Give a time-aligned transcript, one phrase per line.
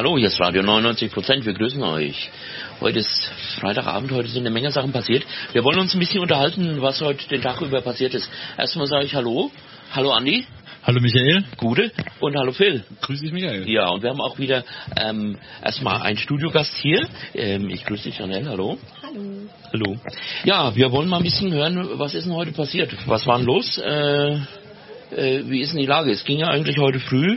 [0.00, 1.44] Hallo, hier ist Radio 99 Prozent.
[1.44, 2.30] Wir grüßen euch.
[2.80, 5.26] Heute ist Freitagabend, heute sind eine Menge Sachen passiert.
[5.52, 8.30] Wir wollen uns ein bisschen unterhalten, was heute den Tag über passiert ist.
[8.56, 9.50] Erstmal sage ich Hallo.
[9.92, 10.46] Hallo Andi.
[10.84, 11.44] Hallo Michael.
[11.58, 11.92] Gute.
[12.18, 12.82] Und hallo Phil.
[13.02, 13.68] Grüß dich Michael.
[13.68, 14.64] Ja, und wir haben auch wieder
[14.96, 17.06] ähm, erstmal einen Studiogast hier.
[17.34, 18.48] Ähm, ich grüße dich, Janelle.
[18.48, 18.78] Hallo.
[19.02, 19.48] Hallo.
[19.70, 19.96] Hallo.
[20.44, 22.96] Ja, wir wollen mal ein bisschen hören, was ist denn heute passiert?
[23.06, 23.76] Was war denn los?
[23.76, 24.36] Äh,
[25.14, 26.10] äh, wie ist denn die Lage?
[26.10, 27.36] Es ging ja eigentlich heute früh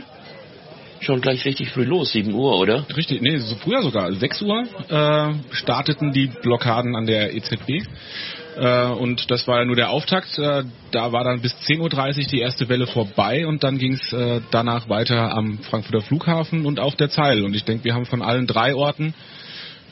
[1.04, 2.86] schon gleich richtig früh los, 7 Uhr, oder?
[2.96, 4.12] Richtig, nee, so früher sogar.
[4.12, 7.86] 6 Uhr äh, starteten die Blockaden an der EZB.
[8.56, 10.38] Äh, und das war ja nur der Auftakt.
[10.38, 14.12] Äh, da war dann bis 10.30 Uhr die erste Welle vorbei und dann ging es
[14.12, 17.44] äh, danach weiter am Frankfurter Flughafen und auf der Zeil.
[17.44, 19.14] Und ich denke, wir haben von allen drei Orten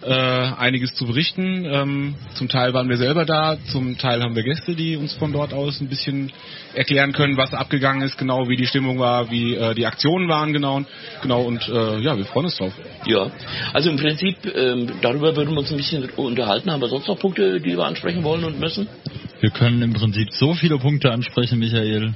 [0.05, 1.65] äh, einiges zu berichten.
[1.65, 5.33] Ähm, zum Teil waren wir selber da, zum Teil haben wir Gäste, die uns von
[5.33, 6.33] dort aus ein bisschen
[6.75, 10.53] erklären können, was abgegangen ist, genau wie die Stimmung war, wie äh, die Aktionen waren,
[10.53, 10.83] genau.
[11.23, 12.73] Genau und äh, ja, wir freuen uns drauf.
[13.07, 13.31] Ja,
[13.73, 16.71] also im Prinzip ähm, darüber würden wir uns ein bisschen unterhalten.
[16.71, 18.89] Haben wir sonst noch Punkte, die wir ansprechen wollen und müssen?
[19.41, 22.15] Wir können im Prinzip so viele Punkte ansprechen, Michael.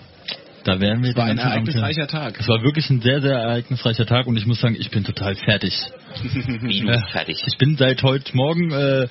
[0.66, 2.40] Da werden wir Es war ein ereignisreicher Tag.
[2.40, 5.36] Es war wirklich ein sehr, sehr ereignisreicher Tag und ich muss sagen, ich bin total
[5.36, 5.72] fertig.
[6.22, 7.06] Wie Ja.
[7.12, 7.40] fertig.
[7.46, 9.06] Ich bin seit heute Morgen äh,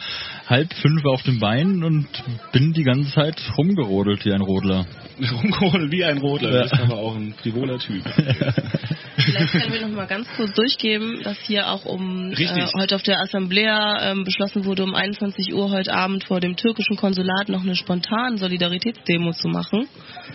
[0.47, 2.07] halb fünf auf den Beinen und
[2.51, 4.85] bin die ganze Zeit rumgerodelt wie ein Rodler.
[5.31, 6.51] Rumgeholt wie ein Rodler.
[6.51, 6.63] Ja.
[6.63, 8.03] Du bist aber auch ein frivoler Typ.
[9.17, 13.03] Vielleicht können wir noch mal ganz kurz durchgeben, dass hier auch um äh, heute auf
[13.03, 17.63] der Assemblée ähm, beschlossen wurde, um 21 Uhr heute Abend vor dem türkischen Konsulat noch
[17.63, 19.87] eine spontane Solidaritätsdemo zu machen.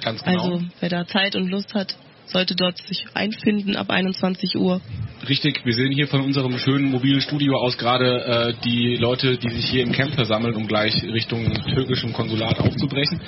[0.03, 0.43] Ganz genau.
[0.43, 1.95] Also wer da Zeit und Lust hat,
[2.31, 4.81] sollte dort sich einfinden ab 21 Uhr.
[5.29, 9.51] Richtig, wir sehen hier von unserem schönen mobilen Studio aus gerade äh, die Leute, die
[9.51, 13.21] sich hier im Camp versammeln, um gleich Richtung türkischem Konsulat aufzubrechen.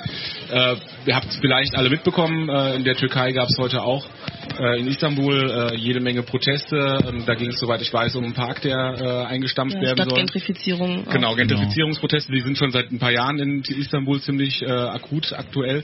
[0.49, 4.07] Äh, ihr habt es vielleicht alle mitbekommen, äh, in der Türkei gab es heute auch
[4.59, 6.75] äh, in Istanbul äh, jede Menge Proteste.
[7.07, 9.97] Ähm, da ging es, soweit ich weiß, um einen Park, der äh, eingestampft Ja, werden
[9.97, 10.19] soll.
[10.19, 11.05] Stadtgentrifizierung.
[11.11, 11.37] Genau, auch.
[11.37, 15.83] Gentrifizierungsproteste, die sind schon seit ein paar Jahren in Istanbul ziemlich akut aktuell.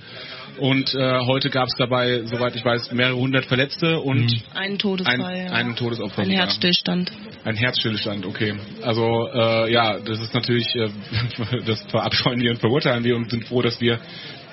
[0.60, 5.22] Und äh, heute gab es dabei, soweit ich weiß, mehrere hundert Verletzte und Einen Todesfall.
[5.22, 5.52] ein, ja.
[5.52, 6.22] einen Todesopfer.
[6.22, 6.30] Ein.
[6.30, 7.12] Herzstillstand.
[7.46, 8.56] Ein Herzstillstand, okay.
[8.82, 10.90] Also äh, ja, das ist natürlich, äh,
[11.66, 14.00] das verabscheuen wir und verurteilen wir und sind froh, dass wir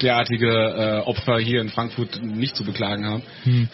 [0.03, 3.23] derartige äh, Opfer hier in Frankfurt nicht zu beklagen haben.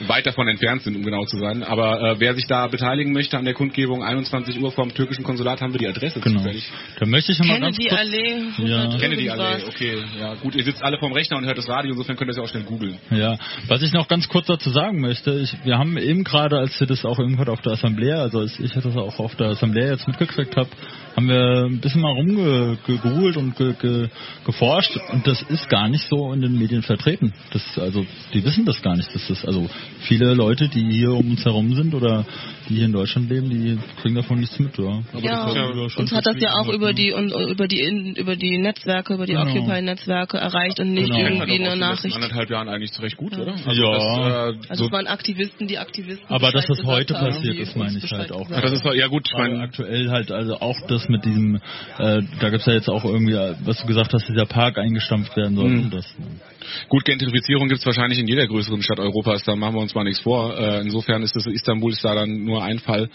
[0.06, 1.62] Weit davon entfernt sind, um genau zu sein.
[1.62, 5.60] Aber äh, wer sich da beteiligen möchte an der Kundgebung, 21 Uhr vom türkischen Konsulat
[5.60, 6.38] haben wir die Adresse Genau.
[6.40, 6.68] zufällig.
[6.98, 7.92] Da möchte ich mal ganz kurz...
[7.92, 8.42] Allee.
[8.58, 8.78] Ja.
[8.82, 9.96] 100 Kennedy Allee, okay.
[10.18, 12.36] Ja, gut, ihr sitzt alle vorm Rechner und hört das Radio, insofern könnt ihr es
[12.36, 12.98] ja auch schnell googeln.
[13.10, 13.36] Ja,
[13.68, 16.86] was ich noch ganz kurz dazu sagen möchte, ich, wir haben eben gerade, als wir
[16.86, 20.06] das auch irgendwann auf der Assemblée, also als ich das auch auf der Assemblée jetzt
[20.08, 20.68] mitgekriegt habe,
[21.16, 24.08] haben wir ein bisschen mal rumgegoogelt und ge, ge,
[24.44, 27.32] geforscht und das ist gar nicht so in den Medien vertreten.
[27.52, 29.08] Das, also, die wissen das gar nicht.
[29.14, 29.68] Das ist, also,
[30.00, 32.26] viele Leute, die hier um uns herum sind oder
[32.68, 35.02] die hier in Deutschland leben, die kriegen davon nichts mit, ja.
[35.12, 38.14] Aber Ja, das schon uns hat das ja auch über die und, über die in,
[38.14, 39.50] über die Netzwerke, über die Genau.
[39.50, 41.18] Occupy-Netzwerke erreicht und nicht Genau.
[41.18, 42.14] Irgendwie eine letzten Nachricht.
[42.14, 43.54] anderthalb Jahren eigentlich recht gut, oder?
[43.54, 43.54] Ja.
[43.56, 46.26] das, äh, Also so, es waren Aktivisten, die Aktivisten.
[46.28, 48.48] Aber dass das heute haben, passiert ist, meine ich halt auch.
[48.48, 51.56] das ist ja gut, ich meine, aktuell halt also auch das mit diesem,
[51.98, 53.34] äh, da gibt's ja jetzt auch irgendwie,
[53.64, 55.68] was du gesagt hast, dieser Park eingestampft werden soll.
[55.68, 55.90] Mhm.
[56.02, 59.94] Das, Gut, Gentrifizierung gibt es wahrscheinlich in jeder größeren Stadt Europas, da machen wir uns
[59.94, 60.56] mal nichts vor.
[60.58, 63.08] Äh, insofern ist das Istanbul ist da dann nur ein Fall.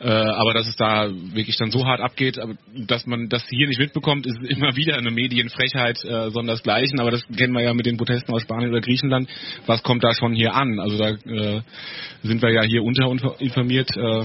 [0.00, 2.40] Äh, aber dass es da wirklich dann so hart abgeht,
[2.74, 7.00] dass man das hier nicht mitbekommt, ist immer wieder eine Medienfrechheit, äh, sondersgleichen.
[7.00, 9.28] Aber das kennen wir ja mit den Protesten aus Spanien oder Griechenland.
[9.66, 10.80] Was kommt da schon hier an?
[10.80, 11.60] Also da äh,
[12.22, 13.90] sind wir ja hier unterinformiert.
[13.96, 14.24] Äh,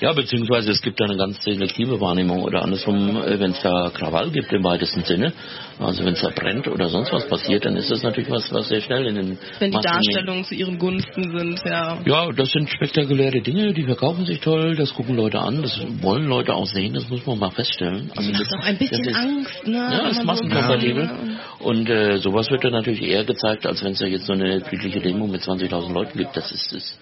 [0.00, 3.90] Ja, beziehungsweise es gibt da eine ganz selektive Wahrnehmung oder andersrum, äh, wenn es da
[3.94, 5.32] Krawall gibt im weitesten Sinne,
[5.78, 8.68] also wenn es da brennt oder sonst was passiert, dann ist das natürlich was, was
[8.68, 11.98] sehr schnell in den Wenn die Darstellungen zu ihren Gunsten sind, ja.
[12.04, 16.26] Ja, das sind spektakuläre Dinge, die verkaufen sich toll, das gucken Leute an, das wollen
[16.26, 18.10] Leute auch sehen, das muss man mal feststellen.
[18.16, 19.74] Also das, Doch ein bisschen das ist, Angst, ne?
[19.76, 21.04] Ja, das ist massenkompatibel.
[21.04, 21.38] ne?
[21.60, 24.60] Und äh, sowas wird dann natürlich eher gezeigt, als wenn es da jetzt so eine
[24.60, 26.36] friedliche Demo mit 20.000 Leuten gibt.
[26.36, 26.98] Das ist es.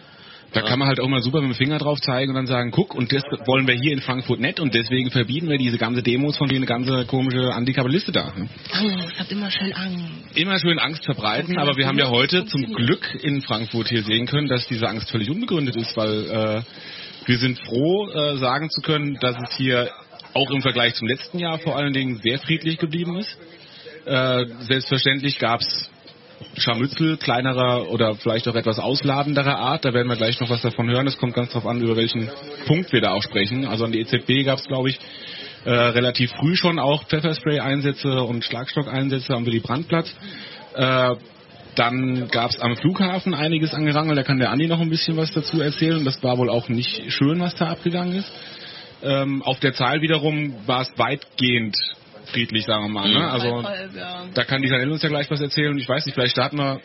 [0.52, 2.72] Da kann man halt auch mal super mit dem Finger drauf zeigen und dann sagen,
[2.72, 6.02] guck, und das wollen wir hier in Frankfurt nicht und deswegen verbieten wir diese ganze
[6.02, 8.32] Demos von denen ganze komische Antikapitaliste da.
[8.36, 8.48] ne?
[8.72, 10.04] Angst, habt immer schön Angst.
[10.34, 14.26] Immer schön Angst verbreiten, aber wir haben ja heute zum Glück in Frankfurt hier sehen
[14.26, 16.62] können, dass diese Angst völlig unbegründet ist, weil äh,
[17.26, 19.88] wir sind froh, äh, sagen zu können, dass es hier
[20.34, 23.38] auch im Vergleich zum letzten Jahr vor allen Dingen sehr friedlich geblieben ist.
[24.06, 25.91] Äh, selbstverständlich gab es
[26.56, 29.84] Scharmützel kleinerer oder vielleicht auch etwas ausladenderer Art.
[29.84, 31.06] Da werden wir gleich noch was davon hören.
[31.06, 32.28] Es kommt ganz darauf an, über welchen
[32.66, 33.66] Punkt wir da auch sprechen.
[33.66, 34.98] Also an die EZB gab es, glaube ich,
[35.64, 40.14] äh, relativ früh schon auch Pfefferspray-Einsätze und Schlagstockeinsätze am Willy Brandt-Platz.
[40.74, 41.16] Äh,
[41.76, 45.32] dann gab es am Flughafen einiges angerangelt, da kann der Andi noch ein bisschen was
[45.32, 46.04] dazu erzählen.
[46.04, 48.32] Das war wohl auch nicht schön, was da abgegangen ist.
[49.03, 51.76] Ähm, auf der Zahl wiederum war es weitgehend
[52.26, 53.08] friedlich, sagen wir mal.
[53.08, 53.30] Ne?
[53.30, 54.24] Also Halb, ja.
[54.34, 55.76] da kann die Janelle uns ja gleich was erzählen.
[55.78, 56.80] Ich weiß nicht, vielleicht starten wir,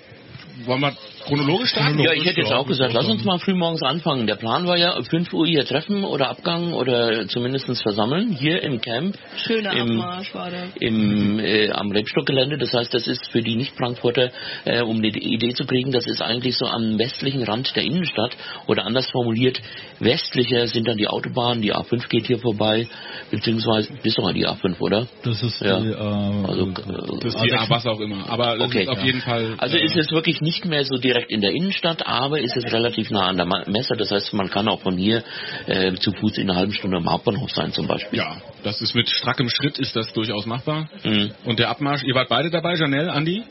[0.65, 0.93] wollen wir
[1.25, 1.99] chronologisch starten?
[1.99, 4.27] Ja, ich hätte jetzt auch gesagt, lass uns mal frühmorgens anfangen.
[4.27, 8.79] Der Plan war ja 5 Uhr hier treffen oder Abgang oder zumindest versammeln hier im
[8.81, 9.17] Camp.
[9.35, 10.67] Schöner im, Abmarsch war der.
[10.79, 12.57] im, äh, am Rebstockgelände.
[12.57, 14.31] Das heißt, das ist für die Nicht-Frankfurter,
[14.65, 18.35] äh, um eine Idee zu kriegen, das ist eigentlich so am westlichen Rand der Innenstadt
[18.67, 19.59] oder anders formuliert,
[19.99, 22.87] westlicher sind dann die Autobahnen, die A5 geht hier vorbei,
[23.31, 25.07] beziehungsweise bis doch die A5, oder?
[25.23, 25.79] Das ist Ja.
[25.79, 28.29] die, äh, Also, Das ist die, ah, was auch immer.
[28.29, 29.05] Aber das Okay, ist auf ja.
[29.05, 29.55] jeden Fall.
[29.57, 32.71] Also äh, ist es wirklich nicht mehr so direkt in der Innenstadt, aber ist es
[32.71, 33.95] relativ nah an der Messe.
[33.97, 35.23] Das heißt, man kann auch von hier
[35.65, 38.19] äh, zu Fuß in einer halben Stunde am Hauptbahnhof sein zum Beispiel.
[38.19, 40.87] Ja, das ist mit strackem Schritt ist das durchaus machbar.
[41.03, 41.31] Mhm.
[41.43, 43.43] Und der Abmarsch, ihr wart beide dabei, Janelle, Andi?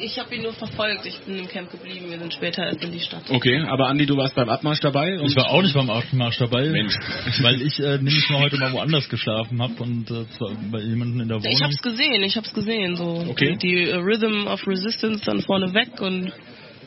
[0.00, 1.06] Ich habe ihn nur verfolgt.
[1.06, 2.10] Ich bin im Camp geblieben.
[2.10, 3.22] Wir sind später erst in die Stadt.
[3.30, 5.18] Okay, aber Andi, du warst beim Abmarsch dabei?
[5.18, 6.94] Und Ich war auch nicht beim Abmarsch dabei, Mensch.
[7.40, 11.22] weil ich äh, nämlich mal heute mal woanders geschlafen habe und äh, zwar bei jemandem
[11.22, 11.52] in der Wohnung.
[11.52, 12.96] Ich hab's gesehen, ich hab's gesehen.
[12.96, 13.56] So Okay.
[13.62, 16.26] die, die äh, Rhythm of Resistance dann vorne weg und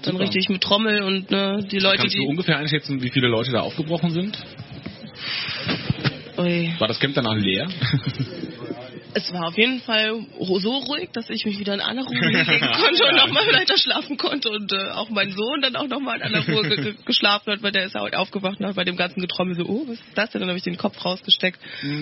[0.03, 0.19] dann Super.
[0.19, 2.27] richtig mit Trommel und ne, die Leute, Kannst du die.
[2.27, 4.37] ungefähr einschätzen, wie viele Leute da aufgebrochen sind?
[6.37, 6.71] Ui.
[6.77, 7.67] War das Camp danach leer?
[9.17, 10.13] Es war auf jeden Fall
[10.59, 14.17] so ruhig, dass ich mich wieder in aller Ruhe hinlegen konnte und nochmal weiter schlafen
[14.17, 17.53] konnte und äh, auch mein Sohn dann auch nochmal in aller Ruhe ge ge geschlafen
[17.53, 19.83] hat, weil der ist ja heute aufgewacht und hat bei dem ganzen Getrommel so, oh,
[19.88, 20.41] was ist das denn?
[20.41, 21.59] Dann habe ich den Kopf rausgesteckt.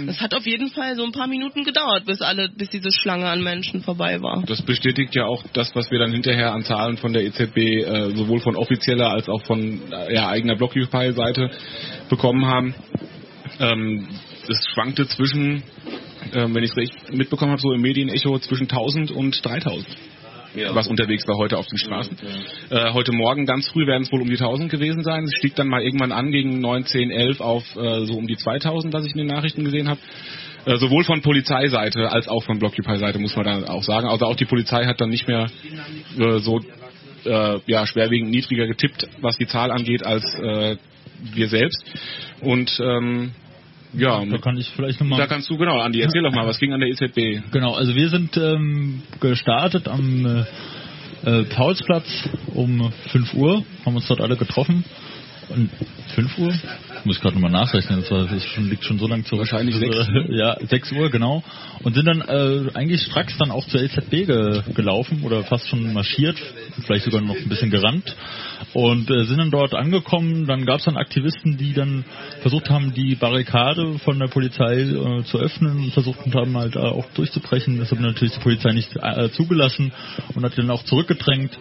[0.07, 3.27] Das hat auf jeden Fall so ein paar Minuten gedauert, bis alle, bis diese Schlange
[3.27, 4.43] an Menschen vorbei war.
[4.47, 8.15] Das bestätigt ja auch das, was wir dann hinterher an Zahlen von der EZB äh,
[8.15, 11.51] sowohl von offizieller als auch von äh, ja, eigener Blockupy-Seite
[12.09, 12.75] bekommen haben.
[13.59, 14.07] Ähm,
[14.49, 15.63] es schwankte zwischen,
[16.33, 19.85] ähm, wenn ich es recht mitbekommen habe, so im Medienecho zwischen 1000 und 3000.
[20.55, 20.75] Ja.
[20.75, 22.15] was unterwegs war heute auf den Straßen.
[22.69, 25.23] Äh, heute Morgen ganz früh werden es wohl um die 1000 gewesen sein.
[25.23, 28.37] Es stieg dann mal irgendwann an gegen 9, 10, 11 auf äh, so um die
[28.37, 29.99] 2000, was ich in den Nachrichten gesehen habe.
[30.65, 34.07] Äh, sowohl von Polizeiseite als auch von Blockupy-Seite muss man dann auch sagen.
[34.07, 35.47] Also auch die Polizei hat dann nicht mehr
[36.19, 36.61] äh, so
[37.25, 40.77] äh, ja, schwerwiegend niedriger getippt, was die Zahl angeht, als äh,
[41.33, 41.83] wir selbst.
[42.41, 43.31] Und ähm,
[43.93, 45.19] ja, da kann ich vielleicht nochmal...
[45.19, 47.51] da kannst du, genau, Andi, erzähl doch mal, was ging an der EZB?
[47.51, 50.43] Genau, also wir sind ähm, gestartet am äh,
[51.29, 52.05] äh, Paulsplatz
[52.53, 54.83] um 5 Uhr, haben uns dort alle getroffen.
[55.49, 55.69] Und
[56.15, 56.53] 5 Uhr?
[57.03, 59.41] Muss ich gerade nochmal nachrechnen, das war, das schon, liegt schon so lange zurück.
[59.41, 60.25] Wahrscheinlich Also, sechs, ne?
[60.29, 61.43] Ja, 6 Uhr, genau.
[61.83, 65.91] Und sind dann äh, eigentlich stracks dann auch zur EZB ge gelaufen oder fast schon
[65.93, 66.37] marschiert,
[66.85, 68.15] vielleicht sogar noch ein bisschen gerannt.
[68.73, 72.05] Und äh, sind dann dort angekommen, dann gab es dann Aktivisten, die dann
[72.41, 76.79] versucht haben, die Barrikade von der Polizei äh, zu öffnen und versucht haben halt äh,
[76.79, 77.79] auch durchzubrechen.
[77.79, 79.91] Das hat natürlich die Polizei nicht äh, zugelassen
[80.35, 81.57] und hat die dann auch zurückgedrängt.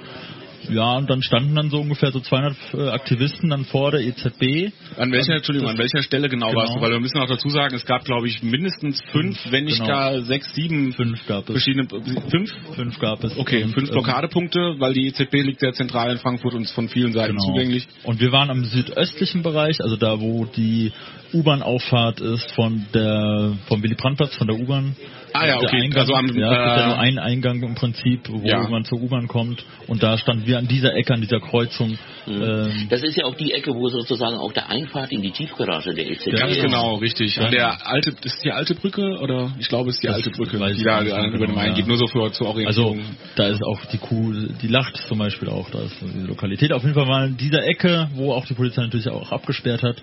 [0.70, 4.72] Ja, und dann standen dann so ungefähr so 200 äh, Aktivisten dann vor der EZB.
[4.96, 6.60] An welcher, Entschuldigung, an welcher Stelle genau, Genau.
[6.60, 6.80] warst du?
[6.80, 9.88] Weil wir müssen auch dazu sagen, es gab, glaube ich, mindestens fünf, wenn nicht Genau.
[9.88, 11.52] gar sechs, sieben Fünf gab es.
[11.52, 11.88] verschiedene,
[12.30, 12.50] fünf?
[12.74, 13.36] Fünf gab es.
[13.36, 16.72] Okay, Und, fünf ähm, Blockadepunkte, weil die EZB liegt sehr zentral in Frankfurt und ist
[16.72, 17.44] von vielen Seiten Genau.
[17.52, 17.86] zugänglich.
[18.04, 20.92] Und wir waren am südöstlichen Bereich, also da, wo die
[21.34, 24.94] U-Bahn-Auffahrt ist von der vom Willy Brandt-Platz, von der U-Bahn.
[25.34, 27.74] Ah ja, okay, Eingang, also am, ja, es gibt ja äh, nur einen Eingang im
[27.74, 28.68] Prinzip, wo Ja.
[28.68, 29.64] man zur U-Bahn kommt.
[29.86, 31.98] Und da standen wir an dieser Ecke, an dieser Kreuzung.
[32.28, 35.94] Ähm, Das ist ja auch die Ecke, wo sozusagen auch der Einfahrt in die Tiefgarage
[35.94, 36.62] der EZB Ganz ist.
[36.62, 37.34] genau, richtig.
[37.36, 37.44] Ja.
[37.46, 39.52] An der alte, ist die alte Brücke oder?
[39.58, 41.54] Ich glaube, es ist die Das alte Brücke, weiß die ich da über den genau,
[41.54, 41.74] Main ja.
[41.76, 41.86] geht.
[41.86, 43.00] Nur so für zur Also Orientierung.
[43.36, 46.72] da ist auch die Kuh, die Lacht zum Beispiel auch, da ist die Lokalität.
[46.74, 49.96] Auf jeden Fall war in dieser Ecke, wo auch die Polizei natürlich auch abgesperrt hat.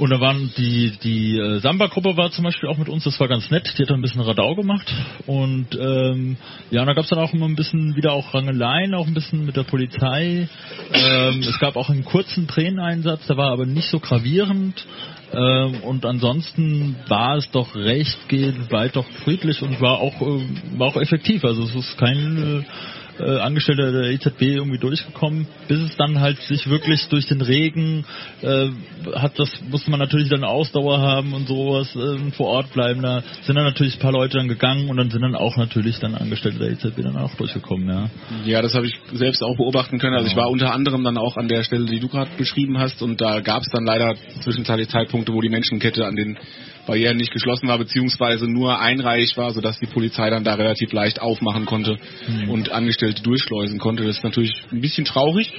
[0.00, 3.28] Und da waren die, die äh, Samba-Gruppe war zum Beispiel auch mit uns, das war
[3.28, 4.90] ganz nett, die hat dann ein bisschen Radau gemacht.
[5.26, 6.38] Und ähm,
[6.70, 9.12] ja, und da gab es dann auch immer ein bisschen wieder auch Rangeleien, auch ein
[9.12, 10.48] bisschen mit der Polizei.
[10.94, 14.86] Ähm, es gab auch einen kurzen Träneneinsatz, der war aber nicht so gravierend.
[15.34, 20.78] Ähm, und ansonsten war es doch recht geht weit doch friedlich und war auch äh,
[20.78, 21.44] war auch effektiv.
[21.44, 26.38] Also es ist kein äh, äh, Angestellter der EZB irgendwie durchgekommen, bis es dann halt
[26.42, 28.04] sich wirklich durch den Regen
[28.42, 28.68] äh,
[29.14, 33.02] hat das musste man natürlich dann Ausdauer haben und sowas äh, vor Ort bleiben.
[33.02, 35.98] Da sind dann natürlich ein paar Leute dann gegangen und dann sind dann auch natürlich
[35.98, 38.10] dann Angestellte der EZB dann auch durchgekommen, ja.
[38.44, 40.14] Ja, das habe ich selbst auch beobachten können.
[40.14, 40.44] Also ich Genau.
[40.44, 43.40] war unter anderem dann auch an der Stelle, die du gerade beschrieben hast, und da
[43.40, 46.38] gab es dann leider zwischenzeitlich Zeitpunkte, wo die Menschenkette an den
[46.86, 51.20] Barrieren nicht geschlossen war, beziehungsweise nur einreihig war, sodass die Polizei dann da relativ leicht
[51.20, 52.50] aufmachen konnte Mhm.
[52.50, 54.04] und Angestellte durchschleusen konnte.
[54.04, 55.52] Das ist natürlich ein bisschen traurig.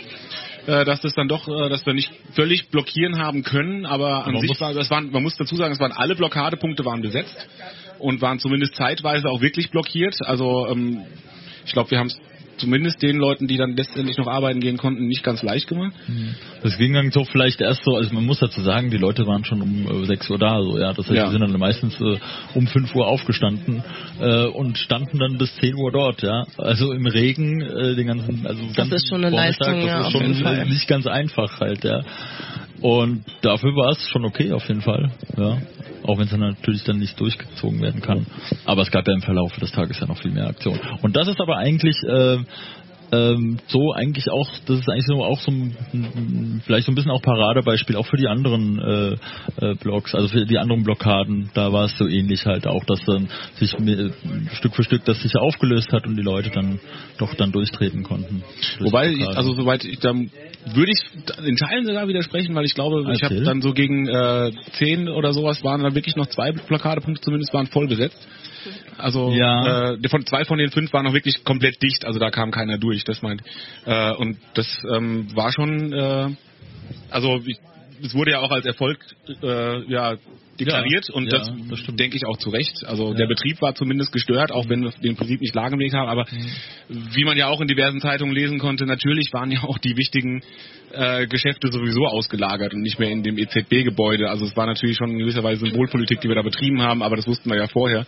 [0.68, 4.34] äh, Dass das dann doch, äh, dass wir nicht völlig blockieren haben können, aber an
[4.34, 7.02] Man sich muss- war, das waren, man muss dazu sagen, es waren alle Blockadepunkte waren
[7.02, 7.36] besetzt
[7.98, 10.16] und waren zumindest zeitweise auch wirklich blockiert.
[10.22, 11.02] Also ähm,
[11.66, 12.18] ich glaube, wir haben es
[12.62, 15.92] zumindest den Leuten, die dann letztendlich noch arbeiten gehen konnten, nicht ganz leicht gemacht.
[16.64, 19.44] Das ging dann so vielleicht erst so, also man muss dazu sagen, die Leute waren
[19.44, 20.94] schon um äh, 6 Uhr da, so ja.
[20.94, 21.26] Das heißt, Ja.
[21.26, 22.18] die sind dann meistens äh,
[22.54, 23.84] um 5 Uhr aufgestanden
[24.20, 26.46] äh, und standen dann bis 10 Uhr dort, ja.
[26.58, 29.90] Also im Regen, äh, den ganzen, also Das ganzen ist schon eine Vormittag, Leistung, das
[29.90, 32.02] ja, ist schon nicht ganz einfach halt, ja.
[32.82, 35.58] Und dafür war es schon okay auf jeden Fall, ja.
[36.04, 38.26] Auch wenn es dann natürlich dann nicht durchgezogen werden kann.
[38.66, 40.80] Aber es gab ja im Verlauf des Tages ja noch viel mehr Aktionen.
[41.04, 42.40] Und das ist aber eigentlich äh,
[43.12, 47.12] ähm, so eigentlich auch, das ist eigentlich so auch so ein, vielleicht so ein bisschen
[47.12, 51.74] auch Paradebeispiel auch für die anderen äh, äh, Blocks, also für die anderen Blockaden, da
[51.74, 54.12] war es so ähnlich halt auch, dass dann sich äh,
[54.54, 56.80] Stück für Stück das sich aufgelöst hat und die Leute dann
[57.18, 58.44] doch dann durchtreten konnten.
[58.80, 62.76] Durch Wobei, ich, also soweit ich da würde ich in Teilen sogar widersprechen, weil ich
[62.76, 63.44] glaube, ich habe Erzähl.
[63.44, 67.68] dann so gegen äh, 10 oder sowas waren dann wirklich noch zwei Blockadepunkte zumindest waren
[67.68, 68.18] voll besetzt.
[68.98, 69.94] Also Ja.
[69.94, 72.78] äh, von zwei von den fünf waren noch wirklich komplett dicht, also da kam keiner
[72.78, 73.42] durch, das meint.
[73.86, 76.30] Äh, und das ähm, war schon, äh,
[77.10, 77.58] also ich,
[78.04, 79.00] es wurde ja auch als Erfolg
[79.44, 80.16] äh, ja
[80.66, 82.00] deklariert Ja, und ja, das, das stimmt.
[82.00, 82.86] denke ich auch zu Recht.
[82.86, 83.16] Also Ja.
[83.16, 86.26] der Betrieb war zumindest gestört, auch wenn wir den Prinzip nicht lahmgelegt haben, aber
[86.90, 90.42] wie man ja auch in diversen Zeitungen lesen konnte, natürlich waren ja auch die wichtigen
[90.94, 94.30] äh, Geschäfte sowieso ausgelagert und nicht mehr in dem EZB-Gebäude.
[94.30, 97.16] Also es war natürlich schon in gewisser Weise Symbolpolitik, die wir da betrieben haben, aber
[97.16, 98.06] das wussten wir ja vorher.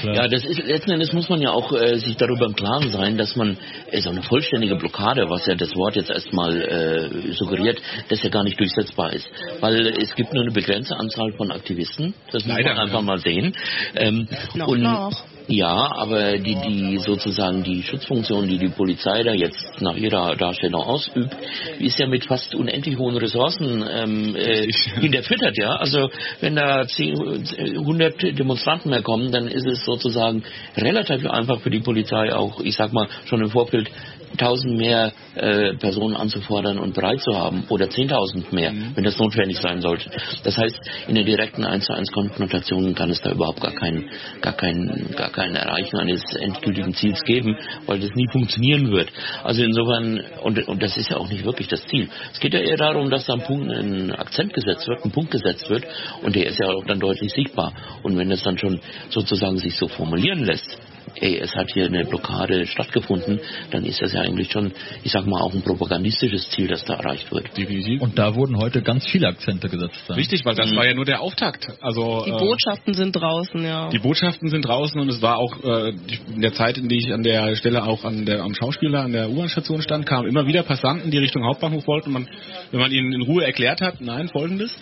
[0.00, 0.14] Klar.
[0.14, 3.16] Ja, das ist letzten Endes muss man ja auch äh, sich darüber im Klaren sein,
[3.18, 3.56] dass man
[3.90, 8.30] äh, so eine vollständige Blockade, was ja das Wort jetzt erstmal äh, suggeriert, das ja
[8.30, 9.28] gar nicht durchsetzbar ist.
[9.60, 11.50] Weil es gibt nur eine begrenzte Anzahl von
[11.82, 13.02] Aktivisten, das muss Leider, man einfach ja.
[13.02, 13.54] mal sehen.
[13.96, 15.24] Ähm, Noch, und noch.
[15.48, 20.82] ja, aber die, die sozusagen die Schutzfunktion, die die Polizei da jetzt nach ihrer Darstellung
[20.82, 21.36] ausübt,
[21.78, 24.68] ist ja mit fast unendlich hohen Ressourcen ähm, äh,
[25.00, 25.76] hinterfüttert, ja.
[25.76, 26.10] Also
[26.40, 27.46] wenn da 10,
[27.78, 30.44] 100 Demonstranten mehr kommen, dann ist es sozusagen
[30.76, 33.90] relativ einfach für die Polizei auch, ich sag mal, schon im Vorfeld
[34.32, 39.58] 1000 mehr äh, Personen anzufordern und bereit zu haben oder 10.000 mehr, wenn das notwendig
[39.58, 40.10] sein sollte.
[40.44, 44.08] Das heißt, in der direkten 1 zu 1 Konfrontation kann es da überhaupt gar kein,
[44.40, 49.10] gar kein, gar kein Erreichen eines endgültigen Ziels geben, weil das nie funktionieren wird.
[49.44, 52.08] Also insofern, und, und das ist ja auch nicht wirklich das Ziel.
[52.32, 55.30] Es geht ja eher darum, dass da ein, Punkt, ein Akzent gesetzt wird, ein Punkt
[55.30, 55.84] gesetzt wird
[56.22, 57.72] und der ist ja auch dann deutlich sichtbar.
[58.02, 60.78] Und wenn das dann schon sozusagen sich so formulieren lässt,
[61.16, 63.40] ey, es hat hier eine Blockade stattgefunden,
[63.70, 66.94] dann ist das ja eigentlich schon, ich sag mal, auch ein propagandistisches Ziel, das da
[66.94, 67.54] erreicht wird.
[68.00, 70.02] Und da wurden heute ganz viele Akzente gesetzt.
[70.08, 70.14] ja.
[70.14, 71.66] Richtig, weil das war ja nur der Auftakt.
[71.80, 73.88] Also Die äh, Botschaften sind draußen, ja.
[73.90, 75.92] Die Botschaften sind draußen und es war auch äh,
[76.34, 79.12] in der Zeit, in der ich an der Stelle auch an der, am Schauspieler an
[79.12, 82.08] der U-Bahn-Station stand, kamen immer wieder Passanten, die Richtung Hauptbahnhof wollten.
[82.08, 82.28] Und man,
[82.70, 84.76] wenn man ihnen in Ruhe erklärt hat, nein, folgendes,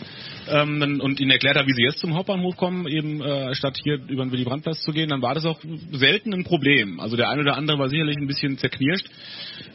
[0.49, 4.01] ähm, und ihnen erklärt hat, wie sie jetzt zum Hauptbahnhof kommen, eben äh, statt hier
[4.09, 5.61] über den Willy-Brandt-Platz zu gehen, dann war das auch
[5.93, 7.01] selten ein Problem.
[7.01, 9.07] Also der eine oder andere war sicherlich ein bisschen zerknirscht.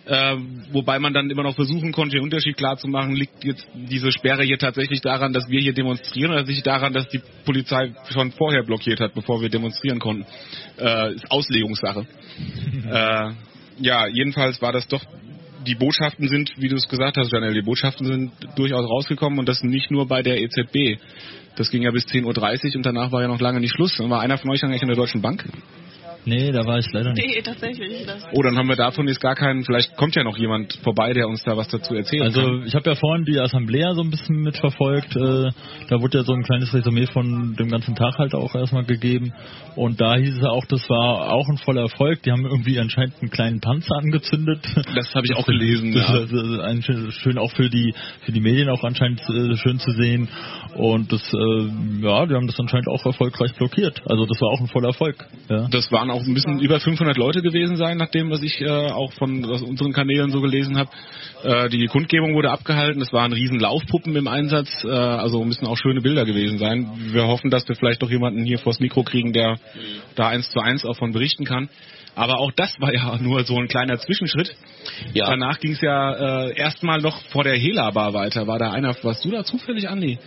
[0.05, 0.35] Äh,
[0.71, 4.11] wobei man dann immer noch versuchen konnte, den Unterschied klar zu machen, liegt jetzt diese
[4.11, 8.31] Sperre hier tatsächlich daran, dass wir hier demonstrieren oder sich daran, dass die Polizei schon
[8.31, 10.25] vorher blockiert hat, bevor wir demonstrieren konnten.
[10.77, 12.05] Äh, ist Auslegungssache.
[12.89, 13.31] äh,
[13.79, 15.03] ja, jedenfalls war das doch,
[15.65, 19.49] die Botschaften sind, wie du es gesagt hast, Janelle, die Botschaften sind durchaus rausgekommen und
[19.49, 21.01] das nicht nur bei der EZB.
[21.55, 23.97] Das ging ja bis 10.30 Uhr und danach war ja noch lange nicht Schluss.
[23.99, 25.45] War einer von euch eigentlich an der Deutschen Bank?
[26.25, 27.25] Nee, da war ich leider nicht.
[27.25, 28.05] Nee, tatsächlich.
[28.05, 31.13] Das Oh, dann haben wir davon jetzt gar keinen, vielleicht kommt ja noch jemand vorbei,
[31.13, 32.43] der uns da was dazu erzählen kann.
[32.43, 35.15] Also ich habe ja vorhin die Assemblea so ein bisschen mitverfolgt.
[35.15, 35.51] Äh,
[35.89, 39.33] da wurde ja so ein kleines Resümee von dem ganzen Tag halt auch erstmal gegeben.
[39.75, 42.23] Und da hieß es ja auch, das war auch ein voller Erfolg.
[42.23, 44.59] Die haben irgendwie anscheinend einen kleinen Panzer angezündet.
[44.95, 46.19] Das habe ich auch gelesen, Das ja.
[46.19, 49.91] ist ein, schön schön auch für die für die Medien auch anscheinend äh, schön zu
[49.91, 50.29] sehen.
[50.75, 54.01] Und das, äh, ja, die haben das anscheinend auch erfolgreich blockiert.
[54.05, 55.25] Also das war auch ein voller Erfolg.
[55.49, 55.67] Ja.
[55.69, 58.67] Das waren auch ein bisschen über 500 Leute gewesen sein, nach dem, was ich äh,
[58.67, 60.89] auch von aus unseren Kanälen so gelesen habe.
[61.43, 63.01] Äh, die Kundgebung wurde abgehalten.
[63.01, 64.83] Es waren riesen Laufpuppen im Einsatz.
[64.83, 66.87] Äh, also müssen auch schöne Bilder gewesen sein.
[67.11, 69.57] Wir hoffen, dass wir vielleicht doch jemanden hier vors Mikro kriegen, der
[70.15, 71.69] da eins zu eins auch von berichten kann.
[72.15, 74.55] Aber auch das war ja nur so ein kleiner Zwischenschritt.
[75.13, 75.25] Ja.
[75.25, 78.47] Danach ging es ja äh, erstmal noch vor der Hela-Bar weiter.
[78.47, 80.17] War da einer, warst du da zufällig, Andi?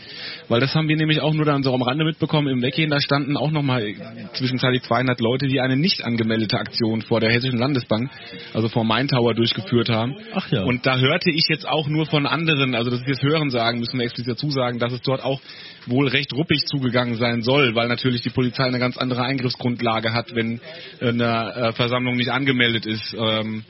[0.49, 2.49] Weil das haben wir nämlich auch nur dann so am Rande mitbekommen.
[2.49, 3.95] Im Weggehen, da standen auch nochmal
[4.35, 8.11] zwischenzeitlich 200 Leute, die eine nicht angemeldete Aktion vor der Hessischen Landesbank,
[8.52, 10.16] also vor Main Tower, durchgeführt haben.
[10.35, 10.64] Ach ja.
[10.64, 13.78] Und da hörte ich jetzt auch nur von anderen, also das ist jetzt Hören sagen,
[13.78, 15.40] müssen wir explizit dazu sagen, dass es dort auch
[15.87, 20.35] wohl recht ruppig zugegangen sein soll, weil natürlich die Polizei eine ganz andere Eingriffsgrundlage hat,
[20.35, 20.61] wenn
[21.00, 23.16] eine äh, Versammlung nicht angemeldet ist.
[23.18, 23.64] Ähm,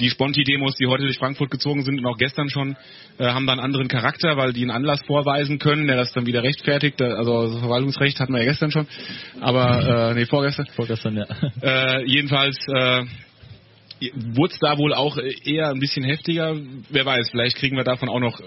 [0.00, 2.76] die Sponti-Demos, die heute durch Frankfurt gezogen sind und auch gestern schon,
[3.18, 6.26] äh, haben dann einen anderen Charakter, weil die einen Anlass vorweisen können, der das dann
[6.26, 7.00] wieder rechtfertigt.
[7.00, 8.86] Also das Verwaltungsrecht hatten wir ja gestern schon,
[9.40, 10.66] aber äh, nee, vorgestern.
[10.74, 11.26] Vorgestern, ja.
[11.62, 13.04] Äh, jedenfalls, äh,
[14.34, 16.56] wurde es da wohl auch eher ein bisschen heftiger.
[16.90, 18.40] Wer weiß, vielleicht kriegen wir davon auch noch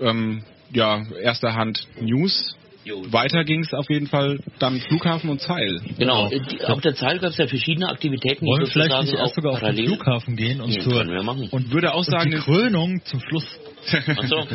[0.00, 2.56] ähm, ja, erster Hand News.
[2.86, 5.80] Weiter ging es auf jeden Fall dann Flughafen und Zeil.
[5.98, 9.14] Genau, die, auf der Zeil gab es ja verschiedene Aktivitäten, Wollen die wir vielleicht nicht
[9.14, 9.86] erst auch sogar auf den.
[9.86, 11.48] Flughafen gehen und Ja, zur können wir machen.
[11.50, 13.46] Und würde auch sagen, die Krönung zum Schluss.
[13.92, 14.46] Ach so.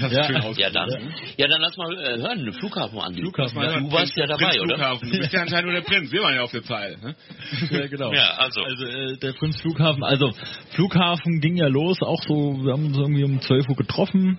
[0.00, 0.52] hast du Ja.
[0.56, 0.88] Ja, dann,
[1.36, 3.14] ja, dann lass mal äh, hören, Flughafen an.
[3.14, 4.76] Flughafen, ja, du warst ja dabei, Prinz oder?
[4.76, 5.10] Flughafen.
[5.10, 6.12] Du bist ja anscheinend nur der Prinz.
[6.12, 6.96] Wir waren ja auf der Zeil.
[7.02, 7.14] Ne?
[7.70, 8.12] Ja, genau.
[8.12, 8.62] Ja, also.
[8.62, 10.32] Also äh, der Prinz Flughafen, also
[10.70, 14.38] Flughafen ging ja los, auch so, wir haben uns irgendwie um 12 Uhr getroffen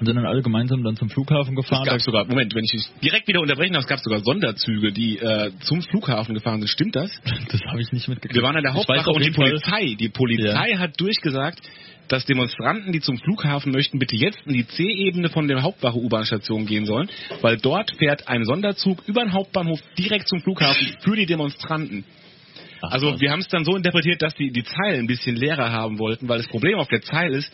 [0.00, 1.84] und sind dann alle gemeinsam dann zum Flughafen Es gefahren.
[1.86, 5.18] gab sogar, Moment, wenn ich dich direkt wieder unterbrechen darf, es gab sogar Sonderzüge, die
[5.18, 6.68] äh, zum Flughafen gefahren sind.
[6.68, 7.10] Stimmt das?
[7.50, 8.34] Das habe ich nicht mitgekriegt.
[8.34, 11.60] Wir waren an der Hauptwache und die Fall- Polizei, die Polizei hat durchgesagt,
[12.08, 16.84] dass Demonstranten, die zum Flughafen möchten, bitte jetzt in die C-Ebene von der Hauptwache-U-Bahn-Station gehen
[16.86, 17.08] sollen,
[17.40, 22.04] weil dort fährt ein Sonderzug über den Hauptbahnhof direkt zum Flughafen für die Demonstranten.
[22.82, 25.70] Ach, Also wir haben es dann so interpretiert, dass die die Zeile ein bisschen leerer
[25.70, 27.52] haben wollten, weil das Problem auf der Zeile ist,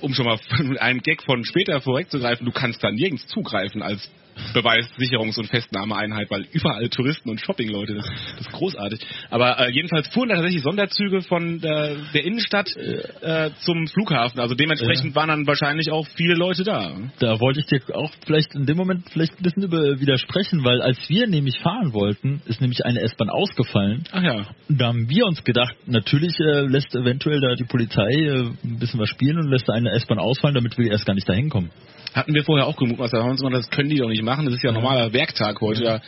[0.00, 0.38] um schon mal
[0.78, 4.08] einem Gag von später vorwegzugreifen, du kannst da nirgends zugreifen als
[4.52, 8.06] Beweis, Sicherungs- und Festnahmeeinheit, weil überall Touristen und Shoppingleute, das,
[8.40, 9.00] ist großartig.
[9.30, 14.40] Aber äh, jedenfalls fuhren da tatsächlich Sonderzüge von der, der Innenstadt äh, zum Flughafen.
[14.40, 16.92] Also dementsprechend waren dann wahrscheinlich auch viele Leute da.
[17.18, 20.82] Da wollte ich dir auch vielleicht in dem Moment vielleicht ein bisschen über widersprechen, weil
[20.82, 24.04] als wir nämlich fahren wollten, ist nämlich eine S-Bahn ausgefallen.
[24.12, 24.46] Ach ja.
[24.68, 29.00] Da haben wir uns gedacht, natürlich äh, lässt eventuell da die Polizei äh, ein bisschen
[29.00, 31.70] was spielen und lässt eine S-Bahn ausfallen, damit wir erst gar nicht dahin kommen.
[32.14, 34.22] Hatten wir vorher auch gemutmaßt, da haben wir uns immer, das können die doch nicht
[34.22, 35.82] machen, das ist ja ein normaler Werktag heute.
[35.82, 36.00] Da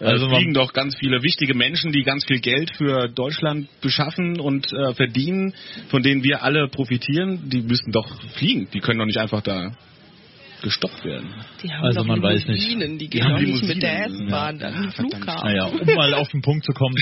[0.00, 4.40] Also man- fliegen doch ganz viele wichtige Menschen, die ganz viel Geld für Deutschland beschaffen
[4.40, 5.54] und äh, verdienen,
[5.88, 7.48] von denen wir alle profitieren.
[7.50, 9.72] Die müssen doch fliegen, die können doch nicht einfach da
[10.62, 11.28] gestoppt werden.
[11.62, 12.68] Die haben Also man weiß nicht.
[12.68, 15.14] Limousinen, Die Die gehen haben doch nicht mit der S-Bahn dann in den verdammt.
[15.14, 15.48] Flughafen.
[15.48, 16.94] Naja, um mal auf den Punkt zu kommen.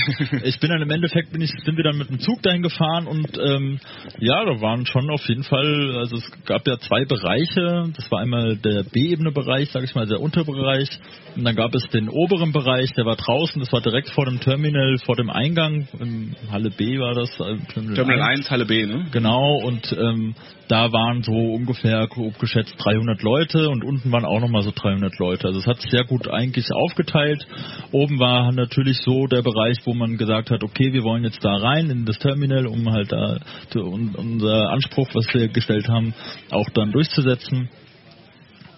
[0.43, 3.07] Ich bin dann im Endeffekt, bin ich, sind wir dann mit dem Zug dahin gefahren
[3.07, 3.79] und ähm,
[4.19, 7.91] ja, da waren schon auf jeden Fall, also es gab ja zwei Bereiche.
[7.95, 10.89] Das war einmal der B-Ebene-Bereich, sage ich mal, der Unterbereich.
[11.35, 14.39] Und dann gab es den oberen Bereich, der war draußen, das war direkt vor dem
[14.39, 15.87] Terminal, vor dem Eingang.
[15.99, 17.29] In Halle B war das.
[17.39, 17.57] äh,
[17.95, 19.07] Terminal 1, Halle B, ne?
[19.11, 20.35] Genau, und ähm,
[20.71, 25.19] da waren so ungefähr grob geschätzt 300 Leute und unten waren auch nochmal so 300
[25.19, 25.47] Leute.
[25.47, 27.45] Also es hat sich sehr gut eigentlich aufgeteilt.
[27.91, 31.53] Oben war natürlich so der Bereich, wo man gesagt hat, okay, wir wollen jetzt da
[31.57, 33.39] rein in das Terminal, um halt da
[33.75, 36.13] unser Anspruch, was wir gestellt haben,
[36.51, 37.67] auch dann durchzusetzen.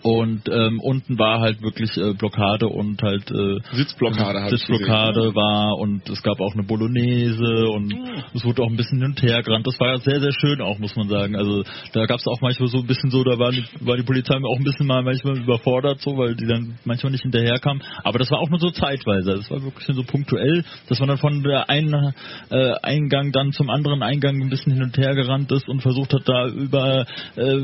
[0.03, 6.09] Und ähm, unten war halt wirklich äh, Blockade und halt äh, Sitzblockade Sitzblockade war und
[6.09, 7.93] es gab auch eine Bolognese und
[8.33, 9.65] es wurde auch ein bisschen hin und her gerannt.
[9.65, 11.37] Das war ja sehr, sehr schön auch, muss man sagen.
[11.37, 11.63] Also
[11.93, 14.35] da gab es auch manchmal so ein bisschen so, da war die, war die Polizei
[14.35, 17.81] auch ein bisschen mal manchmal überfordert, so, weil die dann manchmal nicht hinterherkam.
[18.03, 19.35] Aber das war auch nur so zeitweise.
[19.35, 22.13] Das war wirklich so punktuell, dass man dann von der einen
[22.49, 26.13] äh, Eingang dann zum anderen Eingang ein bisschen hin und her gerannt ist und versucht
[26.13, 27.61] hat, da über äh,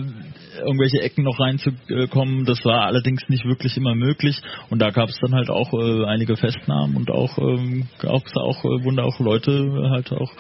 [0.66, 2.29] irgendwelche Ecken noch reinzukommen.
[2.46, 4.42] Das war allerdings nicht wirklich immer möglich.
[4.70, 8.64] Und da gab es dann halt auch äh, einige Festnahmen und auch ähm, gab's auch
[8.64, 10.32] äh, wurden auch Leute halt auch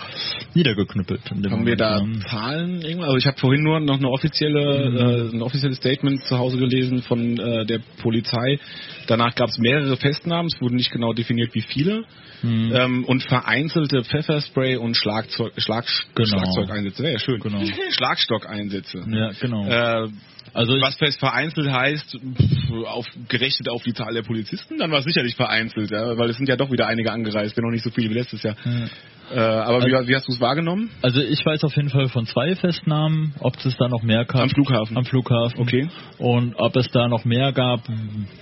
[0.54, 1.30] niedergeknüppelt.
[1.30, 2.22] Haben wir Moment, da ähm.
[2.28, 3.10] Zahlen irgendwas?
[3.10, 7.02] Also ich habe vorhin nur noch eine offizielle, äh, ein offizielles Statement zu Hause gelesen
[7.04, 8.60] von äh, der Polizei.
[9.08, 12.04] Danach gab es mehrere Festnahmen, es wurde nicht genau definiert, wie viele.
[12.42, 12.72] Mhm.
[12.74, 16.28] Ähm, und vereinzelte Pfefferspray und Schlagzeug, Schlag, Genau.
[16.28, 17.04] Schlagzeugeinsätze.
[17.04, 17.40] Wäre ja schön.
[17.40, 17.62] Genau.
[17.92, 19.04] Schlagstockeinsätze.
[19.10, 19.66] Ja, genau.
[19.68, 20.10] Äh,
[20.54, 25.00] also was fest vereinzelt heißt, pff, auf, gerechnet auf die Zahl der Polizisten, dann war
[25.00, 27.84] es sicherlich vereinzelt, ja, weil es sind ja doch wieder einige angereist, wenn noch nicht
[27.84, 28.56] so viele wie letztes Jahr.
[28.66, 28.88] Ja.
[29.32, 30.90] Äh, aber wie, wie hast du es wahrgenommen?
[31.04, 34.42] also ich weiß auf jeden Fall von zwei Festnahmen, ob es da noch mehr gab.
[34.42, 34.98] Am Flughafen.
[34.98, 35.60] Am Flughafen.
[35.60, 35.88] Okay.
[36.18, 37.82] Und ob es da noch mehr gab,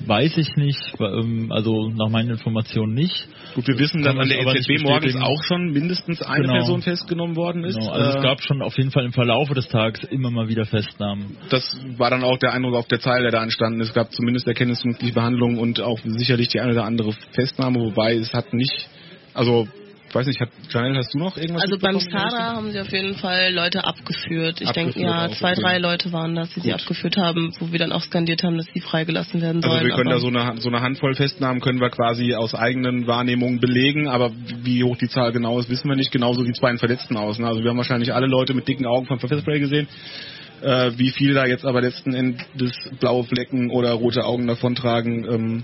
[0.06, 0.80] weiß ich nicht.
[1.00, 3.28] Ähm, Also nach meinen Informationen nicht.
[3.58, 5.24] Gut, wir wissen, dass an der EZB morgens bestätigen.
[5.24, 6.54] auch schon mindestens eine Genau.
[6.54, 7.76] Person festgenommen worden ist.
[7.80, 10.48] Genau, also Äh, es gab schon auf jeden Fall im Verlaufe des Tages immer mal
[10.48, 11.36] wieder Festnahmen.
[11.50, 11.64] das
[11.98, 13.88] war dann auch der Eindruck auf der Zeile, der da entstanden ist.
[13.90, 18.32] Es gab zumindest erkenntnismögliche Behandlung und auch sicherlich die eine oder andere Festnahme, wobei es
[18.34, 18.88] hat nicht,
[19.34, 19.68] also,
[20.10, 22.00] ich weiß nicht, hat, Janelle, hast du noch irgendwas Also beim?
[22.00, 24.62] Stada haben sie auf jeden Fall Leute abgeführt.
[24.62, 25.62] Ich denke, ja, zwei, okay.
[25.62, 26.82] drei Leute waren das, die sie Gut.
[26.82, 29.74] abgeführt haben, wo wir dann auch skandiert haben, dass sie freigelassen werden sollen.
[29.74, 33.06] Also wir können da so eine, so eine Handvoll Festnahmen können wir quasi aus eigenen
[33.08, 34.32] Wahrnehmungen belegen, aber
[34.64, 36.12] wie hoch die Zahl genau ist, wissen wir nicht.
[36.12, 37.38] Genauso sieht es bei den Verletzten aus.
[37.38, 37.48] Ne?
[37.48, 39.88] Also wir haben wahrscheinlich alle Leute mit dicken Augen vom Pfefferspray gesehen.
[40.62, 45.64] Äh, wie viele da jetzt aber letzten Endes blaue Flecken oder rote Augen davontragen, ähm,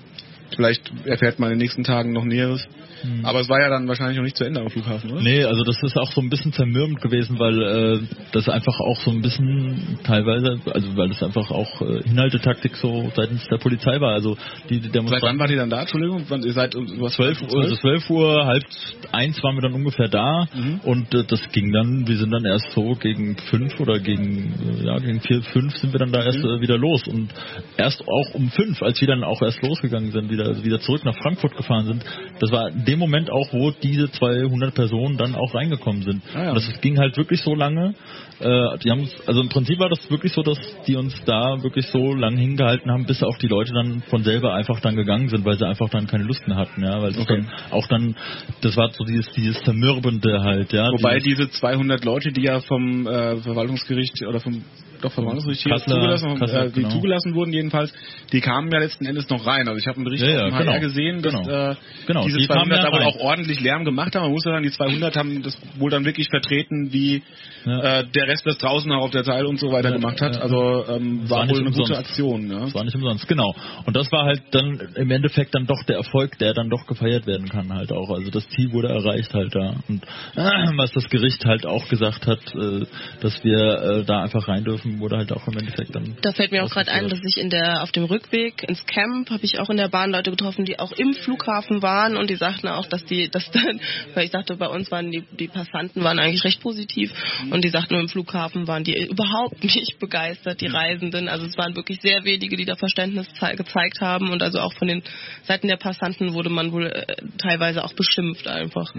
[0.55, 2.65] Vielleicht erfährt man in den nächsten Tagen noch Näheres.
[3.01, 3.25] Hm.
[3.25, 5.21] Aber es war ja dann wahrscheinlich noch nicht zu Ende am Flughafen, oder?
[5.21, 7.99] Nee, also das ist auch so ein bisschen zermürbend gewesen, weil äh,
[8.31, 13.11] das einfach auch so ein bisschen teilweise, also weil das einfach auch äh, Hinhaltetaktik so
[13.15, 14.13] seitens der Polizei war.
[14.13, 14.37] Also
[14.69, 15.81] die, die Seit wann wart ihr dann da?
[15.81, 18.63] Entschuldigung, wann, ihr seid um was 12 Uhr, also 12 Uhr, halb
[19.11, 20.79] eins waren wir dann ungefähr da Mhm.
[20.83, 24.85] und äh, das ging dann, wir sind dann erst so gegen fünf oder gegen, äh,
[24.85, 26.45] ja, gegen vier, fünf sind wir dann da erst Mhm.
[26.45, 27.29] äh, wieder los und
[27.77, 31.03] erst auch um fünf, als wir dann auch erst losgegangen sind, wieder, also wieder zurück
[31.05, 32.05] nach Frankfurt gefahren sind,
[32.39, 36.21] das war in dem Moment auch, wo diese 200 Personen dann auch reingekommen sind.
[36.33, 36.49] Ah, ja.
[36.49, 37.95] Und das ging halt wirklich so lange,
[38.39, 41.87] äh, die haben also im Prinzip war das wirklich so, dass die uns da wirklich
[41.87, 45.45] so lange hingehalten haben, bis auch die Leute dann von selber einfach dann gegangen sind,
[45.45, 47.43] weil sie einfach dann keine Lust mehr hatten, ja, weil Okay.
[47.45, 48.15] dann auch dann,
[48.61, 50.89] das war so dieses, dieses Zermürbende halt, ja.
[50.91, 54.63] Wobei dieses, diese 200 Leute, die ja vom äh, Verwaltungsgericht oder vom
[55.03, 56.89] doch Kassler- zugelassen, Kassler, äh, die genau.
[56.89, 57.93] zugelassen wurden jedenfalls,
[58.31, 59.67] die kamen ja letzten Endes noch rein.
[59.67, 60.79] Also ich habe einen Bericht Ja, ja, HR genau.
[60.79, 61.71] gesehen, dass Genau.
[61.71, 61.75] äh,
[62.07, 63.07] Genau, diese die kamen 200 ja rein.
[63.07, 64.23] auch ordentlich Lärm gemacht haben.
[64.23, 67.21] Man muss ja sagen, die 200 haben das wohl dann wirklich vertreten, wie
[67.65, 67.99] Ja.
[67.99, 70.39] äh, der Rest das draußen auch auf der Teil und so weiter gemacht hat.
[70.41, 71.99] Also ähm, war, war nicht wohl eine gute umsonst.
[71.99, 72.51] Aktion.
[72.51, 72.59] Ja.
[72.61, 73.53] das war nicht umsonst, genau.
[73.85, 77.25] Und das war halt dann im Endeffekt dann doch der Erfolg, der dann doch gefeiert
[77.27, 78.09] werden kann halt auch.
[78.09, 79.75] Also das Ziel wurde erreicht halt da.
[79.87, 80.03] Und
[80.35, 82.85] äh, was das Gericht halt auch gesagt hat, äh,
[83.21, 83.57] dass wir
[83.99, 86.69] äh, da einfach rein dürfen, wurde halt auch im Endeffekt dann Da fällt mir auch
[86.69, 89.77] gerade ein, dass ich in der auf dem Rückweg ins Camp habe ich auch in
[89.77, 93.29] der Bahn Leute getroffen, die auch im Flughafen waren und die sagten auch, dass die,
[93.29, 93.79] dass dann,
[94.13, 97.11] weil ich sagte, bei uns waren die die Passanten waren eigentlich recht positiv
[97.51, 101.27] und die sagten im Flughafen waren die überhaupt nicht begeistert, die Reisenden.
[101.27, 104.73] Also es waren wirklich sehr wenige, die da Verständnis zei- gezeigt haben und also auch
[104.73, 105.03] von den
[105.43, 107.05] Seiten der Passanten wurde man wohl äh,
[107.37, 108.93] teilweise auch beschimpft einfach.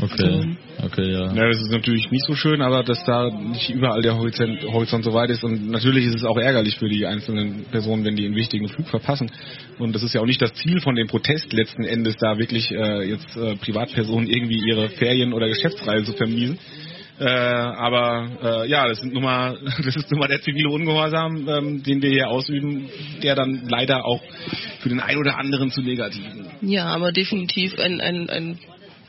[0.00, 1.32] Okay, okay, ja.
[1.32, 5.04] Ja, das ist natürlich nicht so schön, aber dass da nicht überall der Horizont, Horizont
[5.04, 5.44] so weit ist.
[5.44, 8.88] Und natürlich ist es auch ärgerlich für die einzelnen Personen, wenn die einen wichtigen Flug
[8.88, 9.30] verpassen.
[9.78, 12.70] Und das ist ja auch nicht das Ziel von dem Protest letzten Endes, da wirklich
[12.70, 16.58] äh, jetzt äh, Privatpersonen irgendwie ihre Ferien- oder Geschäftsreise zu vermiesen.
[17.22, 21.48] Äh, aber äh, ja, das, sind nun mal, das ist nun mal der zivile Ungehorsam,
[21.48, 22.88] ähm, den wir hier ausüben,
[23.22, 24.22] der dann leider auch
[24.80, 28.58] für den einen oder anderen zu negativen Ja, aber definitiv ein, ein, ein,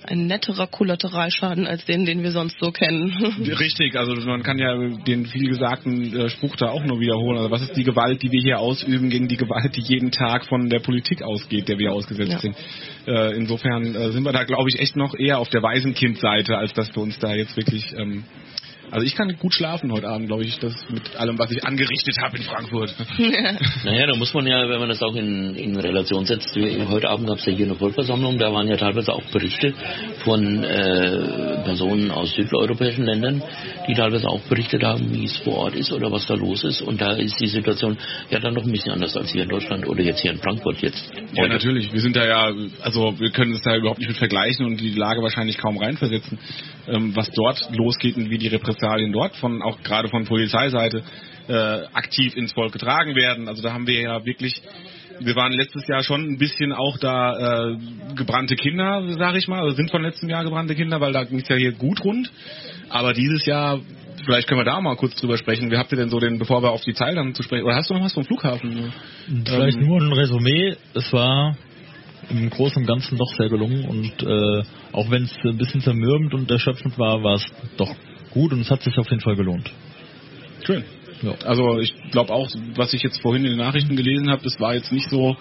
[0.05, 3.11] ein netterer Kollateralschaden als den, den wir sonst so kennen.
[3.59, 7.37] Richtig, also man kann ja den vielgesagten äh, Spruch da auch nur wiederholen.
[7.37, 10.45] Also was ist die Gewalt, die wir hier ausüben, gegen die Gewalt, die jeden Tag
[10.45, 12.39] von der Politik ausgeht, der wir ausgesetzt Ja.
[12.39, 12.55] sind.
[13.07, 16.73] Äh, insofern äh, sind wir da, glaube ich, echt noch eher auf der Waisenkindseite, als
[16.73, 17.93] dass wir uns da jetzt wirklich...
[17.97, 18.23] Ähm,
[18.93, 22.15] also ich kann gut schlafen heute Abend, glaube ich, das mit allem, was ich angerichtet
[22.21, 22.93] habe in Frankfurt.
[23.83, 27.27] Naja, da muss man ja, wenn man das auch in, in Relation setzt, heute Abend
[27.27, 29.73] gab es ja hier eine Vollversammlung, da waren ja teilweise auch Berichte
[30.23, 33.41] von äh, Personen aus südeuropäischen Ländern,
[33.87, 36.81] die teilweise auch berichtet haben, wie es vor Ort ist oder was da los ist.
[36.81, 37.97] Und da ist die Situation
[38.29, 40.81] ja dann noch ein bisschen anders als hier in Deutschland oder jetzt hier in Frankfurt
[40.81, 41.11] jetzt.
[41.33, 41.91] Ja, natürlich.
[41.91, 44.91] Wir sind da ja, also wir können es da überhaupt nicht mit vergleichen und die
[44.91, 46.37] Lage wahrscheinlich kaum reinversetzen,
[46.87, 48.47] ähm, was dort losgeht und wie die
[48.83, 51.03] Repressalien dort von auch gerade von Polizeiseite
[51.47, 51.53] äh,
[51.93, 53.47] aktiv ins Volk getragen werden.
[53.47, 54.61] Also da haben wir ja wirklich
[55.19, 57.77] wir waren letztes Jahr schon ein bisschen auch da äh,
[58.15, 61.39] gebrannte Kinder, sage ich mal, also sind von letztem Jahr gebrannte Kinder, weil da ging
[61.39, 62.31] es ja hier gut rund.
[62.89, 63.79] Aber dieses Jahr,
[64.25, 65.69] vielleicht können wir da mal kurz drüber sprechen.
[65.69, 67.75] Wie habt ihr denn so den, bevor wir auf die Zahl dann zu sprechen, oder
[67.75, 68.91] hast du noch was vom Flughafen?
[69.45, 70.75] Vielleicht Ähm, nur ein Resümee.
[70.95, 71.55] Es war
[72.31, 76.33] im Großen und Ganzen doch sehr gelungen und äh, auch wenn es ein bisschen zermürbend
[76.33, 77.45] und erschöpfend war, war es
[77.77, 77.93] doch
[78.33, 79.71] gut und es hat sich auf jeden Fall gelohnt.
[80.65, 80.83] Schön.
[81.21, 81.35] Ja.
[81.45, 84.75] Also ich glaube auch, was ich jetzt vorhin in den Nachrichten gelesen habe, das war
[84.75, 85.37] jetzt nicht so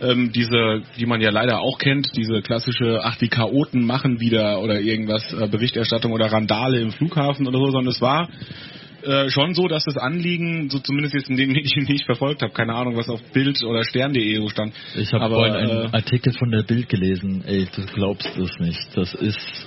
[0.00, 4.60] ähm, diese, die man ja leider auch kennt, diese klassische, ach die Chaoten machen wieder
[4.60, 8.28] oder irgendwas, äh, Berichterstattung oder Randale im Flughafen oder so, sondern es war
[9.02, 12.42] äh, schon so, dass das Anliegen, so zumindest jetzt in dem Medien, die ich verfolgt
[12.42, 14.72] habe, keine Ahnung, was auf Bild oder Stern.de so stand.
[14.96, 17.44] Ich habe vorhin einen äh, Artikel von der Bild gelesen.
[17.46, 18.80] Ey, du glaubst es nicht.
[18.94, 19.66] Das ist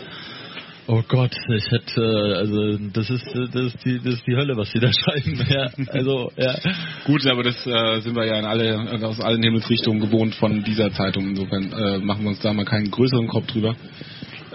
[0.87, 4.35] Oh Gott, ich hätte, äh, also das ist, äh, das ist die, das ist die
[4.35, 5.43] Hölle, was sie da schreiben.
[5.49, 6.55] Ja, also ja.
[7.05, 10.91] Gut, aber das äh, sind wir ja in alle, aus allen Himmelsrichtungen gewohnt von dieser
[10.91, 11.29] Zeitung.
[11.29, 13.75] Insofern äh, machen wir uns da mal keinen größeren Kopf drüber.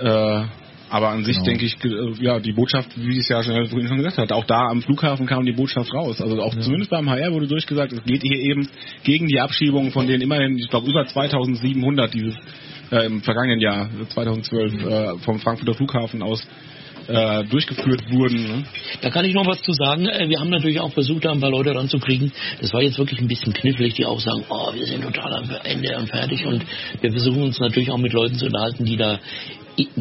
[0.00, 0.44] Äh,
[0.90, 1.46] aber an sich Genau.
[1.46, 4.82] denke ich, äh, ja, die Botschaft, wie es ja schon, gesagt hat, auch da am
[4.82, 6.20] Flughafen kam die Botschaft raus.
[6.20, 8.68] Also auch zumindest beim HR wurde durchgesagt, es geht hier eben
[9.02, 12.34] gegen die Abschiebung von denen immerhin, ich glaube, über 2700 dieses
[12.90, 16.46] äh, im vergangenen Jahr, 2012, äh, vom Frankfurter Flughafen aus
[17.10, 18.42] äh, durchgeführt wurden.
[18.42, 18.64] Ne?
[19.00, 20.06] Da kann ich noch was zu sagen.
[20.06, 22.32] Äh, Wir haben natürlich auch versucht, da ein paar Leute ranzukriegen.
[22.60, 25.50] Das war jetzt wirklich ein bisschen knifflig, die auch sagen, oh, wir sind total am
[25.64, 26.44] Ende und fertig.
[26.46, 26.64] Und
[27.00, 29.18] wir versuchen uns natürlich auch mit Leuten zu unterhalten, die da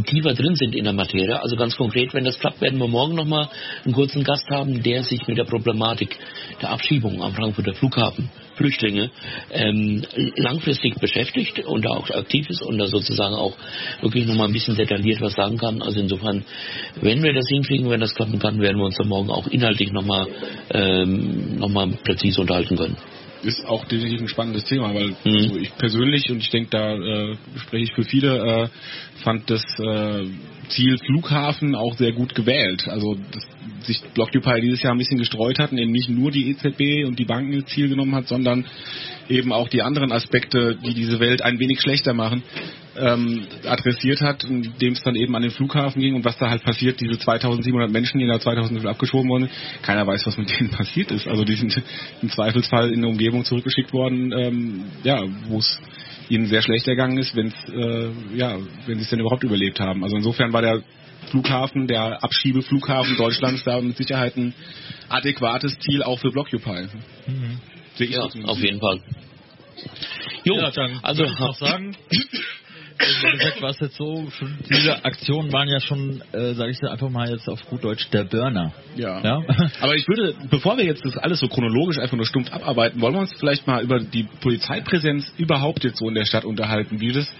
[0.06, 1.42] tiefer drin sind in der Materie.
[1.42, 3.48] Also ganz konkret, wenn das klappt, werden wir morgen nochmal
[3.86, 6.18] einen kurzen Gast haben, der sich mit der Problematik
[6.62, 9.10] der Abschiebung am Frankfurter Flughafen Flüchtlinge
[9.52, 10.04] ähm,
[10.36, 13.56] langfristig beschäftigt und da auch aktiv ist und da sozusagen auch
[14.02, 15.82] wirklich nochmal ein bisschen detailliert was sagen kann.
[15.82, 16.44] Also insofern,
[17.02, 19.94] wenn wir das hinkriegen, wenn das klappen kann, werden wir uns dann morgen auch inhaltlich
[19.94, 20.28] nochmal
[20.72, 21.70] ähm, noch
[22.04, 22.98] präzise unterhalten können
[23.42, 25.18] ist auch definitiv ein spannendes Thema, weil mhm.
[25.24, 28.68] also ich persönlich, und ich denke, da äh, spreche ich für viele, äh,
[29.24, 30.26] fand das äh,
[30.68, 32.86] Ziel Flughafen auch sehr gut gewählt.
[32.90, 33.48] Also dass
[33.84, 37.18] sich Blockupy dieses Jahr ein bisschen gestreut hat und eben nicht nur die EZB und
[37.20, 38.66] die Banken ins Ziel genommen hat, sondern
[39.30, 42.44] eben auch die anderen Aspekte, die diese Welt ein wenig schlechter machen,
[42.98, 46.64] ähm, adressiert hat, indem es dann eben an den Flughafen ging und was da halt
[46.64, 49.50] passiert, diese 2700 Menschen, die da 2005 abgeschoben wurden,
[49.82, 51.28] keiner weiß, was mit denen passiert ist.
[51.28, 51.82] Also die sind
[52.22, 55.80] im Zweifelsfall in eine Umgebung zurückgeschickt worden, ähm, ja, wo es
[56.30, 60.04] ihnen sehr schlecht ergangen ist, wenn äh, ja, wenn sie es denn überhaupt überlebt haben.
[60.04, 60.84] Also insofern war der
[61.30, 64.54] Flughafen, der Abschiebeflughafen Deutschlands da mit Sicherheit ein
[65.10, 66.88] adäquates Ziel auch für Blockupy.
[67.28, 67.60] Mhm.
[67.98, 69.02] Ja, auf jeden Fall.
[70.44, 71.96] Jo, ja, dann also ich noch sagen,
[73.00, 74.28] wie gesagt, war es jetzt so,
[74.70, 78.26] diese Aktionen waren ja schon, äh, sage ich einfach mal jetzt auf gut Deutsch, der
[78.26, 78.74] Burner.
[78.96, 79.22] Ja.
[79.22, 79.42] ja.
[79.82, 83.14] Aber ich würde, bevor wir jetzt das alles so chronologisch einfach nur stumpf abarbeiten, wollen
[83.14, 87.14] wir uns vielleicht mal über die Polizeipräsenz überhaupt jetzt so in der Stadt unterhalten, wie
[87.14, 87.32] das,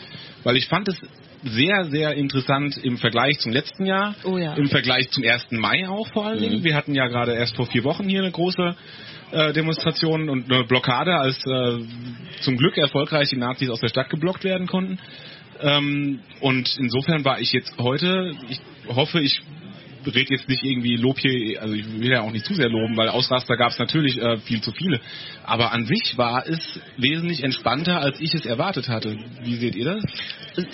[0.44, 1.00] weil ich fand es
[1.44, 4.56] sehr, sehr interessant im Vergleich zum letzten Jahr, oh ja.
[4.56, 5.52] im Vergleich zum 1.
[5.52, 6.60] Mai auch vor allen Dingen.
[6.60, 6.64] Mhm.
[6.64, 8.76] Wir hatten ja gerade erst vor vier Wochen hier eine große
[9.32, 11.78] äh, Demonstration und eine Blockade, als äh,
[12.42, 15.00] zum Glück erfolgreich die Nazis aus der Stadt geblockt werden konnten.
[15.62, 19.42] Ähm, und insofern war ich jetzt heute, ich hoffe, ich
[20.10, 22.98] rede jetzt nicht irgendwie Lob hier, also ich will ja auch nicht zu sehr loben,
[22.98, 25.00] weil Ausraster gab es natürlich äh, viel zu viele.
[25.44, 26.60] Aber an sich war es
[26.98, 29.18] wesentlich entspannter, als ich es erwartet hatte.
[29.44, 30.04] Wie seht ihr das?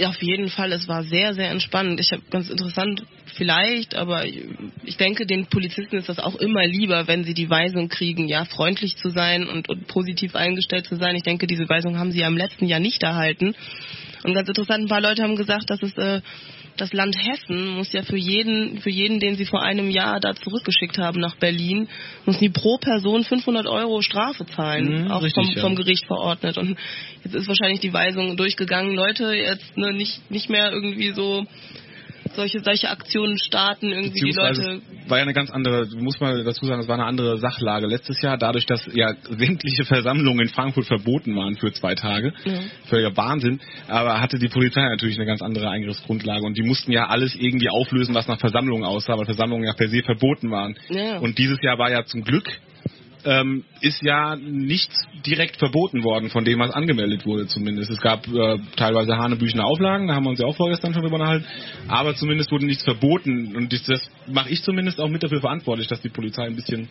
[0.06, 2.00] Auf jeden Fall, es war sehr, sehr entspannend.
[2.00, 3.04] Ich habe ganz interessant,
[3.36, 4.44] vielleicht, aber ich,
[4.84, 8.46] ich, denke, den Polizisten ist das auch immer lieber, wenn sie die Weisung kriegen, ja,
[8.46, 11.16] freundlich zu sein und, und positiv eingestellt zu sein.
[11.16, 13.56] Ich denke, diese Weisung haben sie ja im letzten Jahr nicht erhalten.
[14.24, 16.22] Und ganz interessant, ein paar Leute haben gesagt, dass es äh,
[16.78, 20.36] das Land Hessen muss ja für jeden, für jeden, den sie vor einem Jahr da
[20.36, 21.88] zurückgeschickt haben nach Berlin,
[22.26, 25.62] muss die pro Person 500 Euro Strafe zahlen, mhm, auch richtig, vom, ja.
[25.62, 26.58] vom Gericht verordnet.
[26.58, 26.78] Und
[27.24, 31.46] jetzt ist wahrscheinlich die Weisung durchgegangen, Leute, jetzt ne, nicht, nicht mehr irgendwie so
[32.36, 34.82] solche, solche Aktionen starten, irgendwie die Leute.
[35.08, 37.88] War ja eine ganz andere, muss man dazu sagen, es war eine andere Sachlage.
[37.88, 42.54] Letztes Jahr, dadurch, dass ja sämtliche Versammlungen in Frankfurt verboten waren für zwei Tage, ja.
[42.86, 47.08] völliger Wahnsinn, aber hatte die Polizei natürlich eine ganz andere Eingriffsgrundlage und die mussten ja
[47.08, 50.76] alles irgendwie auflösen, was nach Versammlungen aussah, weil Versammlungen ja per se verboten waren.
[50.90, 51.20] Ja.
[51.20, 52.50] Und dieses Jahr war ja zum Glück
[53.26, 54.92] ähm, ist ja nicht
[55.26, 57.92] direkt verboten worden, von dem was angemeldet wurde zumindest.
[57.92, 61.16] Es gab äh, teilweise hanebüchene Auflagen, da haben wir uns ja auch vorgestern schon drüber
[61.16, 61.46] unterhalten,
[61.88, 65.88] aber zumindest wurde nichts verboten und das, das mache ich zumindest auch mit dafür verantwortlich,
[65.88, 66.88] dass die Polizei ein bisschen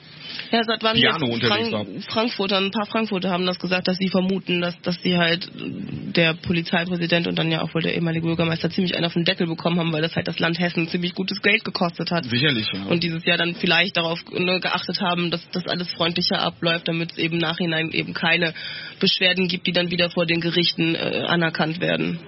[0.50, 2.02] ja, seit wann Piano unterwegs Frank war.
[2.08, 6.34] Frankfurter, ein paar Frankfurter haben das gesagt, dass sie vermuten, dass, dass sie halt der
[6.34, 9.78] Polizeipräsident und dann ja auch wohl der ehemalige Bürgermeister ziemlich einen auf den Deckel bekommen
[9.78, 12.24] haben, weil das halt das Land Hessen ziemlich gutes Geld gekostet hat.
[12.24, 12.84] Sicherlich, ja.
[12.84, 16.88] Und dieses Jahr dann vielleicht darauf ne, geachtet haben, dass das alles freundlich sicher abläuft,
[16.88, 18.54] damit es eben nachhinein eben keine
[19.00, 22.18] Beschwerden gibt, die dann wieder vor den Gerichten äh, anerkannt werden.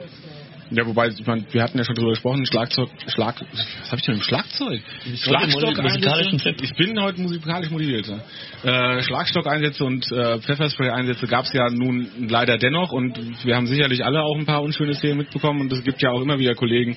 [0.70, 4.02] Ja, wobei, ich meine, wir hatten ja schon drüber gesprochen, Schlagzeug, Schlag, was habe ich
[4.02, 4.82] denn im Schlagzeug?
[5.14, 5.78] Schlagstock
[6.60, 8.08] Ich bin heute musikalisch motiviert.
[8.64, 14.04] Äh, Schlagstock-Einsätze und äh, Pfefferspray-Einsätze gab es ja nun leider dennoch und wir haben sicherlich
[14.04, 16.96] alle auch ein paar unschöne Szenen mitbekommen und es gibt ja auch immer wieder Kollegen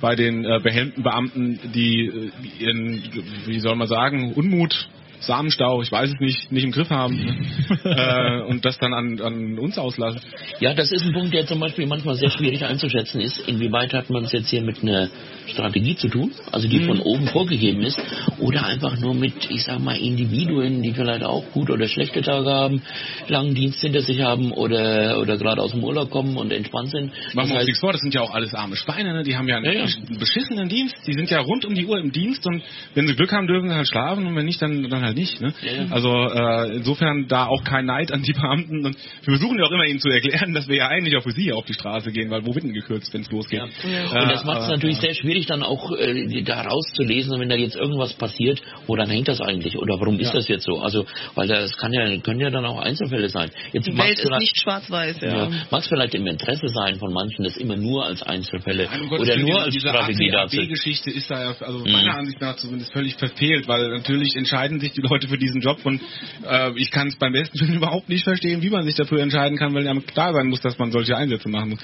[0.00, 2.30] bei den äh, behelmten Beamten, die äh,
[2.60, 3.02] ihren,
[3.46, 4.88] wie soll man sagen, Unmut
[5.20, 7.18] Samenstau, ich weiß es nicht, nicht im Griff haben
[7.84, 10.20] äh, und das dann an, an uns auslassen.
[10.60, 13.38] Ja, das ist ein Punkt, der zum Beispiel manchmal sehr schwierig einzuschätzen ist.
[13.48, 15.08] Inwieweit hat man es jetzt hier mit einer
[15.46, 16.86] Strategie zu tun, also die mhm.
[16.86, 17.98] von oben vorgegeben ist,
[18.38, 22.50] oder einfach nur mit, ich sag mal, Individuen, die vielleicht auch gut oder schlechte Tage
[22.50, 22.82] haben,
[23.28, 27.12] langen Dienst hinter sich haben oder, oder gerade aus dem Urlaub kommen und entspannt sind.
[27.34, 29.22] Machen wir uns nichts vor, das sind ja auch alles arme Schweine, ne?
[29.22, 30.18] die haben ja einen ja, ja.
[30.18, 32.62] beschissenen Dienst, die sind ja rund um die Uhr im Dienst und
[32.94, 35.40] wenn sie Glück haben, dürfen sie halt schlafen und wenn nicht, dann, dann halt nicht.
[35.40, 35.52] Ne?
[35.62, 39.64] Ja, also äh, insofern da auch kein Neid an die Beamten und wir versuchen ja
[39.64, 42.12] auch immer ihnen zu erklären, dass wir ja eigentlich auch für sie auf die Straße
[42.12, 43.60] gehen, weil wo wird denn gekürzt, wenn es losgeht?
[43.60, 47.56] Äh, und das macht es natürlich sehr schwierig, dann auch äh, da rauszulesen, wenn da
[47.56, 50.78] jetzt irgendwas passiert, woran hängt das eigentlich oder warum ist das jetzt so?
[50.80, 53.50] Also, weil das kann ja, können ja dann auch Einzelfälle sein.
[53.72, 55.28] Jetzt die Welt ist nicht schwarz-weiß, ja.
[55.28, 55.48] ja.
[55.70, 59.36] Mag es vielleicht im Interesse sein von manchen, das immer nur als Einzelfälle Nein, oder
[59.36, 60.60] nur als Strategie dazu.
[60.60, 62.18] Die Geschichte ist da ja, also meiner hm.
[62.20, 66.00] Ansicht nach zumindest völlig verfehlt, weil natürlich entscheiden sich die Leute für diesen Job und
[66.46, 69.58] äh, ich kann es beim besten Willen überhaupt nicht verstehen, wie man sich dafür entscheiden
[69.58, 71.80] kann, weil ja klar sein muss, dass man solche Einsätze machen muss.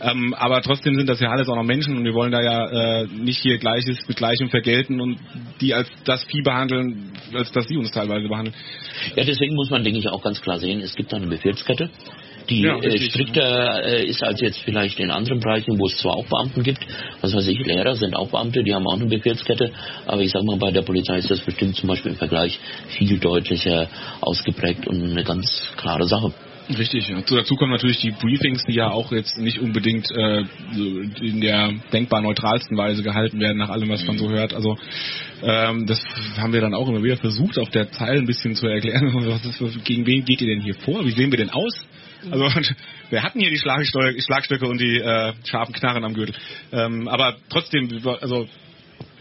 [0.00, 3.02] Ähm, aber trotzdem sind das ja alles auch noch Menschen und wir wollen da ja
[3.02, 5.18] äh, nicht hier Gleiches mit Gleichem vergelten und
[5.60, 8.54] die als das Vieh behandeln, als dass sie uns teilweise behandeln.
[9.16, 11.90] Ja, deswegen muss man, denke ich, auch ganz klar sehen, es gibt da eine Befehlskette
[12.48, 16.16] die Ja, äh, strikter äh, ist als jetzt vielleicht in anderen Bereichen, wo es zwar
[16.16, 16.84] auch Beamten gibt,
[17.20, 19.70] was weiß ich, Lehrer sind auch Beamte, die haben auch eine Befehlskette,
[20.06, 22.58] aber ich sag mal, bei der Polizei ist das bestimmt zum Beispiel im Vergleich
[22.88, 23.88] viel deutlicher
[24.20, 26.32] ausgeprägt und eine ganz klare Sache.
[26.76, 27.22] Richtig, ja.
[27.22, 30.44] Dazu kommen natürlich die Briefings, die ja auch jetzt nicht unbedingt äh,
[31.20, 34.52] in der denkbar neutralsten Weise gehalten werden, nach allem, was man so hört.
[34.52, 34.76] Also
[35.42, 35.98] ähm, das
[36.36, 39.44] haben wir dann auch immer wieder versucht, auf der Zeile ein bisschen zu erklären, was
[39.46, 41.06] ist, gegen wen geht ihr denn hier vor?
[41.06, 41.72] Wie sehen wir denn aus?
[42.30, 42.44] Also
[43.10, 46.34] wir hatten hier die Schlagstöcke, und die äh, scharfen Knarren am Gürtel.
[46.72, 47.88] Ähm, aber trotzdem,
[48.20, 48.48] also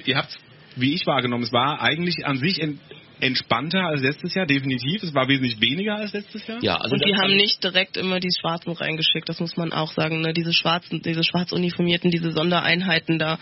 [0.06, 0.38] ihr habt,
[0.76, 2.80] wie ich wahrgenommen, es war eigentlich an sich en
[3.20, 5.02] entspannter als letztes Jahr, definitiv.
[5.02, 6.60] Es war wesentlich weniger als letztes Jahr.
[6.62, 9.92] Ja, also und die haben nicht direkt immer die Schwarzen reingeschickt, das muss man auch
[9.92, 10.22] sagen.
[10.22, 10.34] Ne?
[10.34, 13.40] Diese schwarzen, diese schwarz uniformierten, diese Sondereinheiten da.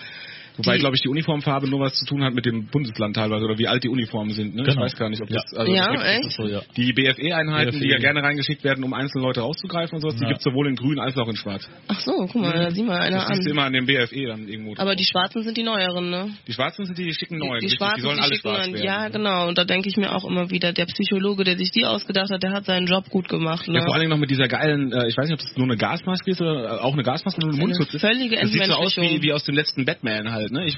[0.58, 3.46] Wobei, die- glaube ich, die Uniformfarbe nur was zu tun hat mit dem Bundesland teilweise
[3.46, 4.56] oder wie alt die Uniformen sind.
[4.56, 4.62] Ne?
[4.64, 4.82] Ich Genau.
[4.82, 5.36] weiß gar nicht, ob Ja.
[5.42, 5.54] das.
[5.54, 6.32] Also Ja, das- echt?
[6.32, 6.62] So, ja.
[6.78, 7.84] Die BFE-Einheiten, BFE.
[7.84, 10.30] die ja gerne reingeschickt werden, um einzelne Leute rauszugreifen und sowas, die Ja.
[10.30, 11.68] gibt es sowohl in grün als auch in schwarz.
[11.88, 13.52] Ach so, guck mal, da sieh mal einer Das siehst du an.
[13.58, 14.74] immer an dem BFE dann irgendwo.
[14.78, 16.30] Aber die Schwarzen sind die neueren, ne?
[16.48, 17.60] die Schwarzen sind die schicken neuen.
[17.60, 17.78] die richtig?
[17.78, 18.84] Schwarzen, die sollen die alle schicken schwarz werden.
[18.84, 19.48] ja genau.
[19.48, 22.44] Und da denke ich mir auch immer wieder, der Psychologe, der sich die ausgedacht hat,
[22.44, 23.68] der hat seinen Job gut gemacht.
[23.68, 23.76] Ne?
[23.80, 25.66] Ja, vor allen Dingen noch mit dieser geilen, äh, ich weiß nicht, ob das nur
[25.68, 28.02] eine Gasmaske ist oder äh, auch eine Gasmaske oder ein Mundschutz ist.
[28.02, 30.45] völlige das sieht so aus wie, wie aus dem letzten Batman halt.
[30.52, 30.66] Ne?
[30.68, 30.78] Ich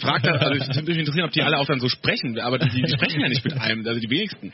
[0.00, 2.58] frage da, also ich würde mich interessieren, ob die alle auch dann so sprechen, aber
[2.58, 4.52] die, die sprechen ja nicht mit einem, also die wenigsten.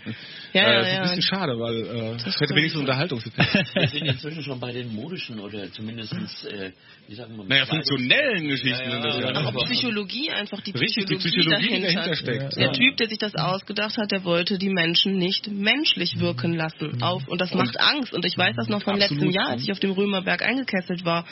[0.53, 0.97] Ja, äh, ja, das ist ja.
[0.97, 3.75] ein bisschen schade, weil äh, das hätte wenigstens Unterhaltungseffekt.
[3.75, 6.13] Wir sind inzwischen schon bei den modischen oder zumindest,
[6.47, 6.73] äh,
[7.09, 9.29] wie sagen wir mal, Naja, funktionellen Geschichten Ja, ja, sind das ja.
[9.31, 11.95] aber- Aber Psychologie einfach, die Richtig, die Psychologie, Psychologie, die dahinter.
[11.95, 12.57] dahinter steckt.
[12.57, 12.73] Der Ja.
[12.73, 17.03] Typ, der sich das ausgedacht hat, der wollte die Menschen nicht menschlich wirken lassen.
[17.03, 18.13] Auf, und das macht Angst.
[18.13, 21.25] Und ich weiß das noch vom letzten Jahr, als ich auf dem Römerberg eingekesselt war.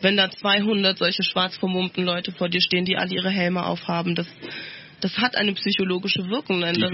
[0.00, 4.14] Wenn da 200 solche schwarz vermummten Leute vor dir stehen, die alle ihre Helme aufhaben,
[4.14, 4.26] das,
[5.00, 6.92] das hat eine psychologische Wirkung, denn das,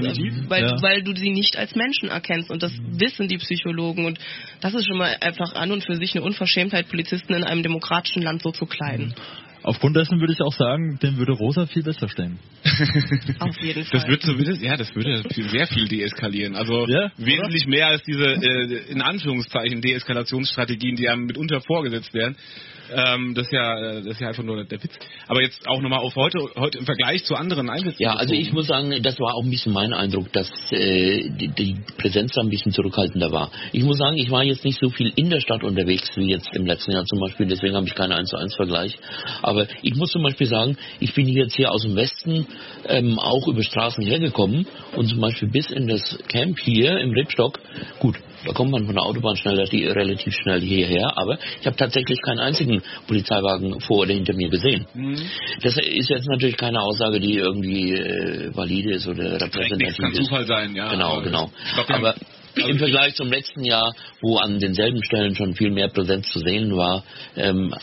[0.49, 0.83] weil, Ja.
[0.83, 2.51] weil du sie nicht als Menschen erkennst.
[2.51, 4.05] Und das wissen die Psychologen.
[4.07, 4.19] Und
[4.61, 8.23] das ist schon mal einfach an und für sich eine Unverschämtheit, Polizisten in einem demokratischen
[8.23, 9.15] Land so zu kleiden.
[9.65, 12.39] Aufgrund dessen würde ich auch sagen, den würde Rosa viel besser stellen.
[13.39, 13.99] Auf jeden Fall.
[13.99, 16.55] Das wird zumindest, ja, das würde sehr viel deeskalieren.
[16.55, 22.37] Also Ja, wesentlich mehr als diese äh, in Anführungszeichen Deeskalationsstrategien, die einem mitunter vorgesetzt werden.
[22.95, 24.93] Ähm, das ist ja, äh, das ist ja einfach nur der Witz.
[25.27, 28.03] Aber jetzt auch nochmal auf heute, heute im Vergleich zu anderen Einsätzen.
[28.03, 31.49] Ja, also ich muss sagen, das war auch ein bisschen mein Eindruck, dass äh, die,
[31.49, 33.51] die Präsenz da ein bisschen zurückhaltender war.
[33.73, 36.49] Ich muss sagen, ich war jetzt nicht so viel in der Stadt unterwegs wie jetzt
[36.55, 38.97] im letzten Jahr zum Beispiel, deswegen habe ich keinen 1 zu 1 Vergleich.
[39.43, 42.47] Aber ich muss zum Beispiel sagen, ich bin jetzt hier aus dem Westen
[42.87, 47.59] ähm, auch über Straßen hergekommen und zum Beispiel bis in das Camp hier im Rebstock,
[47.99, 51.77] gut, da kommt man von der Autobahn schneller, die, relativ schnell hierher, aber ich habe
[51.77, 54.87] tatsächlich keinen einzigen Polizeiwagen vor oder hinter mir gesehen.
[54.95, 55.17] Mhm.
[55.63, 60.25] Das ist jetzt natürlich keine Aussage, die irgendwie äh, valide ist oder repräsentativ kann ist.
[60.25, 60.91] Zufall sein, ja.
[60.91, 61.51] Genau, genau.
[61.75, 62.15] glaub, Aber
[62.57, 66.39] also im Vergleich zum letzten Jahr, wo an denselben Stellen schon viel mehr Präsenz zu
[66.41, 67.05] sehen war,
[67.37, 67.75] ähm,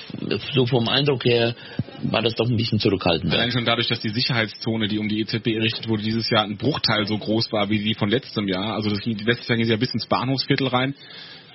[0.53, 1.55] so vom Eindruck her
[2.03, 3.38] war das doch ein bisschen zurückhaltender.
[3.38, 6.57] Allein schon dadurch, dass die Sicherheitszone, die um die EZB errichtet wurde, dieses Jahr ein
[6.57, 8.73] Bruchteil so groß war wie die von letztem Jahr.
[8.73, 10.95] Also das ging, letztes Jahr ging sie ja bis ins Bahnhofsviertel rein.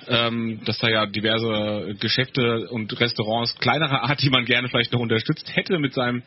[0.09, 5.01] Ähm, dass da ja diverse Geschäfte und Restaurants kleinerer Art, die man gerne vielleicht noch
[5.01, 6.23] unterstützt hätte mit seinem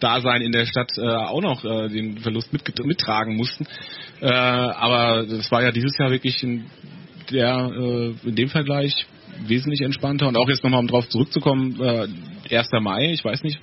[0.00, 3.66] Dasein in der Stadt äh, auch noch äh, den Verlust mitget- mittragen mussten.
[4.22, 6.66] Äh, aber das war ja dieses Jahr wirklich in,
[7.32, 8.94] der, äh, in dem Vergleich
[9.46, 10.28] wesentlich entspannter.
[10.28, 12.06] Und auch jetzt nochmal, um drauf zurückzukommen, äh,
[12.56, 12.68] 1.
[12.80, 13.58] Mai, ich weiß nicht,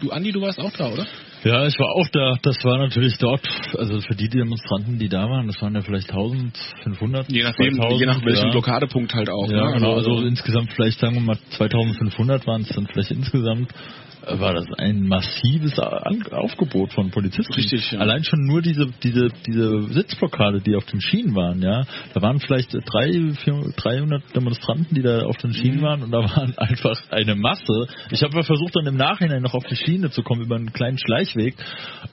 [0.00, 1.06] du Andi, du warst auch da, oder?
[1.44, 2.38] Ja, ich war auch da.
[2.42, 3.46] Das war natürlich dort,
[3.78, 7.30] also für die Demonstranten, die da waren, das waren ja vielleicht 1500.
[7.30, 8.50] Je nachdem, 2000, je nach welchem ja.
[8.50, 9.50] Blockadepunkt halt auch.
[9.50, 9.72] Ja, ne?
[9.74, 9.94] genau.
[9.94, 13.72] Also insgesamt vielleicht sagen wir mal 2500 waren es dann vielleicht insgesamt.
[14.26, 17.52] War das ein massives Aufgebot von Polizisten.
[17.54, 18.00] Richtig, ja.
[18.00, 21.84] Allein schon nur diese, diese, diese Sitzblockade, die auf den Schienen waren, ja.
[22.14, 25.82] Da waren vielleicht drei, 400, 300 Demonstranten, die da auf den Schienen Mhm.
[25.82, 27.86] waren und da waren einfach eine Masse.
[28.10, 30.72] Ich habe mal versucht, dann im Nachhinein noch auf die Schiene zu kommen über einen
[30.72, 31.54] kleinen Schleichweg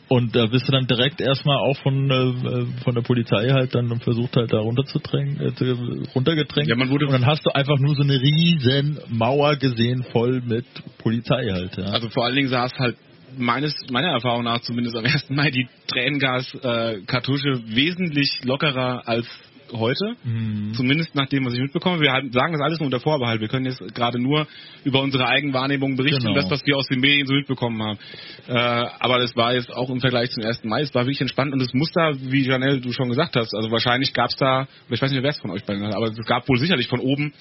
[0.08, 4.00] und da bist du dann direkt erstmal auch von, äh, von der Polizei halt dann
[4.02, 6.67] versucht halt da runterzudrängen, äh, runtergedrängt.
[6.67, 10.41] Ja, man wurde- und dann hast du einfach nur so eine riesen Mauer gesehen, voll
[10.41, 10.65] mit
[10.97, 11.78] Polizei halt.
[11.78, 12.01] Ja.
[12.02, 12.98] Also vor allen Dingen saß halt
[13.38, 15.30] meines, meiner Erfahrung nach zumindest am 1.
[15.30, 19.28] Mai die Tränengas-Kartusche wesentlich lockerer als
[19.74, 20.16] heute.
[20.24, 20.74] Mhm.
[20.74, 22.00] Zumindest nach dem, was ich mitbekomme.
[22.00, 23.42] Wir sagen das alles nur unter Vorbehalt.
[23.42, 24.48] Wir können jetzt gerade nur
[24.84, 26.36] über unsere Eigenwahrnehmung berichten, genau.
[26.36, 28.00] das, was wir aus den Medien so mitbekommen haben.
[28.48, 28.54] Äh,
[29.00, 30.64] aber das war jetzt auch im Vergleich zum 1.
[30.64, 33.54] Mai, es war wirklich entspannt und es muss da, wie Janelle du schon gesagt hast,
[33.54, 36.08] also wahrscheinlich gab es da, ich weiß nicht, wer es von euch beiden hat, aber
[36.08, 37.34] es gab wohl sicherlich von oben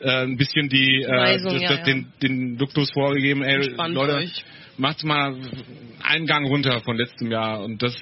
[0.00, 1.84] äh, ein bisschen die äh, Weisung, das, das, ja.
[1.84, 3.56] Den, den Duktus vorgegeben, ey,
[3.88, 4.44] Leute, euch.
[4.76, 5.36] macht's mal
[6.02, 7.94] einen Gang runter von letztem Jahr und das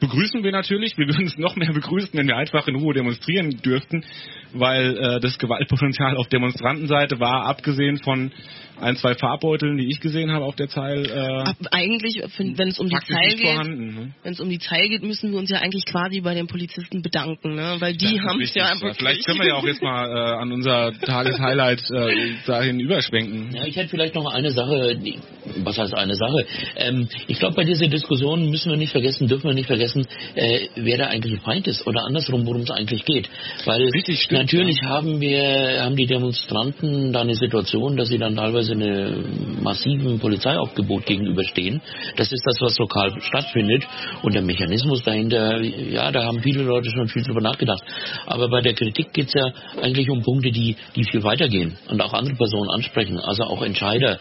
[0.00, 0.96] begrüßen wir natürlich.
[0.96, 4.04] Wir würden es noch mehr begrüßen, wenn wir einfach in Ruhe demonstrieren dürften,
[4.52, 8.30] weil äh, das Gewaltpotenzial auf Demonstrantenseite war, abgesehen von
[8.80, 11.06] ein, zwei Farbbeuteln, die ich gesehen habe auf der Zeil.
[11.06, 14.12] Äh, eigentlich, wenn es um die Zeil geht, ne?
[14.22, 17.02] wenn es um die Zeil geht, müssen wir uns ja eigentlich quasi bei den Polizisten
[17.02, 17.76] bedanken, ne?
[17.78, 18.94] weil die haben es ja einfach.
[18.96, 23.54] Vielleicht können wir ja auch jetzt mal äh, an unser Tageshighlight äh, dahin überschwenken.
[23.54, 24.98] Ja, ich hätte vielleicht noch eine Sache,
[25.58, 26.46] was heißt eine Sache?
[26.76, 30.68] Ähm, ich glaube, bei dieser Diskussion müssen wir nicht vergessen, dürfen wir nicht vergessen, äh,
[30.74, 33.28] wer da eigentlich Feind ist oder andersrum, worum es eigentlich geht.
[33.64, 34.88] Weil Richtig, stimmt, natürlich ja.
[34.88, 40.18] haben wir, haben die Demonstranten da eine Situation, dass sie dann teilweise teilweise einem massiven
[40.18, 41.80] Polizeiaufgebot gegenüberstehen.
[42.16, 43.84] Das ist das, was lokal stattfindet.
[44.22, 47.82] Und der Mechanismus dahinter, ja, da haben viele Leute schon viel drüber nachgedacht.
[48.26, 49.52] Aber bei der Kritik geht es ja
[49.82, 53.18] eigentlich um Punkte, die, die viel weitergehen und auch andere Personen ansprechen.
[53.18, 54.18] Also auch Entscheider,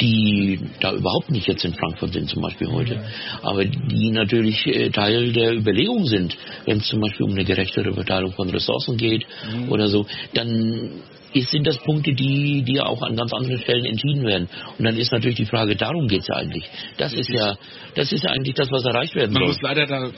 [0.00, 3.04] die da überhaupt nicht jetzt in Frankfurt sind, zum Beispiel heute.
[3.42, 7.92] Aber die natürlich äh, Teil der Überlegung sind, wenn es zum Beispiel um eine gerechtere
[7.92, 9.70] Verteilung von Ressourcen geht mhm.
[9.70, 11.02] oder so, dann
[11.34, 14.48] sind das Punkte, die, die auch an ganz anderen Stellen entschieden werden.
[14.78, 16.64] Und dann ist natürlich die Frage, darum geht es ja eigentlich.
[16.96, 17.56] Das ist ja,
[17.94, 19.48] das ist ja eigentlich das, was erreicht werden man soll.
[19.48, 20.10] Muss leider da,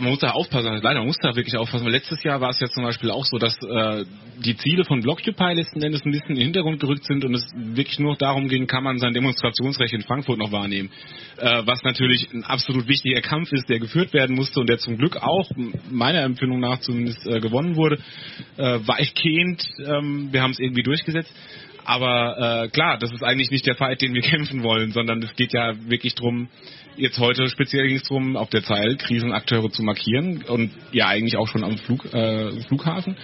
[0.00, 1.84] man muss da aufpassen, leider muss da wirklich aufpassen.
[1.84, 4.04] Weil letztes Jahr war es ja zum Beispiel auch so, dass äh,
[4.38, 7.46] die Ziele von Blockupy letzten Endes ein bisschen in den Hintergrund gerückt sind und es
[7.54, 10.90] wirklich nur darum ging, kann man sein Demonstrationsrecht in Frankfurt noch wahrnehmen.
[11.38, 14.96] Äh, was natürlich ein absolut wichtiger Kampf ist, der geführt werden musste und der zum
[14.96, 15.50] Glück auch,
[15.90, 17.98] meiner Empfindung nach zumindest, äh, gewonnen wurde.
[18.56, 21.32] Äh, weitgehend, ähm, wir haben es irgendwie durchgesetzt.
[21.88, 25.34] Aber äh, klar, das ist eigentlich nicht der Fight, den wir kämpfen wollen, sondern es
[25.36, 26.48] geht ja wirklich darum,
[26.98, 31.38] jetzt heute speziell ging es darum, auf der Zeil Krisenakteure zu markieren und ja eigentlich
[31.38, 33.16] auch schon am Flug, äh, Flughafen.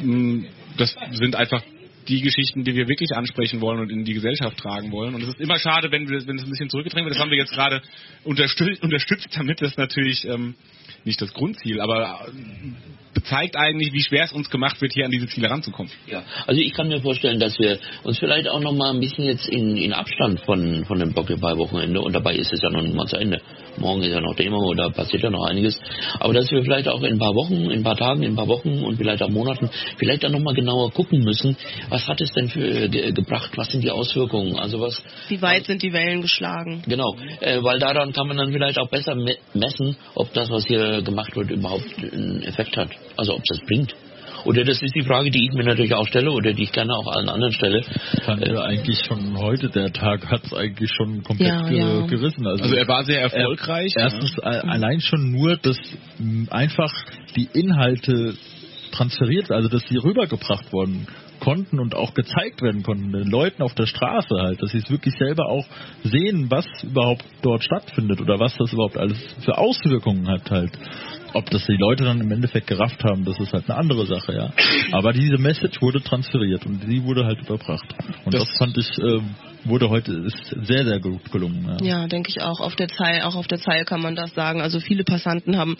[0.00, 0.44] Mm,
[0.76, 1.60] das sind einfach
[2.06, 5.16] die Geschichten, die wir wirklich ansprechen wollen und in die Gesellschaft tragen wollen.
[5.16, 7.16] Und es ist immer schade, wenn, wir, wenn es ein bisschen zurückgedrängt wird.
[7.16, 7.82] Das haben wir jetzt gerade
[8.22, 8.80] unterstützt,
[9.36, 10.54] damit das natürlich ähm,
[11.04, 12.28] nicht das Grundziel, aber
[13.14, 15.90] bezeigt eigentlich, wie schwer es uns gemacht wird, hier an diese Ziele ranzukommen.
[16.06, 19.24] Ja, also ich kann mir vorstellen, dass wir uns vielleicht auch noch mal ein bisschen
[19.24, 22.94] jetzt in, in Abstand von, von dem Bockeball-Wochenende, und dabei ist es ja noch nicht
[22.94, 23.40] mal zu Ende,
[23.78, 25.80] morgen ist ja noch Demo, da passiert ja noch einiges,
[26.18, 28.36] aber dass wir vielleicht auch in ein paar Wochen, in ein paar Tagen, in ein
[28.36, 31.56] paar Wochen und vielleicht auch Monaten vielleicht dann noch mal genauer gucken müssen,
[31.88, 35.02] was hat es denn für äh, ge gebracht, was sind die Auswirkungen, also was...
[35.28, 36.82] Wie weit sind die Wellen geschlagen?
[36.86, 40.66] Genau, äh, weil daran kann man dann vielleicht auch besser me messen, ob das, was
[40.66, 42.90] hier gemacht wird, überhaupt einen Effekt hat.
[43.16, 43.94] Also ob das bringt.
[44.44, 46.92] Oder das ist die Frage, die ich mir natürlich auch stelle oder die ich gerne
[46.94, 47.82] auch allen anderen stelle.
[48.24, 52.06] Fand äh, eigentlich schon heute, der Tag hat es eigentlich schon komplett ja, ge ja.
[52.06, 52.46] gerissen.
[52.46, 53.92] Also, also, er war sehr erfolgreich.
[53.96, 54.50] Er, erstens ja.
[54.50, 55.78] allein schon nur, dass
[56.50, 56.92] einfach
[57.36, 58.34] die Inhalte
[58.92, 61.06] transferiert, also dass sie rübergebracht wurden
[61.44, 64.90] konnten und auch gezeigt werden konnten, den Leuten auf der Straße halt, dass sie es
[64.90, 65.66] wirklich selber auch
[66.02, 70.72] sehen, was überhaupt dort stattfindet oder was das überhaupt alles für Auswirkungen hat halt.
[71.34, 74.32] Ob das die Leute dann im Endeffekt gerafft haben, das ist halt eine andere Sache,
[74.32, 74.50] ja.
[74.92, 77.92] Aber diese Message wurde transferiert und sie wurde halt überbracht.
[78.24, 79.20] Und das, das fand ich, äh,
[79.64, 81.76] wurde heute ist sehr, sehr gut gelungen.
[81.80, 82.60] Ja, ja denke ich auch.
[82.60, 84.60] Auf der Zeil, auch auf der Zeil kann man das sagen.
[84.60, 85.76] Also viele Passanten haben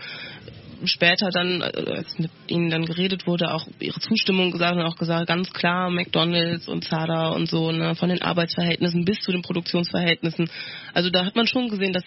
[0.86, 4.96] später dann, äh, als mit ihnen dann geredet wurde, auch ihre Zustimmung gesagt und auch
[4.96, 9.42] gesagt, ganz klar, McDonalds und Zara und so, ne, von den Arbeitsverhältnissen bis zu den
[9.42, 10.50] Produktionsverhältnissen.
[10.92, 12.04] Also da hat man schon gesehen, dass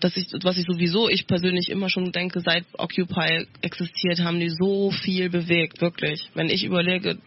[0.00, 4.48] dass ich, was ich sowieso, ich persönlich immer schon denke, seit Occupy existiert, haben die
[4.48, 6.28] so viel bewegt, wirklich.
[6.34, 7.18] Wenn ich überlege,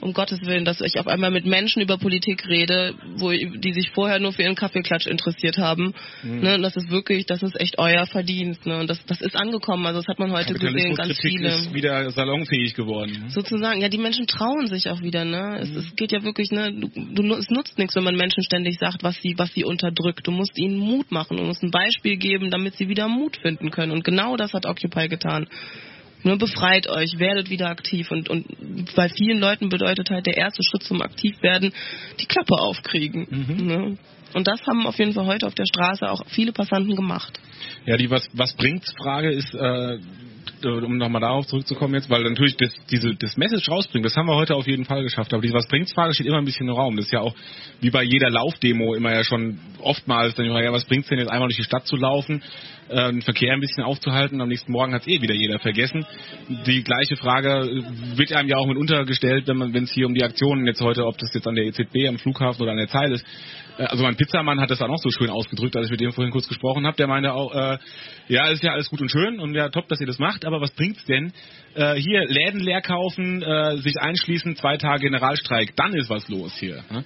[0.00, 3.90] um Gottes Willen, dass ich auf einmal mit Menschen über Politik rede, wo die sich
[3.90, 5.94] vorher nur für ihren Kaffeeklatsch interessiert haben.
[6.22, 6.40] Mhm.
[6.40, 8.66] Ne, das ist wirklich, das ist echt euer Verdienst.
[8.66, 8.80] Ne?
[8.80, 9.86] Und das, das ist angekommen.
[9.86, 11.48] Also das hat man heute gesehen, ganz viele.
[11.48, 13.24] ist wieder salonfähig geworden.
[13.24, 13.30] Ne?
[13.30, 15.24] Sozusagen, ja, die Menschen trauen sich auch wieder.
[15.24, 15.58] Ne?
[15.60, 15.78] Es, mhm.
[15.78, 19.02] es geht ja wirklich, ne, du, du, es nutzt nichts, wenn man Menschen ständig sagt,
[19.02, 20.26] was sie, was sie unterdrückt.
[20.26, 23.70] Du musst ihnen Mut machen, du musst ein Beispiel geben, damit sie wieder Mut finden
[23.70, 23.92] können.
[23.92, 25.48] Und genau das hat Occupy getan.
[26.24, 28.10] Ne, befreit euch, werdet wieder aktiv.
[28.10, 28.46] Und, und
[28.94, 31.72] bei vielen Leuten bedeutet halt der erste Schritt zum Aktivwerden
[32.18, 33.26] die Klappe aufkriegen.
[33.30, 33.66] Mhm.
[33.66, 33.98] Ne?
[34.32, 37.38] Und das haben auf jeden Fall heute auf der Straße auch viele Passanten gemacht.
[37.86, 39.98] Ja, die was, was bringt's Frage ist, äh,
[40.64, 44.34] um nochmal darauf zurückzukommen jetzt, weil natürlich das, diese, das Message rausbringen, das haben wir
[44.34, 45.32] heute auf jeden Fall geschafft.
[45.32, 46.96] Aber diese was bringt's Frage steht immer ein bisschen im Raum.
[46.96, 47.34] Das ist ja auch
[47.80, 51.48] wie bei jeder Laufdemo immer ja schon oftmals dann ja, was bringt's denn jetzt einmal
[51.48, 52.42] durch die Stadt zu laufen?
[52.88, 54.40] Äh, den Verkehr ein bisschen aufzuhalten.
[54.40, 56.04] Am nächsten Morgen hat es eh wieder jeder vergessen.
[56.66, 57.84] Die gleiche Frage
[58.16, 60.80] wird einem ja auch mitunter gestellt, wenn man, wenn es hier um die Aktionen jetzt
[60.80, 63.24] heute, ob das jetzt an der EZB, am Flughafen oder an der Zeil ist.
[63.78, 66.12] Äh, also mein Pizzamann hat das dann auch so schön ausgedrückt, als ich mit dem
[66.12, 66.96] vorhin kurz gesprochen habe.
[66.96, 67.78] Der meinte auch, äh,
[68.28, 70.60] ja, ist ja alles gut und schön und ja, top, dass ihr das macht, aber
[70.60, 71.32] was bringt's denn?
[71.74, 76.54] Äh, hier Läden leer kaufen, äh, sich einschließen, zwei Tage Generalstreik, dann ist was los
[76.58, 76.84] hier.
[76.90, 77.04] Ne?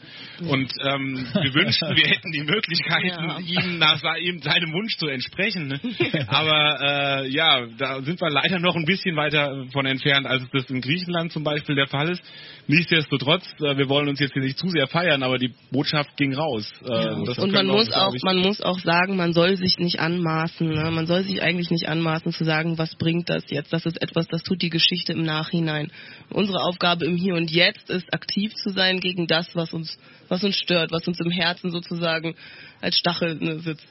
[0.49, 3.39] Und ähm, wir wünschten, wir hätten die Möglichkeiten, Ja.
[3.62, 5.68] ihm nach seinem Wunsch zu entsprechen.
[5.69, 5.81] Ne?
[6.29, 10.69] Aber äh, ja, da sind wir leider noch ein bisschen weiter von entfernt, als das
[10.71, 12.23] in Griechenland zum Beispiel der Fall ist.
[12.66, 16.35] Nichtsdestotrotz, äh, wir wollen uns jetzt hier nicht zu sehr feiern, aber die Botschaft ging
[16.35, 16.71] raus.
[16.83, 20.69] Äh, das Und man muss auch, man muss auch sagen, man soll sich nicht anmaßen.
[20.69, 20.91] Ne?
[20.91, 23.73] Man soll sich eigentlich nicht anmaßen zu sagen, was bringt das jetzt?
[23.73, 25.91] Das ist etwas, das tut die Geschichte im Nachhinein.
[26.31, 29.99] Unsere Aufgabe im Hier und Jetzt ist, aktiv zu sein gegen das, was uns,
[30.29, 32.35] was uns stört, was uns im Herzen sozusagen
[32.81, 33.87] als Stachel ne, sitzt.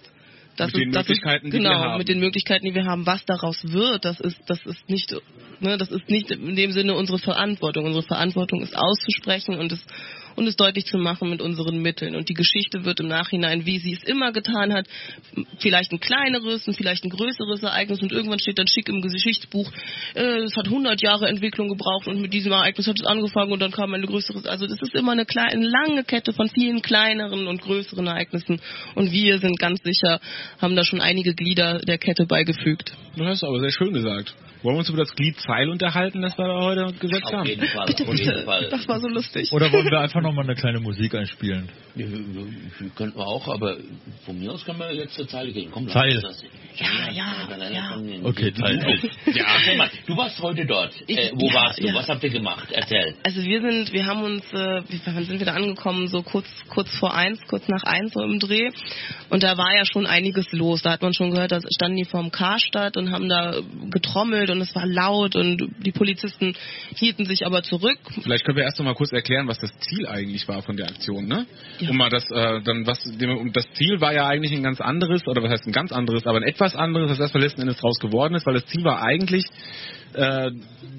[0.57, 1.97] Das Mit den das Möglichkeiten, die wir genau, haben.
[1.99, 3.05] mit den Möglichkeiten, die wir haben.
[3.05, 5.15] Was daraus wird, das ist, das ist nicht,
[5.59, 7.85] ne, das ist nicht in dem Sinne unsere Verantwortung.
[7.85, 9.85] Unsere Verantwortung ist auszusprechen und es
[10.37, 12.15] und es deutlich zu machen mit unseren Mitteln.
[12.15, 14.87] Und die Geschichte wird im Nachhinein, wie sie es immer getan hat,
[15.59, 19.71] vielleicht ein kleineres und vielleicht ein größeres Ereignis und irgendwann steht dann schick im Geschichtsbuch,
[20.13, 23.59] äh, es hat 100 Jahre Entwicklung gebraucht und mit diesem Ereignis hat es angefangen und
[23.59, 24.45] dann kam ein größeres.
[24.45, 28.61] Also das ist immer eine, kleine, eine lange Kette von vielen kleineren und größeren Ereignissen
[28.93, 30.19] und wir sind ganz sicher,
[30.61, 32.93] haben da schon einige Glieder der Kette beigefügt.
[33.15, 34.35] Du hast aber sehr schön gesagt.
[34.63, 37.45] Wollen wir uns über das Glied Zeil unterhalten, das wir da heute gesetzt Auf haben?
[37.47, 38.67] jeden Fall, Bitte, auf jeden bitte, Fall.
[38.69, 39.51] das war so lustig.
[39.53, 41.69] Oder wollen wir einfach nochmal eine kleine Musik einspielen?
[41.95, 42.05] Ja,
[42.95, 43.77] Könnten wir auch, aber
[44.25, 45.69] von mir aus können wir jetzt zur Zeile gehen.
[45.71, 46.15] Komm, lass Zeil.
[46.15, 46.43] uns das.
[46.77, 47.97] Ja, ja, ja.
[48.23, 48.99] Okay, Zeil.
[49.33, 50.93] Ja, erzähl mal, du warst heute dort.
[51.07, 51.87] Äh, wo ja, warst du?
[51.87, 51.93] ja.
[51.95, 52.67] Was habt ihr gemacht?
[52.71, 53.15] Erzähl.
[53.23, 56.07] Also wir sind, wir haben uns, äh, wann sind wir da angekommen?
[56.07, 58.69] So kurz, kurz vor eins, kurz nach eins so im Dreh.
[59.29, 60.81] Und da war ja schon einiges los.
[60.83, 63.55] Da hat man schon gehört, da standen die vorm Karstadt und haben da
[63.89, 66.55] getrommelt und es war laut und die Polizisten
[66.95, 67.99] hielten sich aber zurück.
[68.21, 70.87] Vielleicht können wir erst noch mal kurz erklären, was das Ziel eigentlich war von der
[70.87, 71.45] Aktion, ne?
[71.79, 71.89] Ja.
[71.89, 73.03] Um mal das, äh, dann was,
[73.53, 76.37] das Ziel war ja eigentlich ein ganz anderes, oder was heißt ein ganz anderes, aber
[76.37, 79.45] ein etwas anderes, was erstmal letzten Endes draus geworden ist, weil das Ziel war eigentlich,
[80.17, 80.51] äh,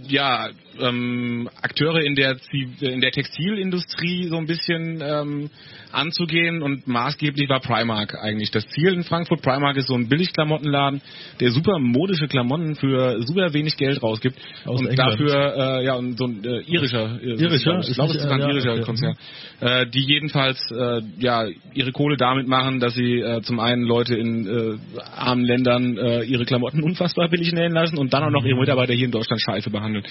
[0.09, 0.49] ja,
[0.81, 2.37] ähm, Akteure in der,
[2.81, 5.51] in der Textilindustrie so ein bisschen ähm,
[5.93, 9.43] anzugehen und maßgeblich war Primark eigentlich das Ziel in Frankfurt.
[9.43, 11.01] Primark ist so ein Billigklamottenladen,
[11.41, 15.13] der super modische Klamotten für super wenig Geld rausgibt Aus und England.
[15.13, 17.81] dafür äh, ja und so ein äh, irischer, äh, Irischer?
[17.81, 18.83] ich glaube, es ist ein ja, irischer okay.
[18.83, 19.17] Konzern,
[19.61, 24.15] äh, die jedenfalls äh, ja ihre Kohle damit machen, dass sie äh, zum einen Leute
[24.15, 28.45] in äh, armen Ländern äh, ihre Klamotten unfassbar billig nähen lassen und dann auch noch
[28.45, 30.05] ihre Mitarbeiter hier in Deutschland scheiße behandeln.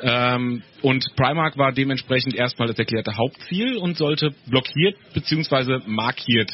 [0.00, 5.80] Ähm, und Primark war dementsprechend erstmal das erklärte Hauptziel und sollte blockiert bzw.
[5.86, 6.50] markiert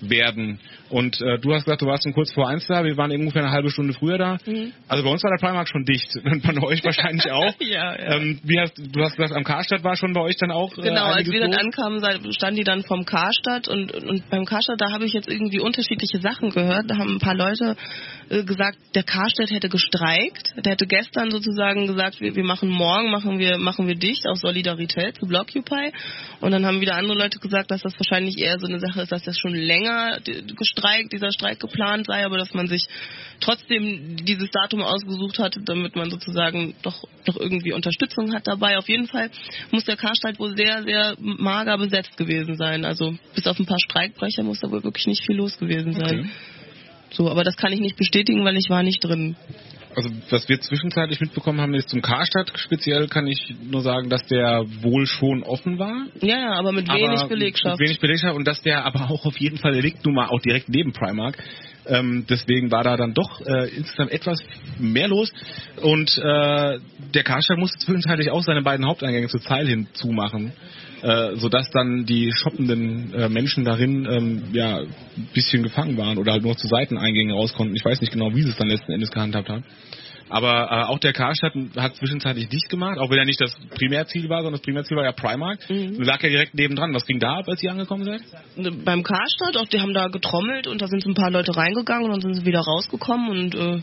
[0.00, 0.60] werden.
[0.88, 3.42] Und äh, du hast gesagt, du warst um kurz vor eins da, wir waren ungefähr
[3.42, 4.38] eine halbe Stunde früher da.
[4.46, 4.72] Mhm.
[4.88, 6.08] Also bei uns war der Primark schon dicht.
[6.24, 7.54] Und bei euch wahrscheinlich auch.
[7.66, 8.16] Ja, ja.
[8.16, 10.76] Ähm, wie hast, du hast gesagt, am Karstadt war schon bei euch dann auch.
[10.78, 12.00] Äh, Genau, als wir dann ankamen,
[12.32, 16.20] standen die dann vom Karstadt und, und beim Karstadt, da habe ich jetzt irgendwie unterschiedliche
[16.20, 16.88] Sachen gehört.
[16.88, 17.76] Da haben ein paar Leute
[18.28, 20.54] äh, gesagt, der Karstadt hätte gestreikt.
[20.64, 24.40] Der hätte gestern sozusagen gesagt, wir, wir machen morgen, machen wir, machen wir dicht aus
[24.40, 25.92] Solidarität zu Blockupy.
[26.40, 29.12] Und dann haben wieder andere Leute gesagt, dass das wahrscheinlich eher so eine Sache ist,
[29.12, 29.85] dass das schon länger
[30.20, 32.86] d- gestreikt, dieser Streik geplant sei, aber dass man sich
[33.40, 38.78] trotzdem dieses Datum ausgesucht hat, damit man sozusagen doch, doch irgendwie Unterstützung hat dabei.
[38.78, 39.30] Auf jeden Fall
[39.70, 42.84] muss der Karstadt wohl sehr, sehr mager besetzt gewesen sein.
[42.84, 46.20] Also bis auf ein paar Streikbrecher muss da wohl wirklich nicht viel los gewesen sein.
[46.20, 46.30] Okay.
[47.12, 49.36] So, aber das kann ich nicht bestätigen, weil ich war nicht drin.
[49.96, 54.26] Also was wir zwischenzeitlich mitbekommen haben, ist zum Karstadt speziell kann ich nur sagen, dass
[54.26, 56.04] der wohl schon offen war.
[56.20, 57.80] Ja, ja, aber mit wenig aber Belegschaft.
[57.80, 60.26] Mit wenig Belegschaft und dass der aber auch auf jeden Fall, der liegt nun mal
[60.26, 61.42] auch direkt neben Primark.
[61.86, 64.38] Ähm, deswegen war da dann doch äh, insgesamt etwas
[64.78, 65.32] mehr los.
[65.80, 66.78] Und äh,
[67.14, 70.52] der Karstadt musste zwischenzeitlich auch seine beiden Haupteingänge zur Zeil hin zumachen.
[71.02, 76.32] Äh, sodass dann die shoppenden äh, Menschen darin ähm, ja ein bisschen gefangen waren oder
[76.32, 77.76] halt nur zu Seiteneingängen raus konnten.
[77.76, 79.64] Ich weiß nicht genau, wie sie es dann letzten Endes gehandhabt haben.
[80.28, 84.28] Aber äh, auch der Karstadt hat zwischenzeitlich dicht gemacht, auch wenn er nicht das Primärziel
[84.28, 85.60] war, sondern das Primärziel war ja Primark.
[85.68, 86.02] Mhm.
[86.02, 86.92] Lag ja direkt nebendran.
[86.94, 88.22] Was ging da ab, als ihr angekommen seid?
[88.84, 92.06] beim Karstadt, auch die haben da getrommelt und da sind so ein paar Leute reingegangen
[92.06, 93.80] und dann sind sie wieder rausgekommen und äh,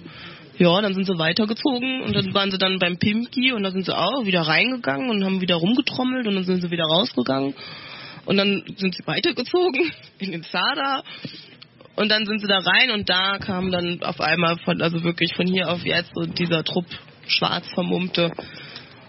[0.57, 3.85] ja, dann sind sie weitergezogen und dann waren sie dann beim Pimki und da sind
[3.85, 7.55] sie auch wieder reingegangen und haben wieder rumgetrommelt und dann sind sie wieder rausgegangen.
[8.25, 11.03] Und dann sind sie weitergezogen in den Zada
[11.95, 15.33] und dann sind sie da rein und da kam dann auf einmal von, also wirklich
[15.35, 16.85] von hier auf jetzt so dieser Trupp
[17.27, 18.31] schwarz vermummte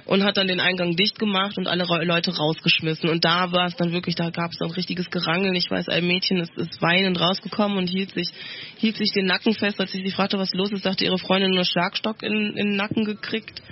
[0.07, 3.09] und hat dann den Eingang dicht gemacht und alle Leute rausgeschmissen.
[3.09, 5.57] Und da war es dann wirklich, da gab es dann richtiges Gerangel.
[5.57, 8.29] Ich weiß, ein Mädchen ist, ist weinend rausgekommen und hielt sich,
[8.77, 9.81] hielt sich den Nacken fest.
[9.81, 12.77] Als ich sie fragte, was los ist, sagte ihre Freundin nur Schlagstock in, in den
[12.77, 13.63] Nacken gekriegt.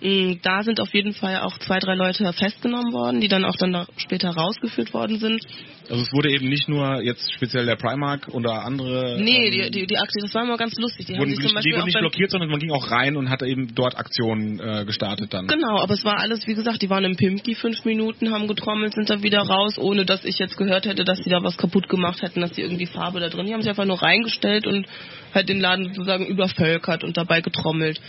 [0.00, 3.56] Mm, da sind auf jeden Fall auch zwei, drei Leute festgenommen worden, die dann auch
[3.56, 5.40] dann da später rausgeführt worden sind.
[5.88, 9.18] Also es wurde eben nicht nur jetzt speziell der Primark oder andere.
[9.20, 11.06] Nee, ähm, die, die, die Akte, das war immer ganz lustig.
[11.06, 13.74] Die wurden nicht, die wurden nicht blockiert, sondern man ging auch rein und hat eben
[13.74, 15.46] dort Aktionen äh, gestartet dann.
[15.46, 18.94] Genau, aber es war alles, wie gesagt, die waren im Pimki fünf Minuten, haben getrommelt,
[18.94, 21.88] sind dann wieder raus, ohne dass ich jetzt gehört hätte, dass die da was kaputt
[21.88, 23.46] gemacht hätten, dass die irgendwie Farbe da drin.
[23.46, 24.86] Die haben sich einfach nur reingestellt und
[25.32, 28.00] halt den Laden sozusagen übervölkert und dabei getrommelt.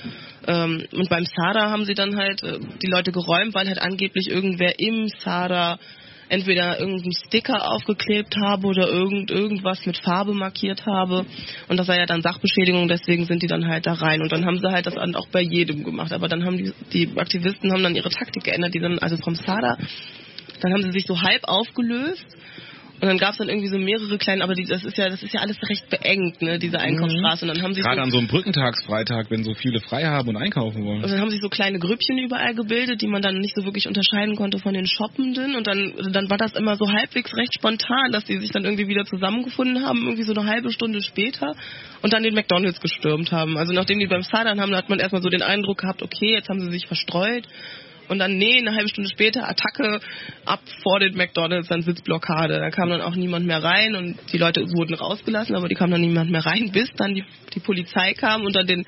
[0.47, 4.29] Ähm, und beim Sada haben sie dann halt äh, die Leute geräumt, weil halt angeblich
[4.29, 5.77] irgendwer im Sada
[6.29, 11.25] entweder irgendeinen Sticker aufgeklebt habe oder irgend, irgendwas mit Farbe markiert habe.
[11.67, 14.21] Und das war ja dann Sachbeschädigung, deswegen sind die dann halt da rein.
[14.21, 16.11] Und dann haben sie halt das auch bei jedem gemacht.
[16.11, 19.35] Aber dann haben die, die Aktivisten haben dann ihre Taktik geändert, die dann, also vom
[19.35, 19.77] Sada,
[20.61, 22.25] dann haben sie sich so halb aufgelöst.
[22.99, 25.21] Und dann gab es dann irgendwie so mehrere kleine, aber die, das ist ja, das
[25.21, 27.45] ist ja alles recht beengt, ne, diese Einkaufsstraße.
[27.45, 30.29] Und dann haben sie Gerade so, an so einem Brückentagsfreitag, wenn so viele frei haben
[30.29, 31.03] und einkaufen wollen.
[31.03, 33.87] und dann haben sich so kleine Grüppchen überall gebildet, die man dann nicht so wirklich
[33.87, 35.55] unterscheiden konnte von den Shoppenden.
[35.55, 38.87] Und dann, dann war das immer so halbwegs recht spontan, dass die sich dann irgendwie
[38.87, 41.53] wieder zusammengefunden haben, irgendwie so eine halbe Stunde später
[42.01, 43.57] und dann den McDonalds gestürmt haben.
[43.57, 46.49] Also nachdem die beim Sadan haben, hat man erstmal so den Eindruck gehabt, okay, jetzt
[46.49, 47.47] haben sie sich verstreut.
[48.07, 49.99] Und dann, nee, eine halbe Stunde später Attacke
[50.45, 52.59] ab vor den McDonalds, dann Sitzblockade.
[52.59, 55.91] Da kam dann auch niemand mehr rein und die Leute wurden rausgelassen, aber die kam
[55.91, 58.85] dann niemand mehr rein, bis dann die, die Polizei kam und dann den,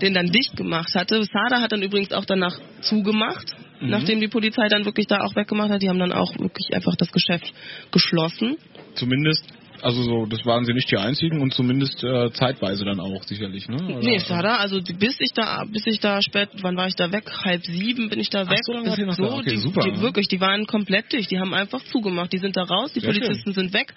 [0.00, 1.22] den dann dicht gemacht hatte.
[1.24, 5.70] Sada hat dann übrigens auch danach zugemacht, nachdem die Polizei dann wirklich da auch weggemacht
[5.70, 5.82] hat.
[5.82, 7.52] Die haben dann auch wirklich einfach das Geschäft
[7.90, 8.56] geschlossen.
[8.94, 9.44] Zumindest,
[9.82, 13.68] also so, das waren sie nicht die einzigen und zumindest äh, zeitweise dann auch sicherlich,
[13.68, 13.76] ne?
[13.76, 17.10] Oder- Nee, Sada, also bis ich da, bis ich da spät, wann war ich da
[17.12, 17.24] weg?
[17.44, 18.58] Halb sieben bin ich da weg.
[18.62, 19.34] so lange Bis noch da.
[19.38, 20.00] Okay, die, super, die, ja.
[20.00, 21.30] wirklich, die waren komplett dicht.
[21.30, 22.32] Die haben einfach zugemacht.
[22.32, 23.94] Die sind da raus, die Sehr Polizisten sind weg,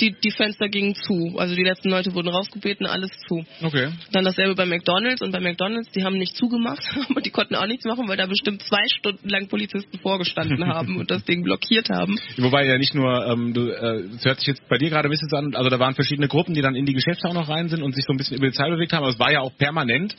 [0.00, 1.38] die, die Fenster gingen zu.
[1.38, 3.44] Also die letzten Leute wurden rausgebeten, alles zu.
[3.62, 3.88] Okay.
[4.12, 7.66] Dann dasselbe bei McDonalds und bei McDonalds, die haben nicht zugemacht, aber die konnten auch
[7.66, 11.88] nichts machen, weil da bestimmt zwei Stunden lang Polizisten vorgestanden haben und das Ding blockiert
[11.90, 12.18] haben.
[12.38, 15.10] Wobei ja nicht nur, ähm, du, äh, es hört sich jetzt bei dir gerade ein
[15.10, 17.48] bisschen so an, also da waren verschiedene Gruppen, die dann in die Geschäfte auch noch
[17.48, 19.32] rein sind und sich so ein bisschen über die Zeit bewegt haben, aber es war
[19.32, 20.14] ja auch permanent,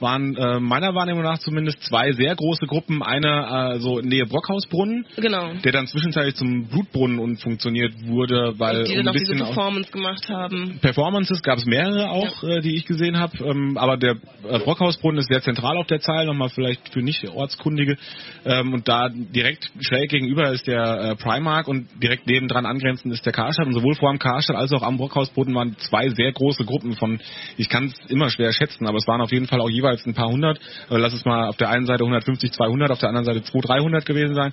[0.00, 4.26] waren äh, meiner Wahrnehmung nach zumindest zwei sehr große Gruppen, eine äh, so in Nähe
[4.26, 5.52] Brockhausbrunnen, Genau.
[5.64, 9.34] der dann zwischenzeitlich zum Blutbrunnen umfunktioniert wurde, weil Und die um dann ein auch diese
[9.34, 10.78] Performance gemacht haben.
[10.80, 13.36] Performances gab es mehrere auch, äh, die ich gesehen habe.
[13.44, 14.16] Ähm, aber der
[14.48, 17.96] äh, Brockhausbrunnen ist sehr zentral auf der Zahl, nochmal vielleicht für nicht Ortskundige.
[18.44, 23.24] Ähm, und da direkt schräg gegenüber ist der äh, Primark und direkt nebendran angrenzend ist
[23.26, 23.66] der Karstadt.
[23.66, 27.20] Und sowohl vor dem Karstadt als auch am Brockhausbrunnen waren zwei sehr große Gruppen von,
[27.56, 30.14] ich kann es immer schwer schätzen, aber es waren auf jeden Fall auch jeweils ein
[30.14, 30.58] paar hundert.
[30.90, 33.68] Äh, lass es mal auf der einen Seite 150, 200, auf der anderen Seite 200,
[33.68, 34.52] 300 gewesen sein,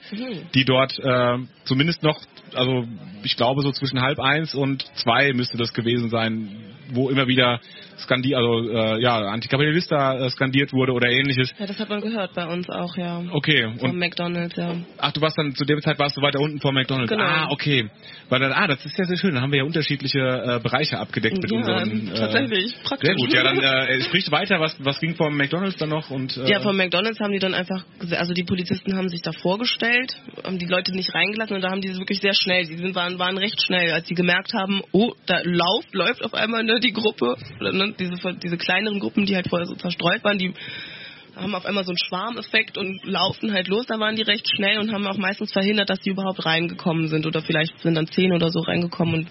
[0.53, 2.19] die dort äh, zumindest noch,
[2.53, 2.85] also
[3.23, 6.49] ich glaube so zwischen halb eins und zwei müsste das gewesen sein,
[6.93, 7.59] wo immer wieder
[7.97, 11.53] skandiert, also äh, ja, Antikapitalista äh, skandiert wurde oder ähnliches.
[11.57, 13.23] Ja, das hat man gehört bei uns auch, ja.
[13.31, 14.75] Okay, Vom und McDonalds, ja.
[14.97, 17.09] ach, du warst dann zu dem Zeit warst du weiter unten vor McDonalds.
[17.09, 17.23] Genau.
[17.23, 17.89] Ah, okay.
[18.29, 19.33] Weil dann, ah, das ist ja sehr schön.
[19.33, 22.07] Dann haben wir ja unterschiedliche äh, Bereiche abgedeckt mit Ja, unseren.
[22.07, 23.07] Äh, tatsächlich, praktisch.
[23.07, 23.33] Sehr gut.
[23.33, 24.59] Ja, dann äh, spricht weiter.
[24.59, 27.53] Was was ging vor McDonalds dann noch und äh, Ja, vom McDonalds haben die dann
[27.53, 31.69] einfach, also die Polizisten haben sich da vorgestellt, haben die Leute nicht reingelassen und da
[31.69, 34.81] haben die wirklich sehr schnell, die sind, waren, waren recht schnell, als sie gemerkt haben,
[34.91, 39.35] oh, da läuft, läuft auf einmal ne, die Gruppe, ne, diese, diese kleineren Gruppen, die
[39.35, 40.53] halt vorher so verstreut waren, die
[41.35, 44.79] haben auf einmal so einen Schwarmeffekt und laufen halt los, da waren die recht schnell
[44.79, 48.31] und haben auch meistens verhindert, dass die überhaupt reingekommen sind oder vielleicht sind dann zehn
[48.31, 49.29] oder so reingekommen und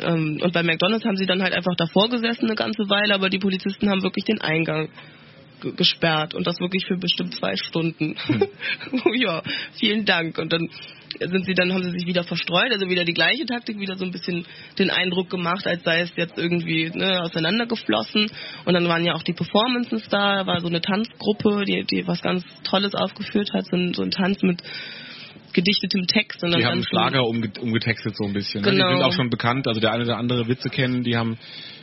[0.00, 3.30] ähm, und bei McDonalds haben sie dann halt einfach davor gesessen eine ganze Weile, aber
[3.30, 4.88] die Polizisten haben wirklich den Eingang
[5.60, 8.16] gesperrt und das wirklich für bestimmt zwei Stunden.
[9.04, 9.42] Oh ja,
[9.78, 10.38] vielen Dank.
[10.38, 10.68] Und dann
[11.20, 14.04] sind sie dann haben sie sich wieder verstreut, also wieder die gleiche Taktik, wieder so
[14.04, 14.44] ein bisschen
[14.78, 18.30] den Eindruck gemacht, als sei es jetzt irgendwie ne, auseinandergeflossen.
[18.64, 22.06] Und dann waren ja auch die Performances da, da war so eine Tanzgruppe, die, die
[22.06, 24.62] was ganz Tolles aufgeführt hat, so ein, so ein Tanz mit
[25.52, 26.42] gedichtetem Text.
[26.42, 28.62] Und Die haben Schlager umge umgetextet so ein bisschen.
[28.62, 28.72] Ne?
[28.72, 28.88] Genau.
[28.88, 31.38] Die sind auch schon bekannt, also der eine oder andere Witze kennen, die haben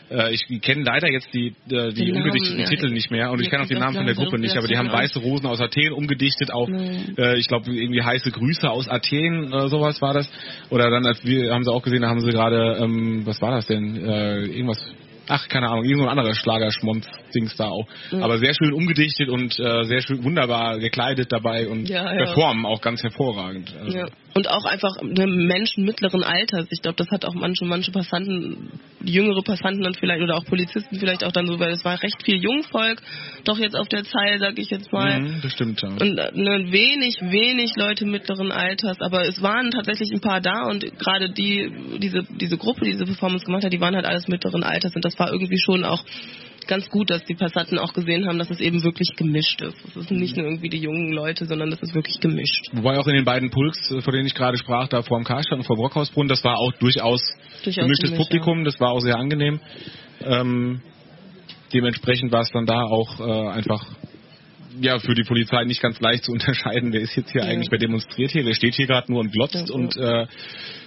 [0.09, 1.53] äh, ich kenne leider jetzt die, äh,
[1.93, 2.65] die Den Namen, umgedichteten ja.
[2.65, 4.77] Titel nicht mehr und ich kenne auch den Namen von der Gruppe nicht, aber die
[4.77, 7.15] haben weiße Rosen aus Athen umgedichtet auf, Mhm.
[7.17, 10.29] äh, ich glaube irgendwie heiße Grüße aus Athen oder sowas war das.
[10.69, 13.51] Oder dann als wir haben sie auch gesehen, da haben sie gerade, ähm, was war
[13.51, 13.95] das denn?
[14.05, 14.79] Äh, irgendwas
[15.29, 17.87] Ach, keine Ahnung, irgend so ein anderer Schlagerschmonz-Dings da auch.
[18.11, 22.25] Aber sehr schön umgedichtet und äh, sehr schön wunderbar gekleidet dabei und Ja, ja.
[22.25, 23.73] performen auch ganz hervorragend.
[23.81, 24.05] Also, Ja.
[24.35, 26.67] Und auch einfach ne, Menschen mittleren Alters.
[26.71, 28.71] Ich glaube, das hat auch manche, manche Passanten,
[29.03, 32.23] jüngere Passanten dann vielleicht oder auch Polizisten vielleicht auch dann so, weil es war recht
[32.23, 33.01] viel Jungvolk,
[33.43, 35.19] doch jetzt auf der Zeil, sag ich jetzt mal.
[35.19, 35.89] Mhm, das stimmt, ja.
[35.89, 40.63] Und äh, ne, wenig, wenig Leute mittleren Alters, aber es waren tatsächlich ein paar da
[40.63, 44.27] und gerade die, diese, diese Gruppe, die diese Performance gemacht hat, die waren halt alles
[44.27, 46.03] mittleren Alters und das war irgendwie schon auch
[46.67, 49.75] ganz gut, dass die Passanten auch gesehen haben, dass es eben wirklich gemischt ist.
[49.95, 52.67] Es sind nicht nur irgendwie die jungen Leute, sondern das ist wirklich gemischt.
[52.73, 55.25] Wobei auch in den beiden Pulks, äh, von denen ich gerade sprach, da vor dem
[55.25, 57.21] Karstadt und vor Brockhausbrunnen, das war auch durchaus,
[57.63, 59.59] Durchaus gemischtes gemischt, Publikum, das war auch sehr angenehm.
[60.21, 60.81] Ähm,
[61.73, 63.85] dementsprechend war es dann da auch äh, einfach
[64.79, 67.47] ja für die Polizei nicht ganz leicht zu unterscheiden, wer ist jetzt hier Ja.
[67.47, 70.25] eigentlich, wer demonstriert hier, wer steht hier gerade nur und glotzt Ja, und äh,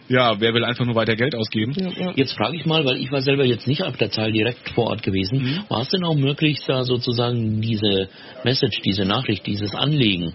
[0.09, 1.73] ja, wer will einfach nur weiter Geld ausgeben.
[1.77, 2.13] Ja, ja.
[2.15, 4.89] Jetzt frage ich mal, weil ich war selber jetzt nicht auf der Zahl direkt vor
[4.89, 5.61] Ort gewesen, Mhm.
[5.69, 8.09] war es denn auch möglich, da sozusagen diese
[8.45, 10.33] Message, diese Nachricht, dieses Anliegen,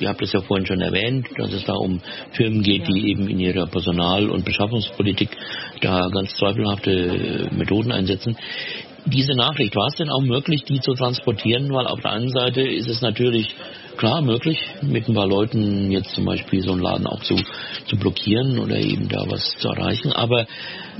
[0.00, 2.00] ihr habt es ja vorhin schon erwähnt, dass es da um
[2.32, 5.30] Firmen geht, die eben in ihrer Personal- und Beschaffungspolitik
[5.80, 8.36] da ganz zweifelhafte äh, Methoden einsetzen.
[9.06, 11.72] Diese Nachricht, war es denn auch möglich, die zu transportieren?
[11.72, 13.54] Weil auf der einen Seite ist es natürlich
[13.96, 17.36] klar möglich, mit ein paar Leuten jetzt zum Beispiel so einen Laden auch zu,
[17.88, 20.12] zu blockieren oder eben da was zu erreichen.
[20.12, 20.46] Aber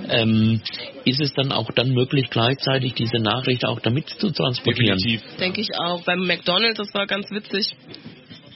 [0.09, 0.61] ähm,
[1.05, 4.99] ist es dann auch dann möglich, gleichzeitig diese Nachricht auch damit zu transportieren?
[4.99, 5.37] Definitiv.
[5.39, 6.03] Denke ich auch.
[6.05, 7.77] Beim McDonalds, das war ganz witzig.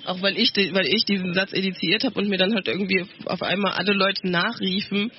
[0.06, 3.42] Auch weil ich, weil ich diesen Satz ediziert habe und mir dann halt irgendwie auf
[3.42, 5.12] einmal alle Leute nachriefen.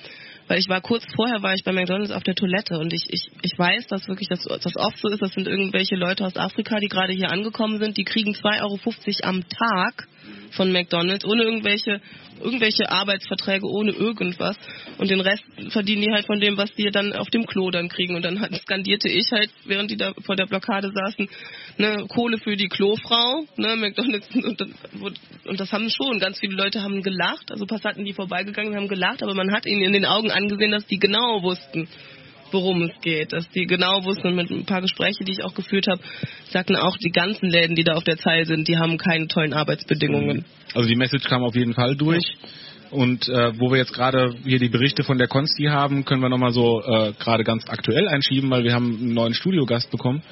[0.52, 3.30] Weil ich war kurz vorher, war ich bei McDonalds auf der Toilette und ich, ich,
[3.40, 6.76] ich weiß, dass wirklich das, das oft so ist, das sind irgendwelche Leute aus Afrika,
[6.76, 8.78] die gerade hier angekommen sind, die kriegen 2,50 Euro
[9.30, 10.08] am Tag
[10.52, 12.00] von McDonalds, ohne irgendwelche,
[12.40, 14.56] irgendwelche Arbeitsverträge, ohne irgendwas.
[14.98, 17.88] Und den Rest verdienen die halt von dem, was die dann auf dem Klo dann
[17.88, 18.14] kriegen.
[18.14, 21.28] Und dann halt skandierte ich halt, während die da vor der Blockade saßen,
[21.78, 24.28] ne, Kohle für die Klofrau, ne, McDonalds.
[25.02, 28.88] Und, und das haben schon, ganz viele Leute haben gelacht, also Passanten, die vorbeigegangen haben
[28.88, 31.88] gelacht, aber man hat ihnen in den Augen angesehen, dass die genau wussten,
[32.52, 35.54] worum es geht, dass die genau wussten und mit ein paar Gespräche, die ich auch
[35.54, 36.00] geführt habe,
[36.50, 39.52] sagten auch, die ganzen Läden, die da auf der Zeil sind, die haben keine tollen
[39.52, 40.44] Arbeitsbedingungen.
[40.74, 42.24] Also die Message kam auf jeden Fall durch.
[42.90, 46.28] Und äh, wo wir jetzt gerade hier die Berichte von der Konsti haben, können wir
[46.28, 50.22] nochmal so äh, gerade ganz aktuell einschieben, weil wir haben einen neuen Studiogast bekommen.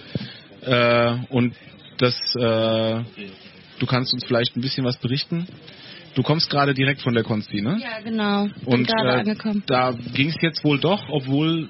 [0.61, 1.55] Äh, und
[1.97, 3.01] das, äh,
[3.79, 5.47] du kannst uns vielleicht ein bisschen was berichten.
[6.14, 7.79] Du kommst gerade direkt von der Konsti, ne?
[7.81, 8.45] Ja, genau.
[8.45, 9.62] Bin Und gerade äh, angekommen.
[9.66, 11.68] da ging es jetzt wohl doch, obwohl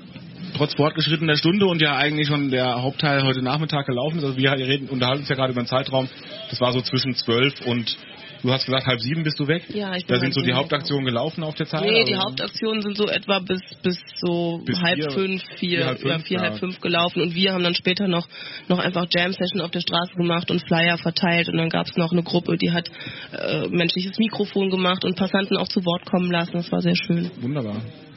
[0.57, 4.25] trotz fortgeschrittener Stunde und ja eigentlich schon der Hauptteil heute Nachmittag gelaufen ist.
[4.25, 6.09] Also wir reden, unterhalten uns ja gerade über den Zeitraum.
[6.51, 7.97] Das war so zwischen zwölf und
[8.43, 9.63] du hast gesagt halb sieben bist du weg.
[9.75, 10.53] Ja, ich bin Da sind so die.
[10.53, 11.83] Hauptaktionen gelaufen auf der Zeit.
[11.83, 15.57] Nee, die Also- Hauptaktionen sind so etwa bis bis so Bis halb vier- fünf, vier,
[15.59, 16.43] vier, halb ja fünf, vier, ja.
[16.45, 18.27] halb fünf gelaufen und wir haben dann später noch
[18.69, 21.97] noch einfach Jam Session auf der Straße gemacht und Flyer verteilt und dann gab es
[21.97, 22.91] noch eine Gruppe, die hat
[23.33, 26.53] äh, menschliches Mikrofon gemacht und Passanten auch zu Wort kommen lassen.
[26.55, 27.31] Das war sehr schön.
[27.41, 27.77] Wunderbar.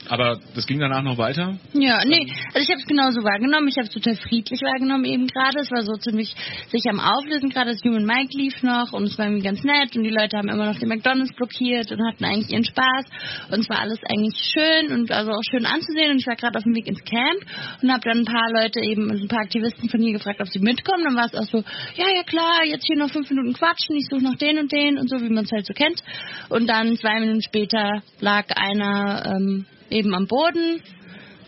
[0.10, 1.58] Aber das ging danach noch weiter.
[1.74, 3.68] Ja, nee, also ich habe es genauso wahrgenommen.
[3.68, 5.60] Ich habe es total friedlich wahrgenommen eben gerade.
[5.60, 6.36] Es war so ziemlich
[6.70, 7.72] sich am Auflösen gerade.
[7.72, 10.50] Das Human Mike lief noch und es war irgendwie ganz nett und die Leute haben
[10.50, 13.06] immer noch den McDonalds blockiert und hatten eigentlich ihren Spaß
[13.52, 16.58] und es war alles eigentlich schön und also auch schön anzusehen und ich war gerade
[16.58, 17.42] auf dem Weg ins Camp
[17.82, 20.60] und habe dann ein paar Leute eben, ein paar Aktivisten von hier gefragt, ob sie
[20.60, 21.04] mitkommen.
[21.06, 21.64] Dann war es auch so,
[21.96, 24.98] ja, ja klar, jetzt hier noch fünf Minuten quatschen, ich suche noch den und den
[24.98, 26.04] und so, wie man es halt so kennt.
[26.50, 30.82] Und dann zwei Minuten später lag einer ähm, eben am Boden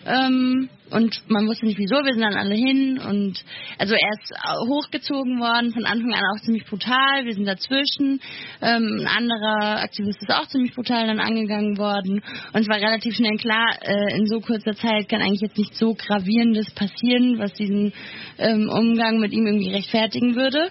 [0.05, 3.43] ähm, und man wusste nicht wieso, wir sind dann alle hin und
[3.79, 4.31] also er ist
[4.69, 8.21] hochgezogen worden, von Anfang an auch ziemlich brutal, wir sind dazwischen,
[8.61, 12.21] ähm, ein anderer Aktivist ist auch ziemlich brutal dann angegangen worden
[12.53, 15.75] und es war relativ schnell klar, äh, in so kurzer Zeit kann eigentlich jetzt nicht
[15.75, 17.91] so gravierendes passieren, was diesen
[18.37, 20.69] ähm, Umgang mit ihm irgendwie rechtfertigen würde.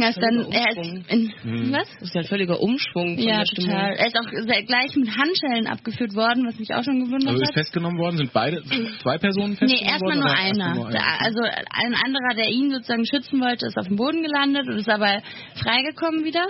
[0.00, 1.88] Er ist dann, er ist in, was?
[2.00, 3.16] Das ist ja ein völliger Umschwung.
[3.16, 3.70] Von Ja, der Stimmung.
[3.70, 3.92] total.
[3.92, 7.48] Er ist auch gleich mit Handschellen abgeführt worden, was mich auch schon gewundert Also ist
[7.48, 7.54] hat.
[7.54, 8.62] festgenommen worden, sind beide,
[9.02, 10.20] zwei Personen festgenommen Nee, erstmal worden?
[10.20, 10.74] nur einer.
[10.74, 14.76] nur Also ein anderer, der ihn sozusagen schützen wollte, ist auf dem Boden gelandet und
[14.78, 15.20] ist aber
[15.62, 16.46] freigekommen wieder.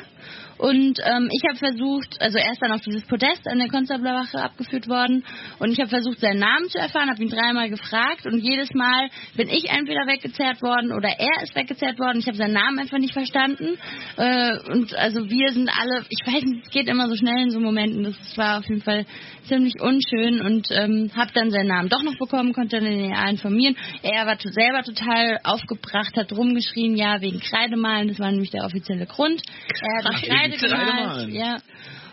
[0.59, 4.39] Und ähm, ich habe versucht, also er ist dann auf dieses Podest an der Konstablerwache
[4.41, 5.25] abgeführt worden
[5.59, 9.09] und ich habe versucht, seinen Namen zu erfahren, habe ihn dreimal gefragt und jedes Mal
[9.35, 12.19] bin ich entweder weggezerrt worden oder er ist weggezerrt worden.
[12.21, 13.32] Ich habe seinen Namen einfach nicht verstanden.
[14.17, 17.51] Äh, und also wir sind alle, ich weiß nicht, es geht immer so schnell in
[17.51, 18.05] so Momenten.
[18.05, 19.07] Das war auf jeden Fall
[19.49, 23.29] ziemlich unschön und ähm, habe dann seinen Namen doch noch bekommen, konnte dann den EA
[23.29, 23.77] informieren.
[24.03, 29.07] Er war selber total aufgebracht, hat rumgeschrien, ja, wegen Kreidemalen, das war nämlich der offizielle
[29.07, 29.43] Grund.
[29.81, 31.59] Er hat Kreide wegen gemalt, ja.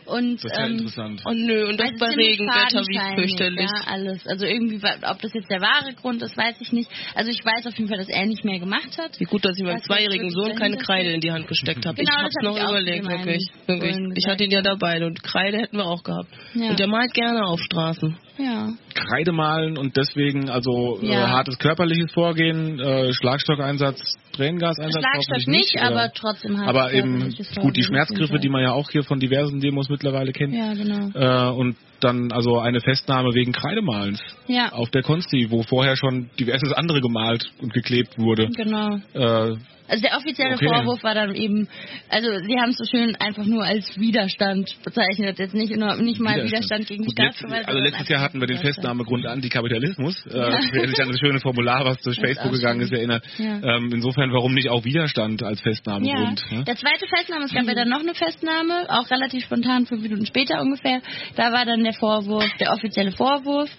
[0.09, 1.21] Und, ja ähm, interessant.
[1.25, 3.69] Oh nö, und das also bei Regenwetter, wie fürchterlich.
[3.69, 4.25] Ja, alles.
[4.27, 6.89] Also irgendwie, ob das jetzt der wahre Grund ist, weiß ich nicht.
[7.15, 9.19] Also ich weiß auf jeden Fall, dass er nicht mehr gemacht hat.
[9.19, 11.95] Wie gut, dass ich meinem zweijährigen Sohn keine Kreide in die Hand gesteckt habe.
[11.95, 13.47] Genau, ich das hab's hab noch ich überlegt, wirklich.
[13.67, 13.97] wirklich.
[14.15, 16.29] Ich hatte ihn ja dabei und Kreide hätten wir auch gehabt.
[16.53, 16.69] Ja.
[16.71, 18.17] Und der malt gerne auf Straßen.
[18.37, 18.69] Ja.
[18.93, 21.29] Kreide malen und deswegen also äh, Ja.
[21.29, 23.99] hartes körperliches Vorgehen, äh, Schlagstockeinsatz,
[24.39, 25.01] Tränengaseinsatz.
[25.01, 28.71] Schlagstock hoffentlich nicht, oder- aber trotzdem hat aber eben gut die Schmerzgriffe, die man ja
[28.71, 30.53] auch hier von diversen Demos mittlerweile kennt.
[30.53, 31.09] Ja, genau.
[31.13, 36.29] Äh, und dann also eine Festnahme wegen Kreidemalens Ja, auf der Konsti, wo vorher schon
[36.39, 38.47] diverses andere gemalt und geklebt wurde.
[38.55, 38.97] genau.
[39.13, 39.55] Äh,
[39.91, 40.67] Also der offizielle Okay.
[40.67, 41.67] Vorwurf war dann eben,
[42.09, 46.19] also sie haben es so schön einfach nur als Widerstand bezeichnet, jetzt nicht, nur, nicht
[46.19, 47.67] mal Widerstand, gegen die Staatsgewalt.
[47.67, 48.75] also letztes Jahr hatten wir den Widerstand.
[48.75, 50.15] Festnahmegrund Antikapitalismus.
[50.27, 50.31] Äh,
[50.73, 53.23] wer sich an das schöne Formular, was durch Das Facebook gegangen ist, erinnert.
[53.39, 53.61] Ja.
[53.77, 56.43] Ähm, insofern, warum nicht auch Widerstand als Ja, Festnahmegrund?
[56.51, 56.63] ne?
[56.65, 60.27] der zweite Festnahme, es gab ja dann noch eine Festnahme, auch relativ spontan, fünf Minuten
[60.27, 61.01] später ungefähr.
[61.35, 63.69] Da war dann der Vorwurf, der offizielle Vorwurf,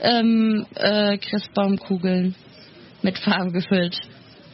[0.00, 2.34] ähm, äh, Christbaumkugeln
[3.02, 3.98] mit Farbe gefüllt.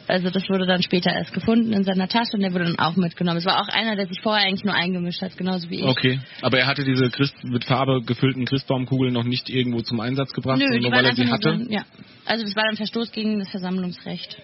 [0.08, 2.94] Also das wurde dann später erst gefunden in seiner Tasche und der wurde dann auch
[2.94, 3.38] mitgenommen.
[3.38, 5.84] Es war auch einer, der sich vorher eigentlich nur eingemischt hat, genauso wie ich.
[5.84, 10.32] Okay, aber er hatte diese Christ mit Farbe gefüllten Christbaumkugeln noch nicht irgendwo zum Einsatz
[10.32, 11.58] gebracht, Nö, sondern nur weil er sie hatte?
[11.58, 11.82] so, ja.
[12.24, 14.36] Also das war dann Verstoß gegen das Versammlungsrecht.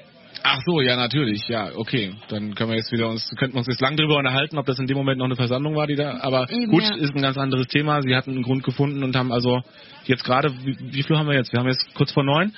[0.44, 2.14] Ach so, ja natürlich, ja, okay.
[2.28, 4.78] Dann können wir jetzt wieder uns, könnten wir uns jetzt lang drüber unterhalten, ob das
[4.78, 6.94] in dem Moment noch eine Versammlung war, die da, aber Eben, gut, ja.
[6.96, 8.02] ist ein ganz anderes Thema.
[8.02, 9.60] Sie hatten einen Grund gefunden und haben also
[10.04, 11.52] jetzt gerade, wie, wie viel haben wir jetzt?
[11.52, 12.52] Wir haben jetzt kurz vor neun.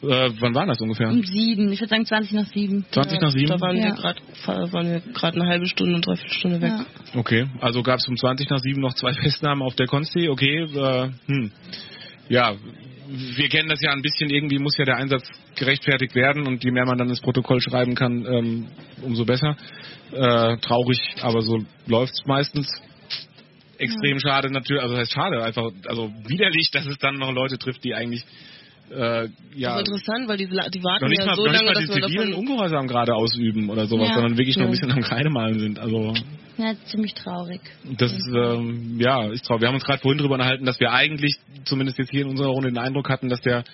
[0.00, 1.08] Äh, wann war das ungefähr?
[1.08, 2.84] Um sieben, ich würde sagen 20 nach sieben.
[2.92, 3.48] 20 nach sieben?
[3.48, 3.86] Da waren Ja.
[3.86, 4.20] wir gerade
[4.72, 6.70] waren wir gerade eine halbe Stunde und dreiviertel Stunde weg.
[6.70, 7.18] Ja.
[7.18, 10.28] Okay, also gab es um 20 nach 7 noch zwei Festnahmen auf der Konsti.
[10.28, 11.50] Okay, äh, hm.
[12.28, 12.54] ja,
[13.08, 14.30] wir kennen das ja ein bisschen.
[14.30, 17.94] Irgendwie muss ja der Einsatz gerechtfertigt werden und je mehr man dann ins Protokoll schreiben
[17.94, 18.66] kann, ähm,
[19.02, 19.56] umso besser.
[20.12, 22.68] Äh, traurig, aber so läuft's meistens.
[23.78, 27.58] Extrem schade natürlich, also das heißt schade, einfach, also widerlich, dass es dann noch Leute
[27.58, 28.24] trifft, die eigentlich
[28.90, 31.52] äh, ja Das ist interessant, weil die, die warten noch nicht ja mal, so noch
[31.52, 32.34] nicht lange, mal dass die zivilen.
[32.34, 34.14] Ungehorsam gerade ausüben oder sowas, Ja.
[34.14, 34.80] sondern wirklich noch ein Ja.
[34.80, 35.78] bisschen am Kreidemalen sind.
[35.78, 36.14] Also
[36.56, 37.60] ja, ziemlich traurig.
[37.98, 39.60] das ist, ähm, ja, ist traurig.
[39.62, 41.36] Wir haben uns gerade vorhin darüber unterhalten, dass wir eigentlich,
[41.68, 43.64] zumindest jetzt hier in unserer Runde, den Eindruck hatten, dass der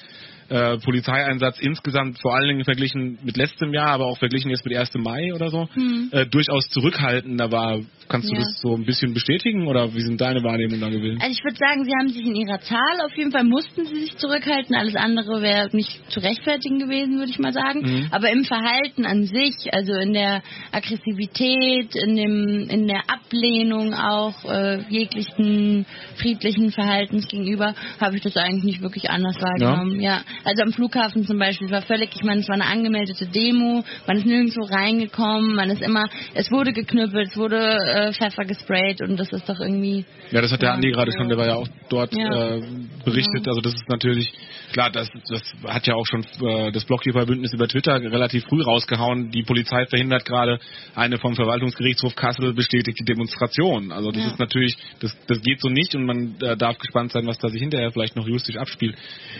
[0.49, 4.77] äh, Polizeieinsatz insgesamt, vor allen Dingen verglichen mit letztem Jahr, aber auch verglichen jetzt mit
[4.77, 4.95] 1.
[4.99, 6.09] Mai oder so, Hm.
[6.13, 7.81] äh, durchaus zurückhaltender war.
[8.09, 8.41] Kannst du Ja.
[8.41, 11.19] das so ein bisschen bestätigen oder wie sind deine Wahrnehmungen da gewesen?
[11.23, 13.95] Also ich würde sagen, sie haben sich in ihrer Zahl auf jeden Fall mussten sie
[13.95, 14.75] sich zurückhalten.
[14.77, 17.81] Alles andere wäre nicht zu rechtfertigen gewesen, würde ich mal sagen.
[17.81, 18.09] Mhm.
[18.11, 24.45] Aber im Verhalten an sich, also in der Aggressivität, in dem, in der Ablehnung auch
[24.45, 25.87] äh, jeglichen
[26.17, 30.01] friedlichen Verhaltens gegenüber, habe ich das eigentlich nicht wirklich anders wahrgenommen.
[30.01, 30.21] Ja.
[30.45, 33.85] Also am Flughafen zum Beispiel es war völlig, ich meine, es war eine angemeldete Demo,
[34.07, 36.05] man ist nirgendwo reingekommen, man ist immer,
[36.35, 40.53] es wurde geknüppelt, es wurde äh, Pfeffer gesprayt und das ist doch irgendwie Ja, das
[40.53, 42.57] hat der Ja, Andi gerade schon, der war ja auch dort Ja.
[42.57, 42.63] äh,
[43.05, 43.47] berichtet.
[43.47, 44.33] Also das ist natürlich,
[44.73, 49.31] klar, das, das hat ja auch schon äh, das Blockkeeper-Bündnis über Twitter relativ früh rausgehauen.
[49.31, 50.59] Die Polizei verhindert gerade
[50.95, 53.93] eine vom Verwaltungsgerichtshof Kassel bestätigte Demonstration.
[53.93, 54.31] Also das Ja.
[54.31, 57.49] ist natürlich, das, das geht so nicht und man äh, darf gespannt sein, was da
[57.49, 58.97] sich hinterher vielleicht noch justisch abspielt.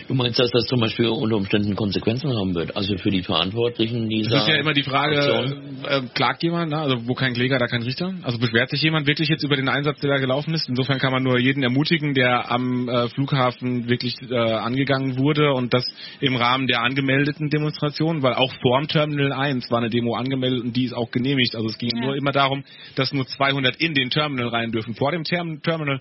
[0.07, 2.75] Du meinst, dass das zum Beispiel unter Umständen Konsequenzen haben wird?
[2.75, 5.85] Also für die Verantwortlichen dieser Das ist ja immer die Frage, Aktion?
[5.87, 6.77] äh, klagt jemand, ne?
[6.79, 8.13] also wo kein Kläger, da kein Richter?
[8.23, 10.69] Also beschwert sich jemand wirklich jetzt über den Einsatz, der da gelaufen ist?
[10.69, 15.73] Insofern kann man nur jeden ermutigen, der am äh, Flughafen wirklich äh, angegangen wurde und
[15.73, 15.85] das
[16.21, 20.75] im Rahmen der angemeldeten Demonstration, weil auch vorm Terminal 1 war eine Demo angemeldet und
[20.75, 21.55] die ist auch genehmigt.
[21.55, 22.01] Also es ging Ja.
[22.01, 22.63] nur immer darum,
[22.95, 24.95] dass nur 200 in den Terminal rein dürfen.
[24.95, 25.99] Vor dem Term Terminal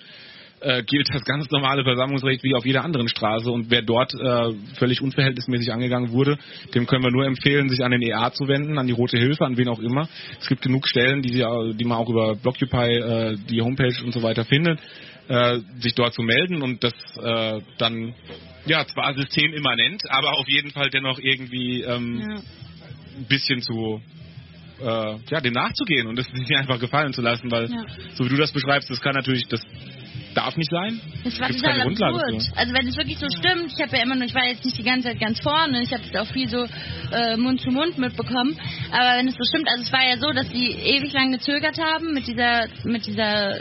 [0.64, 4.52] äh, gilt das ganz normale Versammlungsrecht wie auf jeder anderen Straße und wer dort äh,
[4.78, 6.38] völlig unverhältnismäßig angegangen wurde,
[6.74, 9.44] dem können wir nur empfehlen, sich an den EA zu wenden, an die Rote Hilfe,
[9.44, 10.08] an wen auch immer.
[10.40, 14.22] Es gibt genug Stellen, die, die man auch über Blockupy, äh, die Homepage und so
[14.22, 14.80] weiter findet,
[15.28, 18.14] äh, sich dort zu melden und das äh, dann
[18.66, 22.36] ja zwar systemimmanent, aber auf jeden Fall dennoch irgendwie ähm, ja.
[23.18, 24.00] ein bisschen zu
[24.80, 27.84] äh, ja, dem nachzugehen und das sich nicht einfach gefallen zu lassen, weil Ja.
[28.14, 29.60] so wie du das beschreibst, das kann natürlich, das
[30.34, 31.00] darf nicht sein.
[31.24, 32.50] Das war Gibt's total absurd.
[32.56, 34.76] Also wenn es wirklich so stimmt, ich habe ja immer nur, ich war jetzt nicht
[34.78, 36.66] die ganze Zeit ganz vorne, ich habe es auch viel so
[37.12, 38.56] äh, Mund zu Mund mitbekommen,
[38.90, 41.78] aber wenn es so stimmt, also es war ja so, dass sie ewig lang gezögert
[41.78, 43.60] haben mit dieser mit dieser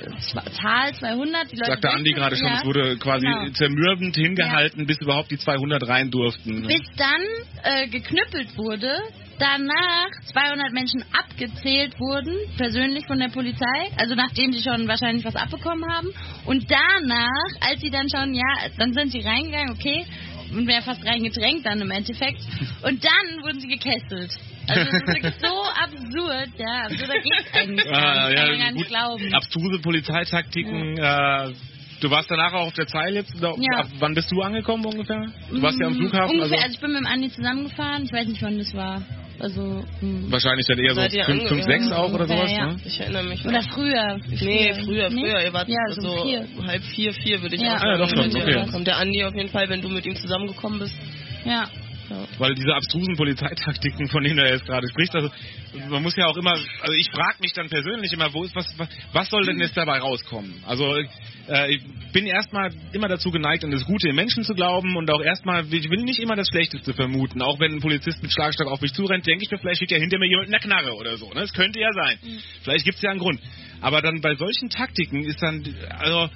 [0.62, 1.52] Zahl 200.
[1.52, 2.60] Die Leute Sagte Andi gerade schon, ja.
[2.60, 3.52] es wurde quasi Genau.
[3.54, 6.68] zermürbend hingehalten, bis überhaupt die 200 rein durften.
[6.68, 7.22] bis dann
[7.64, 8.92] äh, geknüppelt wurde,
[9.40, 15.36] danach 200 Menschen abgezählt wurden, persönlich von der Polizei, also nachdem sie schon wahrscheinlich was
[15.36, 16.10] abbekommen haben.
[16.46, 20.06] Und danach, als sie dann schon, ja, dann sind sie reingegangen, okay,
[20.52, 22.40] und wäre fast reingedrängt dann im Endeffekt.
[22.84, 24.32] Und dann wurden sie gekesselt.
[24.68, 26.84] Also das ist wirklich so absurd, ja.
[26.86, 28.38] Absurder geht's eigentlich gar Ah, nicht.
[28.38, 29.34] ja, Kann man gar nicht glauben.
[29.34, 30.98] Abstruse Polizeitaktiken.
[30.98, 31.52] Äh,
[32.02, 33.36] du warst danach auch auf der Zeil jetzt.
[33.36, 33.80] Oder, Ja.
[33.80, 35.26] ab, wann bist du angekommen ungefähr?
[35.50, 36.30] Du warst ja am Mm, Flughafen.
[36.36, 38.04] Ungefähr, also, Also ich bin mit dem Andi zusammengefahren.
[38.06, 39.02] Ich weiß nicht, wann das war.
[39.40, 40.32] Also, mm.
[40.32, 42.52] wahrscheinlich dann eher so Seid ihr 5, 5 ange- 6 auch oder sowas.
[42.52, 42.66] ja.
[42.68, 42.76] Ne?
[42.86, 43.44] Ich erinnere mich.
[43.46, 44.20] oder früher.
[44.28, 45.22] Nee, früher, Nee?
[45.22, 45.44] früher.
[45.44, 46.48] Ihr wart Ja, so so vier.
[46.68, 47.76] halb vier, vier würde ich Ja.
[47.78, 48.32] auch Ah, ja, doch sagen.
[48.32, 48.66] schon, okay.
[48.72, 48.88] kommt.
[48.88, 50.96] Der Andi auf jeden Fall, wenn du mit ihm zusammengekommen bist.
[51.46, 51.66] Ja.
[52.38, 55.30] Weil diese abstrusen Polizeitaktiken, von denen er jetzt gerade spricht, also
[55.90, 56.52] man muss ja auch immer,
[56.82, 58.68] also ich frage mich dann persönlich immer, wo ist was,
[59.14, 60.64] was, soll denn jetzt dabei rauskommen?
[60.66, 60.96] Also
[61.48, 65.10] äh, ich bin erstmal immer dazu geneigt, an das Gute im Menschen zu glauben und
[65.12, 67.42] auch erstmal, ich will nicht immer das Schlechteste vermuten.
[67.42, 69.98] Auch wenn ein Polizist mit Schlagstock auf mich zurennt, denke ich mir, vielleicht steht ja
[69.98, 71.30] hinter mir jemand in der Knarre oder so.
[71.30, 71.42] Ne?
[71.42, 72.18] Das könnte ja sein.
[72.64, 73.40] Vielleicht gibt es ja einen Grund.
[73.82, 75.64] Aber dann bei solchen Taktiken ist dann,
[76.00, 76.30] also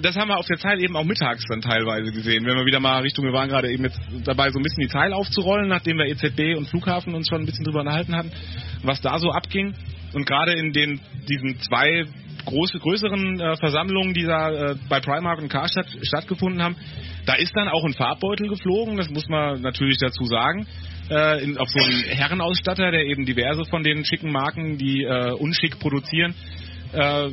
[0.00, 2.44] das haben wir auf der Zeil eben auch mittags dann teilweise gesehen.
[2.46, 4.88] Wenn wir wieder mal Richtung, wir waren gerade eben jetzt dabei, so ein bisschen die
[4.88, 8.30] Zeil aufzurollen, nachdem wir EZB und Flughafen uns schon ein bisschen drüber unterhalten hatten,
[8.82, 9.74] was da so abging.
[10.12, 12.04] Und gerade in den diesen zwei
[12.44, 16.76] große, größeren äh, Versammlungen, die da äh, bei Primark und Karstadt stattgefunden haben,
[17.26, 20.66] da ist dann auch ein Farbbeutel geflogen, das muss man natürlich dazu sagen.
[21.10, 25.32] Äh, in, auf so einen Herrenausstatter, der eben diverse von den schicken Marken, die äh,
[25.32, 26.34] unschick produzieren,
[26.92, 27.30] äh,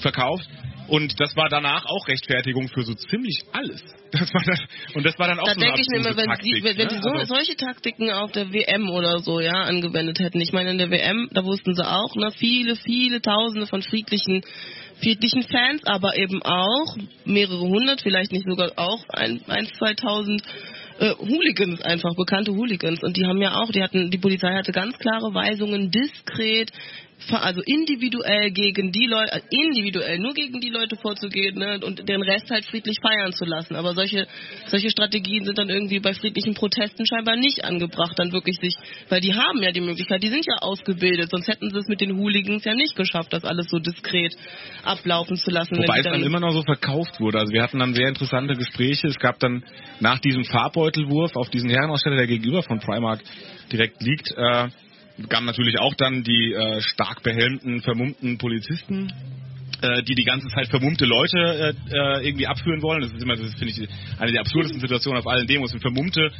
[0.00, 0.48] verkauft.
[0.88, 3.82] Und das war danach auch Rechtfertigung für so ziemlich alles.
[4.12, 4.60] Das war das,
[4.94, 6.78] und das war dann auch Da so denke ich mir immer, wenn, Taktik, sie, wenn,
[6.78, 6.90] wenn ne?
[6.92, 10.40] sie so, Also- solche Taktiken auf der WM oder so ja angewendet hätten.
[10.40, 14.42] Ich meine, in der WM, da wussten sie auch, ne, viele, viele Tausende von friedlichen
[15.00, 20.42] friedlichen Fans, aber eben auch mehrere hundert, vielleicht nicht sogar auch ein, ein zweitausend
[20.98, 23.02] äh, Hooligans einfach, bekannte Hooligans.
[23.02, 26.70] Und die haben ja auch, die hatten, die Polizei hatte ganz klare Weisungen, diskret,
[27.30, 32.22] also individuell gegen die Leute, äh, individuell nur gegen die Leute vorzugehen ne, und den
[32.22, 33.76] Rest halt friedlich feiern zu lassen.
[33.76, 34.26] Aber solche,
[34.66, 38.76] solche Strategien sind dann irgendwie bei friedlichen Protesten scheinbar nicht angebracht, dann wirklich sich,
[39.08, 42.00] weil die haben ja die Möglichkeit, die sind ja ausgebildet, sonst hätten sie es mit
[42.00, 44.36] den Hooligans ja nicht geschafft, das alles so diskret
[44.82, 45.78] ablaufen zu lassen.
[45.78, 47.38] Wobei es dann immer noch so verkauft wurde.
[47.38, 49.08] Also wir hatten dann sehr interessante Gespräche.
[49.08, 49.64] Es gab dann
[50.00, 53.20] nach diesem Farbbeutelwurf auf diesen Herrenaussteller, der gegenüber von Primark
[53.72, 54.68] direkt liegt, äh,
[55.28, 59.12] kamen natürlich auch dann die äh, stark behelmten, vermummten Polizisten
[59.82, 63.02] äh, die die ganze Zeit vermummte Leute äh, äh, irgendwie abführen wollen.
[63.02, 63.88] Das ist immer, das finde ich,
[64.18, 65.72] eine der absurdesten Situationen auf allen Demos.
[65.72, 66.30] Ein Vermummte,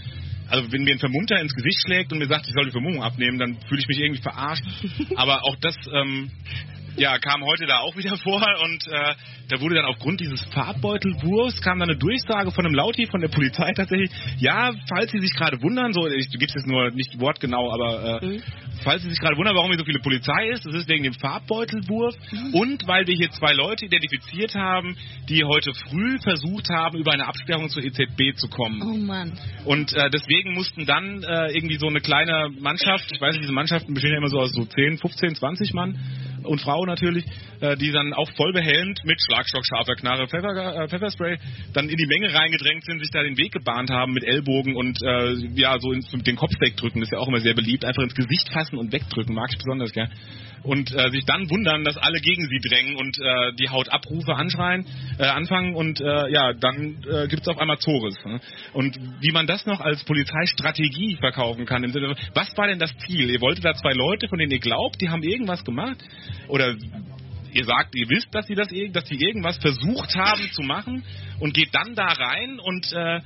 [0.49, 3.03] also wenn mir ein Vermummter ins Gesicht schlägt und mir sagt, ich soll die Vermummung
[3.03, 4.65] abnehmen, dann fühle ich mich irgendwie verarscht.
[5.17, 6.31] Aber auch das ähm,
[6.97, 9.15] ja, kam heute da auch wieder vor und äh,
[9.49, 13.29] da wurde dann aufgrund dieses Farbbeutelwurfs kam dann eine Durchsage von einem Lauti von der
[13.29, 17.19] Polizei tatsächlich, ja, falls Sie sich gerade wundern, so, ich gebe es jetzt nur nicht
[17.21, 18.41] wortgenau, aber äh,
[18.83, 21.15] falls Sie sich gerade wundern, warum hier so viele Polizei ist, das ist wegen dem
[21.15, 22.15] Farbbeutelwurf
[22.53, 24.97] und weil wir hier zwei Leute identifiziert haben,
[25.29, 28.83] die heute früh versucht haben, über eine Absperrung zur EZB zu kommen.
[28.83, 29.39] Oh Mann.
[29.65, 33.53] Und äh, deswegen mussten dann äh, irgendwie so eine kleine Mannschaft, ich weiß nicht, diese
[33.53, 35.99] Mannschaften bestehen ja immer so aus so 10, 15, 20 Mann
[36.45, 37.25] und Frau natürlich,
[37.61, 41.39] äh, die dann auch voll behelmt mit Schlagstock, scharfer Knarre, Pfeffer, äh, Pfefferspray
[41.73, 44.99] dann in die Menge reingedrängt sind, sich da den Weg gebahnt haben mit Ellbogen und
[45.03, 48.15] äh, ja so ins, den Kopf wegdrücken, ist ja auch immer sehr beliebt, einfach ins
[48.15, 50.11] Gesicht fassen und wegdrücken, mag ich besonders gern.
[50.63, 54.87] Und äh, sich dann wundern, dass alle gegen sie drängen und äh, die Hautabrufe anschreien,
[55.19, 58.15] äh, anfangen und ja, dann äh, gibt es auf einmal Zores.
[58.25, 58.41] Ne?
[58.73, 62.97] Und wie man das noch als Polizeistrategie verkaufen kann, im Sinne, was war denn das
[62.99, 63.31] Ziel?
[63.31, 65.99] Ihr wolltet da zwei Leute, von denen ihr glaubt, die haben irgendwas gemacht?
[66.49, 66.75] Oder
[67.53, 71.05] ihr sagt, ihr wisst, dass sie das, dass sie irgendwas versucht haben zu machen
[71.41, 73.21] und geht dann da rein und äh,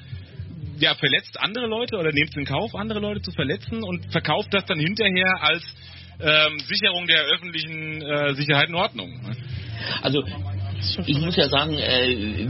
[0.79, 4.49] ja, verletzt andere Leute oder nehmt es in Kauf, andere Leute zu verletzen und verkauft
[4.53, 5.65] das dann hinterher als
[6.21, 9.11] ähm, Sicherung der öffentlichen äh, Sicherheit und Ordnung.
[9.23, 9.37] ne?
[10.03, 10.23] Also
[11.07, 12.49] ich muss ja sagen, äh,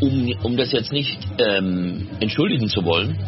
[0.00, 3.18] um, um das jetzt nicht ähm, entschuldigen zu wollen,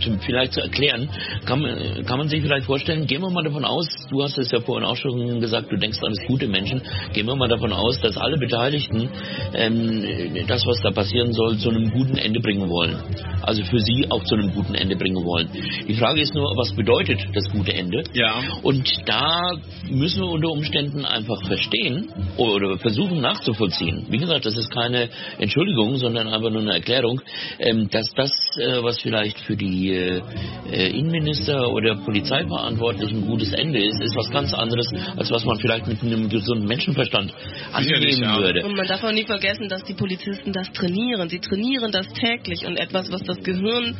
[0.00, 1.08] zum, vielleicht zu erklären,
[1.44, 4.50] kann man, kann man sich vielleicht vorstellen, gehen wir mal davon aus, du hast es
[4.50, 6.82] ja vorhin auch schon gesagt, du denkst an das gute Menschen,
[7.12, 9.08] gehen wir mal davon aus, dass alle Beteiligten
[9.54, 12.96] ähm, das, was da passieren soll, zu einem guten Ende bringen wollen.
[13.42, 15.48] Also für sie auch zu einem guten Ende bringen wollen.
[15.88, 18.02] Die Frage ist nur, was bedeutet das gute Ende?
[18.14, 18.34] Ja.
[18.62, 19.52] Und da
[19.88, 23.20] müssen wir unter Umständen einfach verstehen oder versuchen
[23.50, 24.06] nachzuvollziehen.
[24.08, 27.20] Wie gesagt, das ist keine Entschuldigung, sondern einfach nur eine Erklärung,
[27.58, 30.22] ähm, dass das, äh, was vielleicht für die äh,
[30.70, 35.58] äh, Innenminister oder Polizeiverantwortlichen ein gutes Ende ist, ist was ganz anderes, als was man
[35.58, 37.32] vielleicht mit einem gesunden Menschenverstand
[37.72, 38.36] annehmen ja.
[38.36, 38.64] würde.
[38.64, 41.28] Und man darf auch nie vergessen, dass die Polizisten das trainieren.
[41.28, 43.96] Sie trainieren das täglich und etwas, was das Gehirn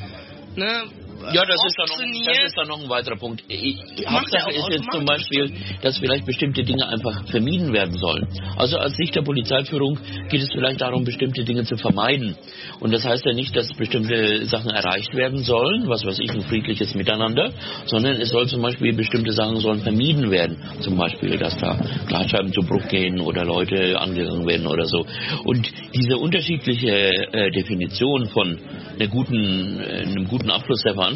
[0.56, 0.84] ne,
[1.32, 3.42] Ja, das ist, dann noch, das ist dann noch ein weiterer Punkt.
[3.48, 5.04] Ich- Hauptsache ist jetzt zum.
[5.04, 5.52] Beispiel,
[5.82, 8.26] dass vielleicht bestimmte Dinge einfach vermieden werden sollen.
[8.56, 9.98] Also aus Sicht der Polizeiführung
[10.28, 12.36] geht es vielleicht darum, bestimmte Dinge zu vermeiden.
[12.80, 16.42] Und das heißt ja nicht, dass bestimmte Sachen erreicht werden sollen, was weiß ich, ein
[16.42, 17.52] friedliches Miteinander,
[17.86, 20.56] sondern es soll zum Beispiel bestimmte Sachen sollen vermieden werden.
[20.80, 25.04] Zum Beispiel, dass da Glasscheiben zu Bruch gehen oder Leute angegangen werden oder so.
[25.44, 26.90] Und diese unterschiedliche
[27.32, 28.58] äh, Definition von
[28.98, 31.09] einer guten, äh, einem guten Abschluss der Veranstaltung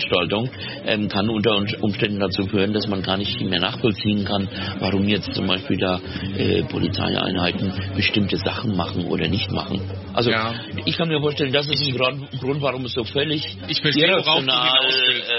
[0.87, 4.49] ähm, kann unter Un- Umständen dazu führen, dass man gar nicht mehr nachvollziehen kann,
[4.81, 6.01] warum jetzt zum Beispiel da
[6.37, 9.81] äh, Polizeieinheiten bestimmte Sachen machen oder nicht machen.
[10.13, 10.55] Also Ja.
[10.85, 14.07] ich kann mir vorstellen, das ist ein Grund, Grund warum es so völlig Ich verstehe,
[14.07, 14.71] irrational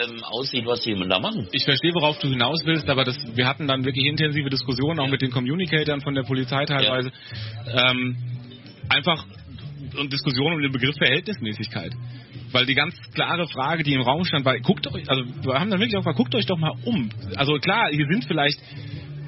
[0.04, 1.48] ähm, aussieht, was jemand da machen.
[1.52, 5.10] Ich verstehe, worauf du hinaus willst, aber das, wir hatten dann wirklich intensive Diskussionen, auch
[5.10, 7.12] mit den Communicatoren von der Polizei teilweise.
[7.74, 8.16] Ähm,
[8.90, 9.26] einfach
[9.98, 11.92] und Diskussionen um den Begriff Verhältnismäßigkeit.
[12.56, 15.70] Weil die ganz klare Frage, die im Raum stand, war, guckt euch, also wir haben
[15.70, 17.10] dann wirklich auch gesagt, guckt euch doch mal um.
[17.36, 18.58] Also klar, hier sind vielleicht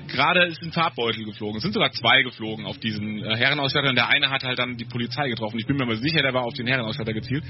[0.07, 1.57] gerade ist ein Farbbeutel geflogen.
[1.57, 4.77] Es sind sogar zwei geflogen auf diesen äh, Herrenausstatter und der eine hat halt dann
[4.77, 5.59] die Polizei getroffen.
[5.59, 7.43] Ich bin mir mal sicher, der war auf den Herrenausstatter gezielt.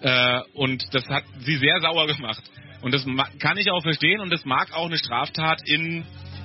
[0.00, 2.42] Äh, und das hat sie sehr sauer gemacht.
[2.82, 3.06] Und das
[3.38, 6.04] kann ich auch verstehen und das mag auch eine Straftat in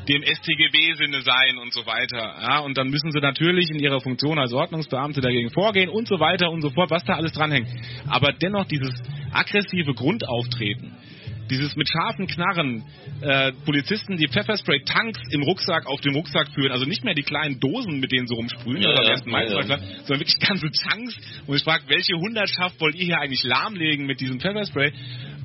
[0.09, 2.35] dem StGB-Sinne sein und so weiter.
[2.41, 6.19] Ja, und dann müssen sie natürlich in ihrer Funktion als Ordnungsbeamte dagegen vorgehen und so
[6.19, 7.69] weiter und so fort, was da alles dranhängt.
[8.09, 8.93] Aber dennoch dieses
[9.31, 10.97] aggressive Grundauftreten,
[11.49, 12.83] dieses mit scharfen Knarren,
[13.21, 17.59] äh, Polizisten, die Pfefferspray-Tanks im Rucksack auf dem Rucksack führen, also nicht mehr die kleinen
[17.59, 19.25] Dosen, mit denen sie rumsprühen, Ja, ja, am 1.
[19.25, 19.61] Mai, ja, ja.
[19.61, 21.15] sondern wirklich ganze Tanks.
[21.47, 24.91] Und ich frage, welche Hundertschaft wollt ihr hier eigentlich lahmlegen mit diesem Pfefferspray?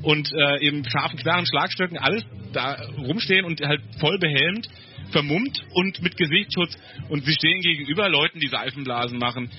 [0.05, 4.69] Und äh, eben scharfen Knarren, Schlagstöcken, alles da rumstehen und halt voll behelmt,
[5.11, 6.77] vermummt und mit Gesichtsschutz.
[7.09, 9.51] Und sie stehen gegenüber Leuten, die Seifenblasen machen.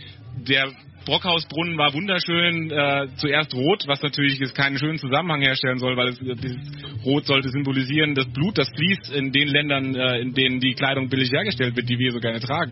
[0.47, 0.71] Der
[1.05, 6.09] Brockhausbrunnen war wunderschön, äh, zuerst rot, was natürlich jetzt keinen schönen Zusammenhang herstellen soll, weil
[6.09, 6.57] es, äh, dieses
[7.05, 11.07] Rot sollte symbolisieren das Blut, das fließt in den Ländern, äh, in denen die Kleidung
[11.07, 12.71] billig hergestellt wird, die wir so gerne tragen.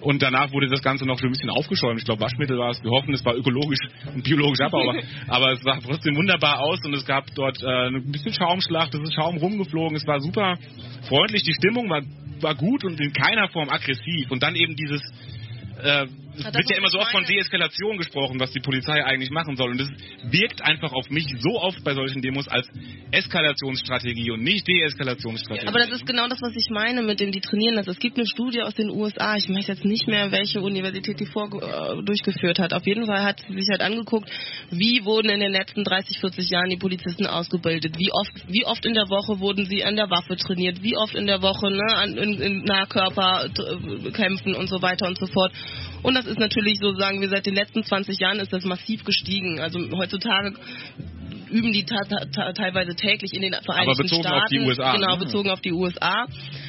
[0.00, 1.98] Und danach wurde das Ganze noch so ein bisschen aufgeschäumt.
[1.98, 2.82] Ich glaube, Waschmittel war es.
[2.82, 3.80] Wir hoffen, es war ökologisch
[4.14, 4.96] und biologisch abbaubar.
[5.28, 9.00] Aber es sah trotzdem wunderbar aus und es gab dort äh, ein bisschen Schaumschlacht, es
[9.00, 10.56] ist Schaum rumgeflogen, es war super
[11.08, 12.02] freundlich, die Stimmung war,
[12.40, 14.30] war gut und in keiner Form aggressiv.
[14.30, 15.02] Und dann eben dieses
[15.82, 16.06] äh,
[16.44, 17.24] wird ja immer so oft von.
[17.24, 19.70] Deeskalation gesprochen, was die Polizei eigentlich machen soll.
[19.70, 19.88] Und das
[20.24, 22.68] wirkt einfach auf mich so oft bei solchen Demos als
[23.10, 25.68] Eskalationsstrategie und nicht Deeskalationsstrategie.
[25.68, 27.86] Aber das ist genau das, was ich meine mit dem, die trainieren das.
[27.86, 31.26] Es gibt eine Studie aus den USA, ich weiß jetzt nicht mehr, welche Universität die
[31.26, 32.72] vor, äh, durchgeführt hat.
[32.72, 34.30] Auf jeden Fall hat sie sich halt angeguckt,
[34.70, 38.84] wie wurden in den letzten 30, 40 Jahren die Polizisten ausgebildet, wie oft, wie oft
[38.86, 41.94] in der Woche wurden sie an der Waffe trainiert, wie oft in der Woche ne,
[41.94, 45.52] an, in, in Nahkörperkämpfen und so weiter und so fort.
[46.02, 49.04] Und das ist natürlich so, sagen wir, seit den letzten 20 Jahren ist das massiv
[49.04, 49.60] gestiegen.
[49.60, 50.54] Also heutzutage
[51.50, 51.96] üben die ta
[52.32, 54.42] ta teilweise täglich in den Vereinigten bezogen Staaten.
[54.42, 55.18] auf die USA, Genau, ne?
[55.18, 56.26] bezogen auf die USA.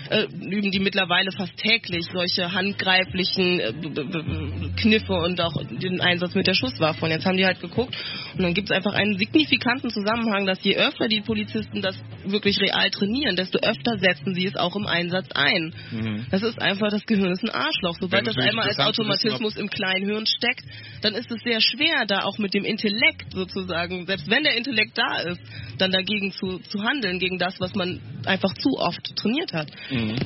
[0.09, 3.73] Äh, üben die mittlerweile fast täglich solche handgreiflichen äh,
[4.81, 7.05] Kniffe und auch den Einsatz mit der Schusswaffe.
[7.05, 7.95] Und jetzt haben die halt geguckt
[8.35, 12.59] und dann gibt es einfach einen signifikanten Zusammenhang, dass je öfter die Polizisten das wirklich
[12.59, 15.73] real trainieren, desto öfter setzen sie es auch im Einsatz ein.
[15.91, 16.25] Mhm.
[16.29, 17.95] Das ist einfach, das Gehirn ist ein Arschloch.
[17.99, 20.63] Sobald das einmal als wissen, Automatismus im kleinen Hirn steckt,
[21.01, 24.70] dann ist es sehr schwer, da auch mit dem Intellekt sozusagen, selbst wenn der Intellekt
[24.95, 25.41] da ist,
[25.77, 29.67] dann dagegen zu, zu handeln, gegen das, was man einfach zu oft trainiert hat.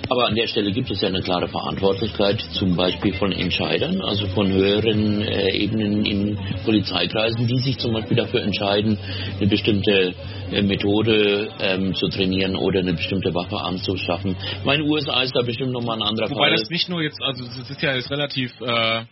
[0.09, 4.27] Aber an der Stelle gibt es ja eine klare Verantwortlichkeit, zum Beispiel von Entscheidern, also
[4.27, 8.97] von höheren äh, Ebenen in Polizeikreisen, die sich zum Beispiel dafür entscheiden,
[9.39, 10.13] eine bestimmte
[10.51, 14.35] äh, Methode ähm, zu trainieren oder eine bestimmte Waffe anzuschaffen.
[14.59, 16.57] Ich meine, USA ist da bestimmt nochmal ein anderer Wobei Fall.
[16.57, 19.03] das nicht nur jetzt, also es ist ja jetzt relativ äh,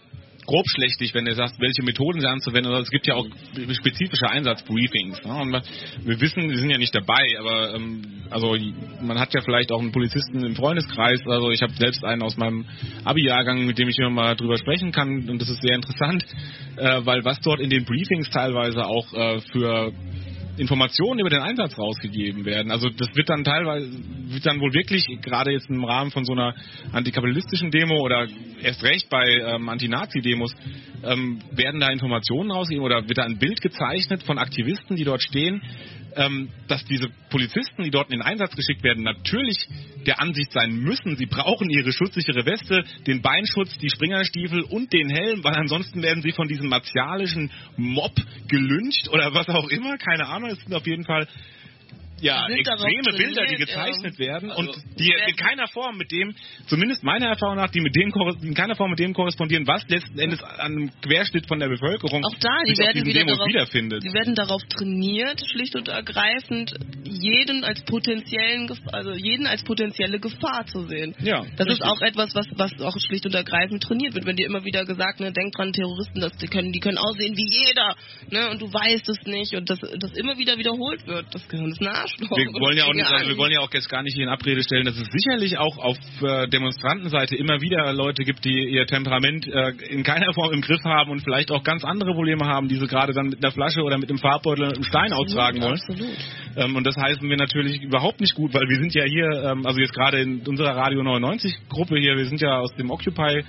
[0.46, 2.72] grobschlächtig, wenn du sagst, welche Methoden sie anzuwenden.
[2.72, 3.26] Also es gibt ja auch
[3.72, 5.24] spezifische Einsatzbriefings.
[5.24, 5.34] Ne?
[5.34, 8.56] Und wir wissen, wir sind ja nicht dabei, aber ähm, also
[9.02, 11.22] man hat ja vielleicht auch einen Polizisten im Freundeskreis.
[11.26, 12.66] Also ich habe selbst einen aus meinem
[13.04, 16.24] Abi-Jahrgang, mit dem ich immer mal drüber sprechen kann und das ist sehr interessant,
[16.78, 19.94] äh, weil was dort in den Briefings teilweise auch äh, für
[20.58, 22.72] Informationen über den Einsatz rausgegeben werden.
[22.72, 26.34] Also das wird dann teilweise, wird dann wohl wirklich, gerade jetzt im Rahmen von so
[26.34, 26.54] einer
[26.92, 28.28] antikapitalistischen Demo oder
[28.62, 30.56] erst recht bei ähm, Anti-Nazi-Demos,
[31.04, 35.24] ähm, werden da Informationen rausgegeben oder wird da ein Bild gezeichnet von Aktivisten, die dort
[35.24, 35.62] stehen,
[36.16, 39.68] ähm, dass diese Polizisten, die dort in den Einsatz geschickt werden, natürlich
[40.06, 45.10] der Ansicht sein müssen, sie brauchen ihre schutzsichere Weste, den Beinschutz, die Springerstiefel und den
[45.10, 48.14] Helm, weil ansonsten werden sie von diesem martialischen Mob
[48.48, 51.28] gelyncht oder was auch immer, keine Ahnung, es sind auf jeden Fall
[52.24, 56.34] ja, extreme Bilder, die gezeichnet werden Also, und die in keiner Form mit dem,
[56.68, 58.12] zumindest meiner Erfahrung nach, die mit dem
[58.42, 62.24] in keiner Form mit dem korrespondieren, was letzten Endes an einem Querschnitt von der Bevölkerung
[62.24, 64.04] Auch da, die werden wieder Demos darauf, wiederfindet.
[64.04, 70.66] die werden darauf trainiert, schlicht und ergreifend, jeden als potenziellen, also jeden als potenzielle Gefahr
[70.66, 71.16] zu sehen.
[71.20, 71.88] Ja, Das ist richtig.
[71.88, 74.26] auch etwas, was, was auch schlicht und ergreifend trainiert wird.
[74.26, 77.36] Wenn dir immer wieder gesagt, ne, denk dran, Terroristen, das, die können, die können aussehen
[77.36, 77.96] wie jeder,
[78.32, 81.26] ne, und du weißt es nicht und das, das immer wieder wiederholt wird.
[81.34, 82.38] Das Gehirn ist ein Arschloch.
[82.38, 84.30] Wir wollen ja auch nicht, also wir wollen ja auch jetzt gar nicht hier in
[84.30, 88.86] Abrede stellen, dass es sicherlich auch auf äh, Demonstrantenseite immer wieder Leute gibt, die ihr
[88.86, 92.68] Temperament äh, in keiner Form im Griff haben und vielleicht auch ganz andere Probleme haben,
[92.68, 95.62] die sie gerade dann mit einer Flasche oder mit einem Farbbeutel und einem Stein austragen
[95.62, 95.74] wollen.
[95.74, 96.18] Absolut.
[96.56, 99.66] Ähm, und das heißen wir natürlich überhaupt nicht gut, weil wir sind ja hier, ähm,
[99.66, 103.44] also jetzt gerade in unserer Radio 99 Gruppe hier, wir sind ja aus dem Occupy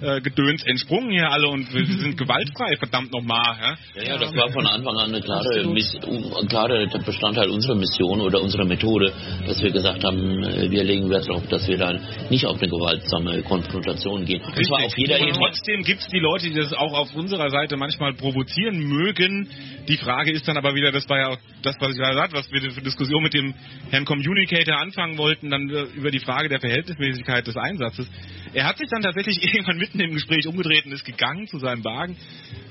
[0.00, 3.56] äh, Gedöns entsprungen hier alle und wir sind gewaltfrei, verdammt nochmal.
[3.60, 4.02] Ja?
[4.02, 8.20] Ja, ja, das war von Anfang an eine klare, Miss, ein klarer Bestandteil unserer Mission
[8.20, 9.12] oder unserer Methode,
[9.46, 11.98] dass wir gesagt haben, äh, wir legen Wert darauf, dass wir da
[12.30, 14.42] nicht auf eine gewaltsame Konfrontation gehen.
[14.42, 15.32] Und zwar auf jeder Ebene.
[15.32, 19.48] trotzdem gibt es die Leute, die das auch auf unserer Seite manchmal provozieren mögen.
[19.88, 22.36] Die Frage ist dann aber wieder, das war ja auch das, was ich gerade sagte,
[22.36, 23.54] was wir für Diskussion mit dem
[23.90, 28.06] Herrn Communicator anfangen wollten, dann äh, über die Frage der Verhältnismäßigkeit des Einsatzes.
[28.52, 31.84] Er hat sich dann tatsächlich irgendwann mitten im Gespräch umgedreht und ist gegangen zu seinem
[31.84, 32.16] Wagen.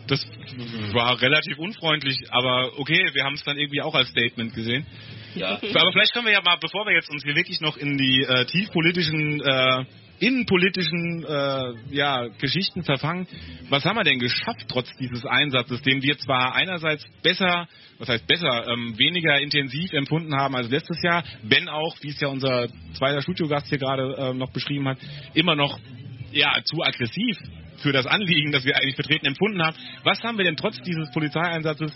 [0.07, 0.25] Das
[0.93, 4.85] war relativ unfreundlich, aber okay, wir haben es dann irgendwie auch als Statement gesehen.
[5.35, 5.49] Ja.
[5.75, 8.23] Aber vielleicht können wir ja mal, bevor wir jetzt uns hier wirklich noch in die
[8.23, 9.85] äh, tiefpolitischen, äh,
[10.19, 13.27] innenpolitischen äh, ja, Geschichten verfangen,
[13.69, 17.67] was haben wir denn geschafft trotz dieses Einsatzes, den wir zwar einerseits besser,
[17.99, 22.19] was heißt besser, ähm, weniger intensiv empfunden haben als letztes Jahr, wenn auch, wie es
[22.19, 24.97] ja unser zweiter Studiogast hier gerade äh, noch beschrieben hat,
[25.33, 25.79] immer noch
[26.31, 27.37] ja, zu aggressiv
[27.81, 29.75] für das Anliegen, das wir eigentlich vertreten empfunden haben.
[30.03, 31.91] Was haben wir denn trotz dieses Polizeieinsatzes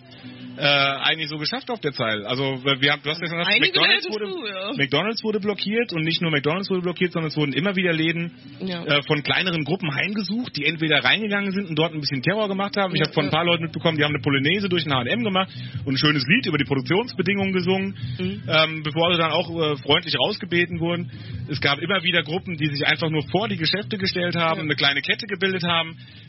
[0.58, 2.24] äh, eigentlich so geschafft auf der Zeit?
[2.26, 4.72] Also wir haben, du hast ja schon gesagt, McDonald's wurde, zu, ja.
[4.78, 8.32] McDonald's wurde blockiert und nicht nur McDonald's wurde blockiert, sondern es wurden immer wieder Läden
[8.62, 8.84] Ja.
[8.86, 12.78] äh, von kleineren Gruppen heimgesucht, die entweder reingegangen sind und dort ein bisschen Terror gemacht
[12.78, 12.94] haben.
[12.94, 15.24] Ich Ja, habe von ein paar Leuten mitbekommen, die haben eine Polonaise durch den H&M
[15.24, 15.50] gemacht
[15.86, 18.44] und ein schönes Lied über die Produktionsbedingungen gesungen, Mhm.
[18.48, 21.10] ähm, bevor sie dann auch äh, freundlich rausgebeten wurden.
[21.50, 24.76] Es gab immer wieder Gruppen, die sich einfach nur vor die Geschäfte gestellt haben, eine
[24.76, 25.73] kleine Kette gebildet haben,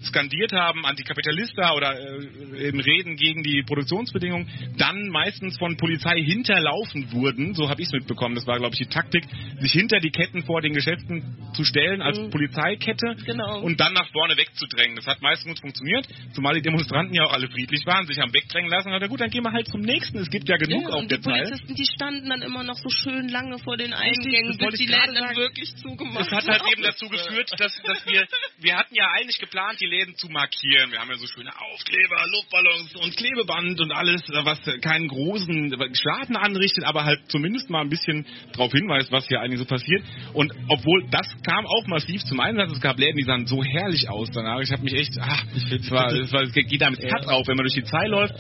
[0.03, 7.11] skandiert haben, Antikapitalista oder äh, eben Reden gegen die Produktionsbedingungen, dann meistens von Polizei hinterlaufen
[7.13, 9.25] wurden, so habe ich es mitbekommen, das war glaube ich die Taktik,
[9.61, 11.23] sich hinter die Ketten vor den Geschäften
[11.55, 12.31] zu stellen als Mhm.
[12.31, 13.61] Polizeikette Genau.
[13.61, 14.97] und dann nach vorne wegzudrängen.
[14.97, 18.33] Das hat meistens gut funktioniert, zumal die Demonstranten ja auch alle friedlich waren, sich haben
[18.35, 18.91] wegdrängen lassen.
[18.91, 20.19] Na gut, dann gehen wir halt zum nächsten.
[20.19, 21.45] Es gibt ja genug Ja, auf und der die Zeit.
[21.45, 25.15] Polizisten, die standen dann immer noch so schön lange vor den Eingängen, bis die Läden
[25.15, 26.73] dann wirklich zugemacht Das hat halt haben.
[26.73, 28.27] eben dazu geführt, dass, dass wir,
[28.61, 30.91] wir hatten ja eigentlich geplant, die Läden zu markieren.
[30.91, 36.37] Wir haben ja so schöne Aufkleber, Luftballons und Klebeband und alles, was keinen großen Schaden
[36.37, 40.03] anrichtet, aber halt zumindest mal ein bisschen darauf hinweist, was hier eigentlich so passiert.
[40.33, 44.09] Und obwohl das kam auch massiv zum Einsatz, es gab Läden, die sahen so herrlich
[44.09, 44.61] aus danach.
[44.61, 47.57] Ich habe mich echt, ach, es war, es war, es geht damit Cut auf, wenn
[47.57, 48.35] man durch die Zeit läuft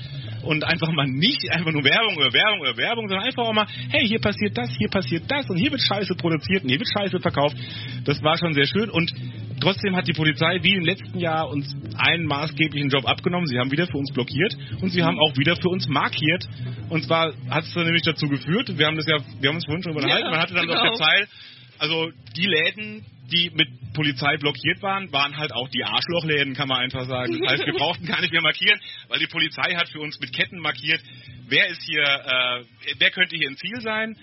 [0.44, 3.66] und einfach mal nicht einfach nur Werbung oder Werbung oder Werbung, sondern einfach auch mal,
[3.90, 6.88] hey, hier passiert das, hier passiert das und hier wird Scheiße produziert und hier wird
[6.88, 7.56] Scheiße verkauft.
[8.04, 9.12] Das war schon sehr schön und
[9.60, 13.46] trotzdem hat die Polizei wie im letzten Jahr uns einen maßgeblichen Job abgenommen.
[13.46, 16.46] Sie haben wieder für uns blockiert und sie haben auch wieder für uns markiert.
[16.90, 19.64] Und zwar hat es dann nämlich dazu geführt, wir haben das ja, wir haben uns
[19.64, 20.80] vorhin schon unterhalten, Ja, man hatte dann genau.
[20.80, 21.28] auf der Zeil,
[21.78, 26.78] also die Läden, die mit Polizei blockiert waren, waren halt auch die Arschlochläden, kann man
[26.78, 27.40] einfach sagen.
[27.40, 28.78] Das heißt, wir brauchten gar nicht mehr markieren,
[29.08, 31.00] weil die Polizei hat für uns mit Ketten markiert,
[31.48, 32.64] wer ist hier, äh,
[32.98, 34.16] wer könnte hier ein Ziel sein.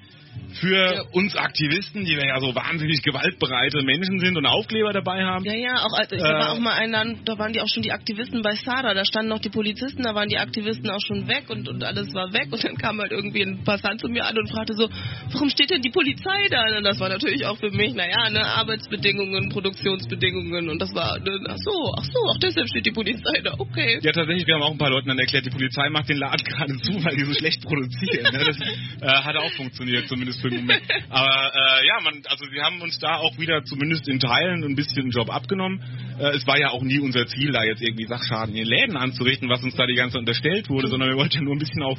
[0.59, 5.45] Für uns Aktivisten, die ja so wahnsinnig gewaltbereite Menschen sind und Aufkleber dabei haben.
[5.45, 7.83] Ja, ja, auch, also, da Äh, war auch mal einer, da waren die auch schon
[7.83, 11.27] die Aktivisten bei Sada, da standen noch die Polizisten, da waren die Aktivisten auch schon
[11.27, 14.25] weg und, und alles war weg und dann kam halt irgendwie ein Passant zu mir
[14.25, 14.89] an und fragte so,
[15.31, 16.77] warum steht denn die Polizei da?
[16.77, 21.39] Und das war natürlich auch für mich, naja, ne, Arbeitsbedingungen, Produktionsbedingungen und das war, ne,
[21.47, 23.99] ach so, ach so, ach deshalb steht die Polizei da, okay.
[24.01, 26.43] Ja, tatsächlich, wir haben auch ein paar Leuten dann erklärt, die Polizei macht den Laden
[26.45, 28.33] gerade zu, weil die so schlecht produzieren.
[28.33, 28.43] Ne?
[28.45, 30.83] Das äh, hat auch funktioniert, zumindest für den Moment.
[31.09, 34.75] Aber äh, ja, man, also wir haben uns da auch wieder zumindest in Teilen ein
[34.75, 35.81] bisschen einen Job abgenommen.
[36.19, 38.97] Äh, es war ja auch nie unser Ziel, da jetzt irgendwie Sachschaden in den Läden
[38.97, 41.59] anzurichten, was uns da die ganze Zeit unterstellt wurde, sondern wir wollten ja nur ein
[41.59, 41.97] bisschen auf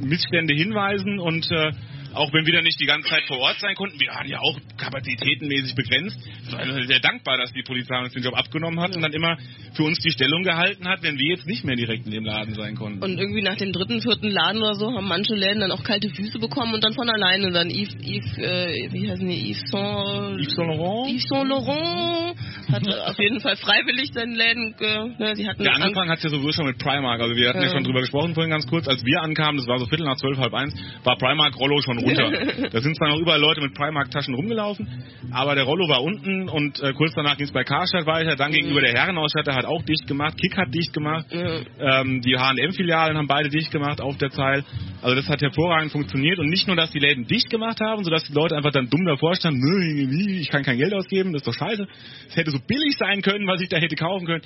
[0.00, 1.72] Missstände hinweisen und äh,
[2.14, 4.38] auch wenn wir dann nicht die ganze Zeit vor Ort sein konnten, wir waren ja
[4.40, 6.18] auch kapazitätenmäßig begrenzt.
[6.50, 9.36] War sehr dankbar, dass die Polizei uns den Job abgenommen hat und dann immer
[9.74, 12.54] für uns die Stellung gehalten hat, wenn wir jetzt nicht mehr direkt in dem Laden
[12.54, 13.02] sein konnten.
[13.02, 16.08] Und irgendwie nach dem dritten, vierten Laden oder so haben manche Läden dann auch kalte
[16.08, 20.40] Füße bekommen und dann von alleine dann Yves, Yves äh, wie heißen die, Yves Saint,
[20.40, 21.10] Yves Saint Laurent?
[21.10, 22.36] Yves Saint Laurent
[22.72, 24.74] hat auf jeden Fall freiwillig seinen Läden,
[25.18, 27.20] ne, sie hatten Der angefangen hat es ja sowieso schon mit Primark.
[27.20, 27.66] Also wir hatten ja.
[27.66, 27.72] Ja.
[27.72, 28.88] schon drüber gesprochen vorhin ganz kurz.
[28.88, 30.74] Als wir ankamen, das war so Viertel nach zwölf, halb eins,
[31.04, 32.68] war Primark Rollo schon runter.
[32.70, 34.86] da sind zwar noch überall Leute mit Primark-Taschen rumgelaufen,
[35.32, 38.36] aber der Rollo war unten und äh, kurz danach ging es bei Karstadt weiter.
[38.36, 43.16] Dann gegenüber der Herrenausstatter hat auch dicht gemacht, Kick hat dicht gemacht, ähm, die H&M-Filialen
[43.16, 44.64] haben beide dicht gemacht auf der Zeil.
[45.02, 48.24] Also das hat hervorragend funktioniert und nicht nur, dass die Läden dicht gemacht haben, sodass
[48.24, 51.48] die Leute einfach dann dumm davor standen, "Nö, ich kann kein Geld ausgeben, das ist
[51.48, 51.86] doch scheiße.
[52.28, 54.42] Es hätte so billig sein können, was ich da hätte kaufen können.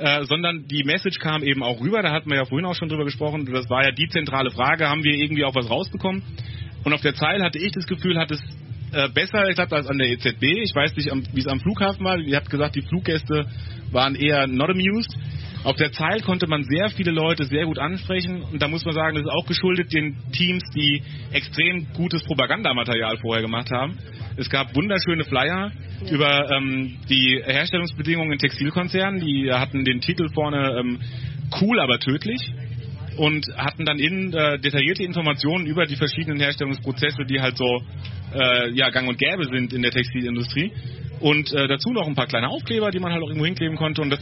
[0.00, 2.88] Äh, sondern die Message kam eben auch rüber, da hatten wir ja vorhin auch schon
[2.88, 6.22] drüber gesprochen, das war ja die zentrale Frage, haben wir irgendwie auch was rausbekommen?
[6.84, 8.40] Und auf der Zeil hatte ich das Gefühl, hat es
[8.92, 10.42] äh, besser geklappt als an der EZB.
[10.42, 12.18] Ich weiß nicht, wie es am Flughafen war.
[12.18, 13.46] Ihr habt gesagt, die Fluggäste
[13.92, 15.16] waren eher not amused.
[15.62, 18.94] Auf der Zeil konnte man sehr viele Leute sehr gut ansprechen und da muss man
[18.94, 21.02] sagen, das ist auch geschuldet den Teams, die
[21.32, 23.98] extrem gutes Propagandamaterial vorher gemacht haben.
[24.38, 25.70] Es gab wunderschöne Flyer
[26.10, 30.98] über ähm, die Herstellungsbedingungen in Textilkonzernen, die hatten den Titel vorne ähm,
[31.60, 32.40] cool, aber tödlich
[33.20, 37.82] und hatten dann innen äh, detaillierte Informationen über die verschiedenen Herstellungsprozesse, die halt so
[38.32, 40.72] äh, ja, gang und gäbe sind in der Textilindustrie.
[41.20, 44.00] Und äh, dazu noch ein paar kleine Aufkleber, die man halt auch irgendwo hinkleben konnte.
[44.00, 44.20] Und das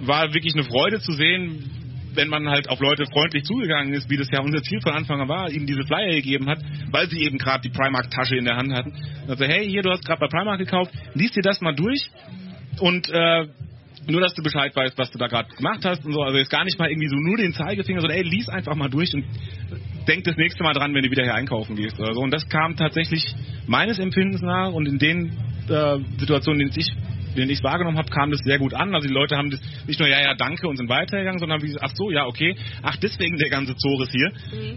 [0.00, 1.70] war wirklich eine Freude zu sehen,
[2.14, 5.20] wenn man halt auf Leute freundlich zugegangen ist, wie das ja unser Ziel von Anfang
[5.20, 6.58] an war, ihnen diese Flyer gegeben hat,
[6.90, 8.92] weil sie eben gerade die Primark-Tasche in der Hand hatten.
[9.28, 12.10] Also, hey, hier, du hast gerade bei Primark gekauft, lies dir das mal durch
[12.80, 13.46] und äh,
[14.06, 16.22] nur, dass du Bescheid weißt, was du da gerade gemacht hast und so.
[16.22, 18.88] Also jetzt gar nicht mal irgendwie so nur den Zeigefinger, sondern ey, lies einfach mal
[18.88, 19.24] durch und
[20.06, 22.20] denk das nächste Mal dran, wenn du wieder hier einkaufen gehst oder so.
[22.20, 23.24] Und das kam tatsächlich
[23.66, 25.32] meines Empfindens nach und in den
[25.68, 26.92] äh, Situationen, in denen ich
[27.36, 28.94] den ich wahrgenommen habe, kam das sehr gut an.
[28.94, 31.76] Also die Leute haben das nicht nur ja, ja, danke und sind weitergegangen, sondern wie,
[31.80, 34.32] ach so, ja, okay, ach deswegen der ganze Zores hier.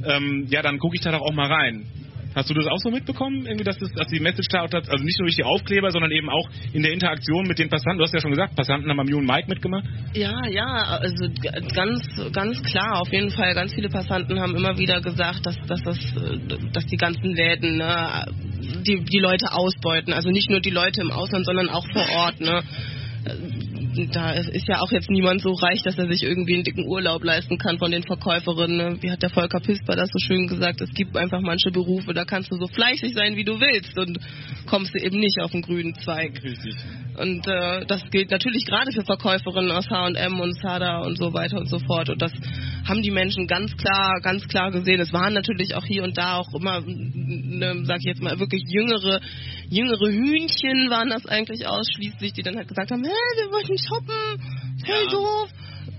[0.06, 1.86] Ähm, ja, dann gucke ich da doch auch mal rein.
[2.40, 5.20] Hast du das auch so mitbekommen, irgendwie, dass, das, dass die Message da, also nicht
[5.20, 7.98] nur durch die Aufkleber, sondern eben auch in der Interaktion mit den Passanten?
[7.98, 9.84] Du hast ja schon gesagt, Passanten haben am Jungen Mike mitgemacht.
[10.14, 11.28] Ja, ja, also
[11.76, 12.02] ganz,
[12.32, 13.54] ganz klar, auf jeden Fall.
[13.54, 16.00] Ganz viele Passanten haben immer wieder gesagt, dass, dass, das,
[16.72, 18.26] dass die ganzen Läden ne,
[18.88, 20.14] die, die Leute ausbeuten.
[20.14, 22.40] Also nicht nur die Leute im Ausland, sondern auch vor Ort.
[22.40, 22.64] Ne.
[24.12, 26.88] Da ist ist ja auch jetzt niemand so reich, dass er sich irgendwie einen dicken
[26.88, 28.78] Urlaub leisten kann von den Verkäuferinnen.
[28.78, 28.98] ne.
[29.02, 30.82] Wie hat der Volker Pisper das so schön gesagt?
[30.82, 34.20] Es gibt einfach manche Berufe, da kannst du so fleißig sein, wie du willst und
[34.68, 36.44] kommst du eben nicht auf den grünen Zweig.
[36.44, 36.76] Richtig.
[37.20, 41.58] Und äh, das gilt natürlich gerade für Verkäuferinnen aus H&M und Zara und so weiter
[41.58, 42.10] und so fort.
[42.10, 42.32] Und das
[42.88, 45.02] haben die Menschen ganz klar, ganz klar gesehen.
[45.02, 48.64] Es waren natürlich auch hier und da auch immer, ne, sag ich jetzt mal, wirklich
[48.68, 49.20] jüngere,
[49.70, 54.86] jüngere Hühnchen waren das eigentlich ausschließlich, die dann halt gesagt haben, hä, wir wollten shoppen,
[54.86, 55.12] voll Ja.
[55.12, 55.50] doof,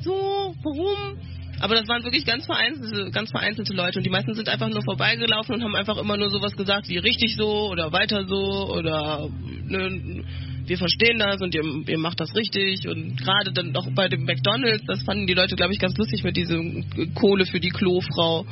[0.00, 1.18] so, warum?
[1.60, 4.82] Aber das waren wirklich ganz vereinzelte, ganz vereinzelte Leute und die meisten sind einfach nur
[4.82, 9.28] vorbeigelaufen und haben einfach immer nur sowas gesagt wie richtig so oder weiter so oder
[9.66, 10.24] ne,
[10.70, 14.24] wir verstehen das und ihr, ihr macht das richtig und gerade dann auch bei dem
[14.24, 18.46] McDonalds, das fanden die Leute glaube ich ganz lustig mit diesem Kohle für die Klofrau.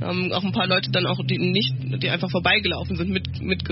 [0.00, 1.72] Haben auch ein paar Leute dann auch die nicht,
[2.02, 3.62] die einfach vorbeigelaufen sind mit mit,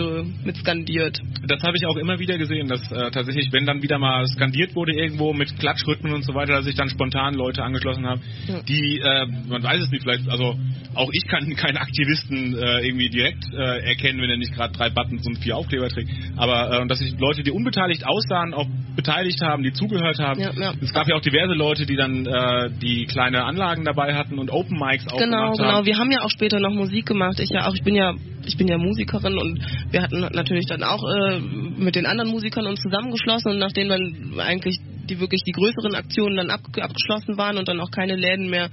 [0.45, 1.19] mit skandiert.
[1.47, 4.75] Das habe ich auch immer wieder gesehen, dass äh, tatsächlich, wenn dann wieder mal skandiert
[4.77, 8.63] wurde irgendwo mit Klatschrhythmen und so weiter, dass sich dann spontan Leute angeschlossen haben, Ja.
[8.63, 10.57] die, äh, man weiß es nicht, vielleicht, also
[10.95, 14.91] auch ich kann keinen Aktivisten äh, irgendwie direkt äh, erkennen, wenn er nicht gerade drei
[14.91, 18.67] Buttons und vier Aufkleber trägt, aber äh, dass sich Leute, die unbeteiligt aussahen, auch
[18.97, 20.41] beteiligt haben, die zugehört haben.
[20.41, 20.73] Ja, ja.
[20.83, 24.51] Es gab ja auch diverse Leute, die dann äh, die kleine Anlagen dabei hatten und
[24.51, 25.71] Open Mics auch Genau, gemacht genau.
[25.71, 25.87] haben.
[25.87, 27.39] Wir haben ja auch später noch Musik gemacht.
[27.39, 29.61] Ich ja auch, ich bin ja, ich bin ja Musikerin und
[29.91, 34.41] wir hatten natürlich dann auch äh, mit den anderen Musikern uns zusammengeschlossen und nachdem dann
[34.41, 34.79] eigentlich
[35.09, 38.69] die wirklich die größeren Aktionen dann ab, abgeschlossen waren und dann auch keine Läden mehr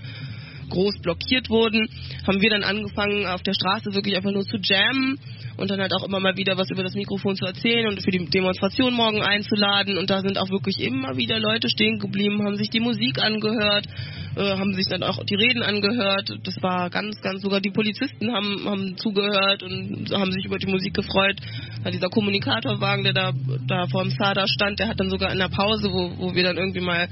[0.70, 1.88] groß blockiert wurden,
[2.28, 5.20] haben wir dann angefangen auf der Straße wirklich einfach nur zu jammen
[5.58, 8.12] und dann halt auch immer mal wieder was über das Mikrofon zu erzählen und für
[8.12, 12.58] die Demonstration morgen einzuladen und da sind auch wirklich immer wieder Leute stehen geblieben, haben
[12.58, 13.88] sich die Musik angehört,
[14.36, 16.30] äh, haben sich dann auch die Reden angehört.
[16.44, 20.68] Das war ganz, ganz, sogar die Polizisten haben, haben zugehört und haben sich über die
[20.68, 21.40] Musik gefreut.
[21.84, 23.32] Ja, dieser Kommunikatorwagen, der da,
[23.68, 26.44] da vor dem Sada stand, der hat dann sogar in der Pause, wo, wo wir
[26.44, 27.08] dann irgendwie mal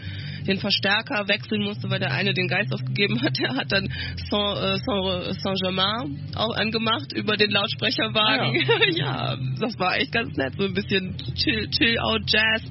[0.47, 3.89] den Verstärker wechseln musste, weil der eine den Geist aufgegeben hat, der hat dann
[4.29, 8.53] Saint, äh, Saint, Saint-Germain auch angemacht über den Lautsprecherwagen.
[8.95, 9.37] Ja.
[9.59, 12.61] das war echt ganz nett, so ein bisschen Chill, Chill Out Jazz.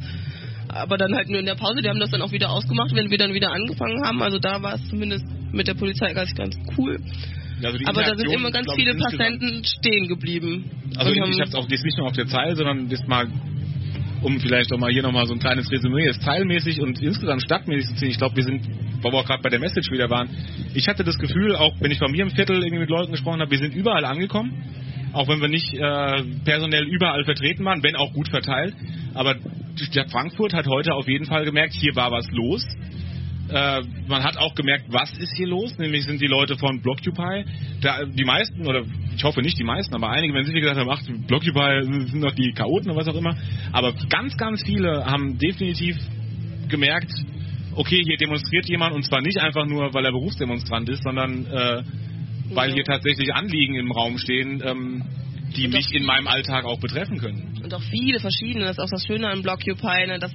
[0.68, 3.10] Aber dann halt nur in der Pause, die haben das dann auch wieder ausgemacht, wenn
[3.10, 4.22] wir dann wieder angefangen haben.
[4.22, 6.98] Also da war es zumindest mit der Polizei ganz, ganz cool.
[7.62, 10.70] Also Aber da sind immer ganz viele Passanten stehen geblieben.
[10.96, 13.28] Also ich habe es auch jetzt nicht nur auf der Zeile, sondern jetzt mal,
[14.22, 17.88] um vielleicht auch mal hier nochmal so ein kleines Resümee, ist teilmäßig und insgesamt stadtmäßig
[17.90, 18.10] zu ziehen.
[18.10, 18.62] Ich glaube, wir sind,
[19.02, 20.28] wo wir auch gerade bei der Message wieder waren,
[20.74, 23.40] ich hatte das Gefühl, auch wenn ich bei mir im Viertel irgendwie mit Leuten gesprochen
[23.40, 24.52] habe, wir sind überall angekommen.
[25.12, 28.74] Auch wenn wir nicht äh, personell überall vertreten waren, wenn auch gut verteilt.
[29.12, 32.64] Aber die Frankfurt hat heute auf jeden Fall gemerkt, hier war was los.
[33.50, 37.44] Äh, man hat auch gemerkt, was ist hier los, nämlich sind die Leute von Blockupy.
[37.82, 38.84] Da, die meisten oder
[39.16, 42.34] ich hoffe nicht die meisten, aber einige werden sicher gesagt haben, ach, Blockupy sind doch
[42.34, 43.36] die Chaoten oder was auch immer.
[43.72, 45.96] Aber ganz, ganz viele haben definitiv
[46.68, 47.12] gemerkt,
[47.74, 51.82] okay, hier demonstriert jemand und zwar nicht einfach nur, weil er Berufsdemonstrant ist, sondern äh,
[52.54, 52.74] weil Ja.
[52.76, 55.02] hier tatsächlich Anliegen im Raum stehen, ähm,
[55.56, 57.60] die Und mich in meinem Alltag auch betreffen können.
[57.62, 58.64] und auch viele verschiedene.
[58.64, 60.32] Das ist auch das Schöne an Blockupy, ne, dass,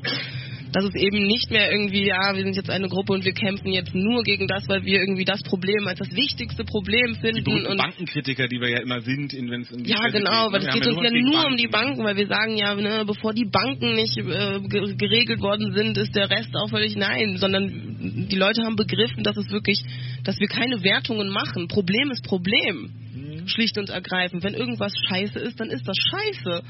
[0.78, 3.70] dass es eben nicht mehr irgendwie, ja, wir sind jetzt eine Gruppe und wir kämpfen
[3.74, 7.44] jetzt nur gegen das, weil wir irgendwie das Problem als das wichtigste Problem Die finden.
[7.44, 10.20] berühmten und Bankenkritiker, die wir ja immer sind, in, wenn es um die ja, Presse
[10.20, 10.68] genau, weil ne?
[10.68, 13.46] es geht uns ja nur um die Banken, weil wir sagen ja, ne, bevor die
[13.46, 18.36] Banken nicht äh, ge- geregelt worden sind, ist der Rest auch völlig nein, sondern die
[18.36, 19.80] Leute haben begriffen, dass es wirklich,
[20.26, 21.68] dass wir keine Wertungen machen.
[21.68, 22.92] Problem ist Problem.
[23.16, 23.48] Mhm.
[23.48, 24.44] Schlicht und ergreifend.
[24.44, 26.62] Wenn irgendwas scheiße ist, dann ist das scheiße.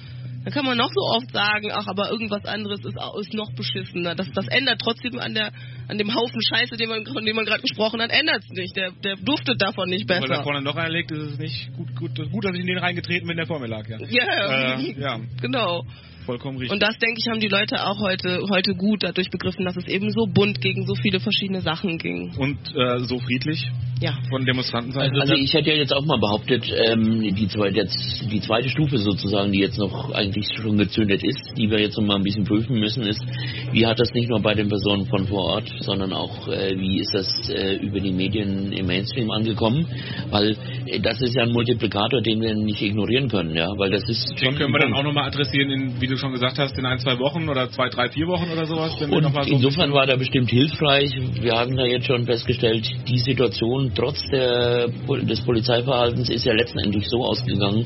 [0.44, 4.16] Dann kann man noch so oft sagen, ach, aber irgendwas anderes ist, ist noch beschissener.
[4.16, 5.52] Das, das ändert trotzdem an der
[5.88, 8.76] an dem Haufen Scheiße, den man, von dem man gerade gesprochen hat, ändert es nicht.
[8.76, 10.44] Der, der duftet davon nicht Weil da besser.
[10.44, 13.28] vorne noch einer liegt, ist es nicht gut, gut, gut, dass ich in den reingetreten
[13.28, 13.98] bin, der vor mir lag, ja.
[14.10, 15.86] Ja, Äh, ja, genau.
[16.28, 16.74] Vollkommen richtig.
[16.74, 19.88] Und das, denke ich, haben die Leute auch heute, heute gut dadurch begriffen, dass es
[19.88, 22.36] eben so bunt gegen so viele verschiedene Sachen ging.
[22.38, 23.66] Und äh, so friedlich
[24.02, 24.20] Ja.
[24.30, 25.20] von Demonstrantenseite.
[25.20, 27.98] Also ich hätte ja jetzt auch mal behauptet, ähm, die, zweite, jetzt,
[28.32, 32.06] die zweite Stufe sozusagen, die jetzt noch eigentlich schon gezündet ist, die wir jetzt noch
[32.06, 33.24] mal ein bisschen prüfen müssen, ist,
[33.72, 37.00] wie hat das nicht nur bei den Personen von vor Ort, sondern auch, äh, wie
[37.00, 39.88] ist das äh, über die Medien im Mainstream angekommen?
[40.30, 44.08] Weil äh, das ist ja ein Multiplikator, den wir nicht ignorieren können, ja, weil das
[44.10, 46.78] ist Den können wir ein dann auch nochmal adressieren, in, wie du schon gesagt hast,
[46.78, 48.94] in ein, zwei Wochen oder zwei, drei, vier Wochen oder sowas.
[49.02, 51.12] Und insofern war der bestimmt hilfreich.
[51.42, 57.08] Wir haben ja jetzt schon festgestellt, die Situation trotz der, des Polizeiverhaltens ist ja letztendlich
[57.08, 57.86] so ausgegangen,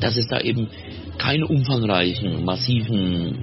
[0.00, 0.68] dass es da eben
[1.20, 3.36] keine umfangreichen, massiven,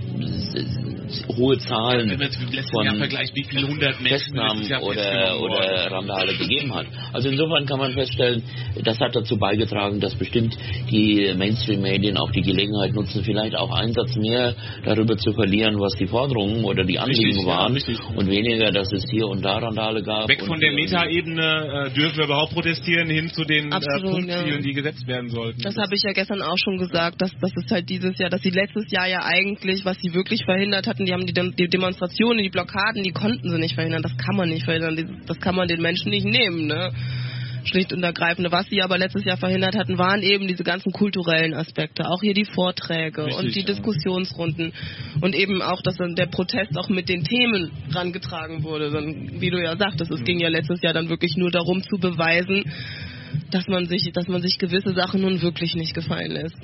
[1.37, 4.35] hohe Zahlen Wenn man jetzt mit dem letzten von Jahr vergleicht, wie viele hundert Menschen
[4.35, 5.91] Jahr oder, oder.
[5.91, 6.87] Randale gegeben hat.
[7.13, 8.43] Also insofern kann man feststellen,
[8.83, 10.57] das hat dazu beigetragen, dass bestimmt
[10.89, 15.93] die Mainstream-Medien auch die Gelegenheit nutzen, vielleicht auch einen Satz mehr darüber zu verlieren, was
[15.99, 17.99] die Forderungen oder die Anliegen Richtig, ja, waren richtig.
[18.15, 20.27] und weniger, dass es hier und da Randale gab.
[20.27, 24.47] Weg von der Metaebene äh, dürfen wir überhaupt protestieren, hin zu den äh, Absolut, Punktzielen,
[24.47, 24.57] ja.
[24.57, 25.61] die gesetzt werden sollten.
[25.61, 28.41] Das habe ich ja gestern auch schon gesagt, dass das ist halt dieses Jahr, dass
[28.41, 31.67] sie letztes Jahr ja eigentlich, was sie wirklich verhindert hatten, die haben die, Dem- die
[31.67, 34.01] Demonstrationen, die Blockaden, die konnten sie nicht verhindern.
[34.01, 35.21] Das kann man nicht verhindern.
[35.27, 36.91] Das kann man den Menschen nicht nehmen, ne?
[37.65, 38.49] Schlicht und ergreifend.
[38.51, 42.05] Was sie aber letztes Jahr verhindert hatten, waren eben diese ganzen kulturellen Aspekte.
[42.07, 43.65] Auch hier die Vorträge Richtig, und die ja.
[43.65, 44.71] Diskussionsrunden.
[45.19, 48.91] Und eben auch, dass dann der Protest auch mit den Themen rangetragen wurde.
[48.91, 51.97] Dann, wie du ja sagtest, es ging ja letztes Jahr dann wirklich nur darum zu
[51.97, 52.63] beweisen,
[53.51, 56.55] dass man sich, dass man sich gewisse Sachen nun wirklich nicht gefallen lässt.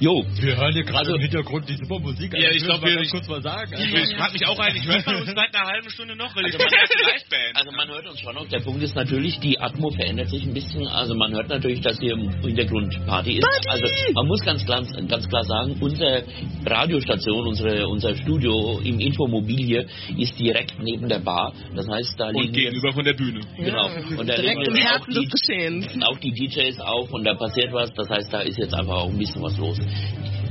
[0.00, 2.32] Jo, Wir hören hier gerade Also- im Hintergrund die super Musik.
[2.32, 3.74] Ja, ich will glaub, mal wir- ich- kurz mal sagen.
[3.74, 6.44] Also, ich frage mich auch eigentlich, hört man uns seit einer halben Stunde noch, weil
[6.46, 7.56] ja eine Liveband.
[7.56, 8.48] Also man hört uns schon noch.
[8.48, 10.86] Der Punkt ist natürlich, die Atmo verändert sich ein bisschen.
[10.86, 13.46] Also man hört natürlich, dass hier im Hintergrund Party ist.
[13.68, 16.22] Also man muss ganz klar, ganz klar sagen, unsere
[16.64, 21.52] Radiostation, unsere, unser Studio im Infomobil hier ist direkt neben der Bar.
[21.74, 23.40] Das heißt, da Und liegen jetzt, gegenüber von der Bühne.
[23.56, 23.86] genau.
[24.16, 25.86] Und da liegen Direkt im Herzen die, des Geschehens.
[26.06, 27.92] auch die DJs auf und da passiert was.
[27.94, 29.78] Das heißt, da ist jetzt einfach auch ein bisschen was los.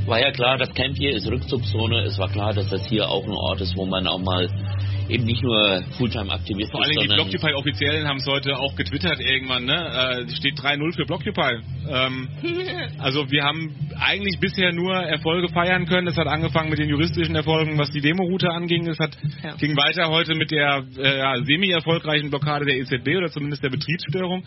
[0.06, 2.04] War ja klar, das Camp hier ist Rückzugszone.
[2.04, 4.48] Es war klar, dass das hier auch ein Ort ist, wo man auch mal
[5.10, 10.26] eben nicht nur Fulltime-Aktivist Vor allem die Blockupy-Offiziellen haben es heute auch getwittert irgendwann, ne?
[10.28, 11.60] Äh, steht 3-0 für Blockupy.
[11.90, 12.28] Ähm,
[13.00, 16.08] also wir haben eigentlich bisher nur Erfolge feiern können.
[16.08, 18.88] Es hat angefangen mit den juristischen Erfolgen, was die Demo-Route anging.
[18.88, 19.56] Es hat, Ja.
[19.56, 24.44] ging weiter heute mit der äh, ja, semi-erfolgreichen Blockade der EZB oder zumindest der Betriebsstörung.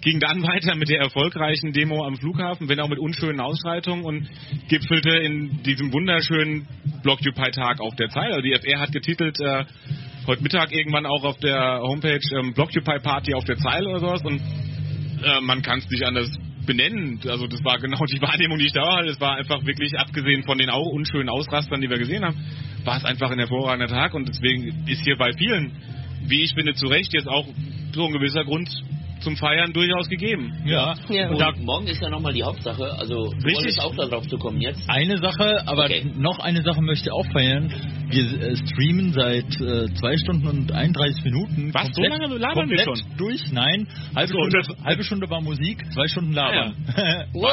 [0.00, 4.28] Ging dann weiter mit der erfolgreichen Demo am Flughafen, wenn auch mit unschönen Ausschreitungen und
[4.68, 6.66] gipfelte in diesem wunderschönen
[7.02, 8.30] Blockupy-Tag auf der Zeit.
[8.30, 9.64] Also die FR hat getitelt, äh,
[10.30, 14.22] heute Mittag irgendwann auch auf der Homepage ähm, Blockupy Party auf der Zeile oder sowas
[14.22, 16.30] und äh, man kann es nicht anders
[16.64, 17.18] benennen.
[17.26, 19.08] Also das war genau die Wahrnehmung, die ich da hatte.
[19.08, 22.36] Es war einfach wirklich, abgesehen von den unschönen Ausrastern, die wir gesehen haben,
[22.84, 25.72] war es einfach ein hervorragender Tag und deswegen ist hier bei vielen,
[26.26, 27.48] wie ich finde, zu Recht jetzt auch
[27.92, 28.70] so ein gewisser Grund
[29.20, 30.52] zum Feiern durchaus gegeben.
[30.66, 30.94] ja.
[31.08, 31.28] Ja.
[31.28, 32.84] Und Da, morgen ist ja nochmal die Hauptsache.
[32.98, 33.54] Also du Richtig.
[33.54, 34.82] wolltest auch darauf zu kommen jetzt.
[34.88, 36.06] eine Sache, aber Okay.
[36.16, 37.72] noch eine Sache möchte ich auch feiern.
[38.10, 41.72] Wir äh, streamen seit äh, zwei Stunden und 31 Minuten.
[41.72, 41.88] Was?
[41.94, 43.16] So lange labern wir komplett schon?
[43.18, 43.40] durch?
[43.52, 43.86] Nein.
[44.16, 46.74] Halbe, So, Stunde, halbe Stunde war Musik, zwei Stunden labern.
[47.32, 47.46] Wow.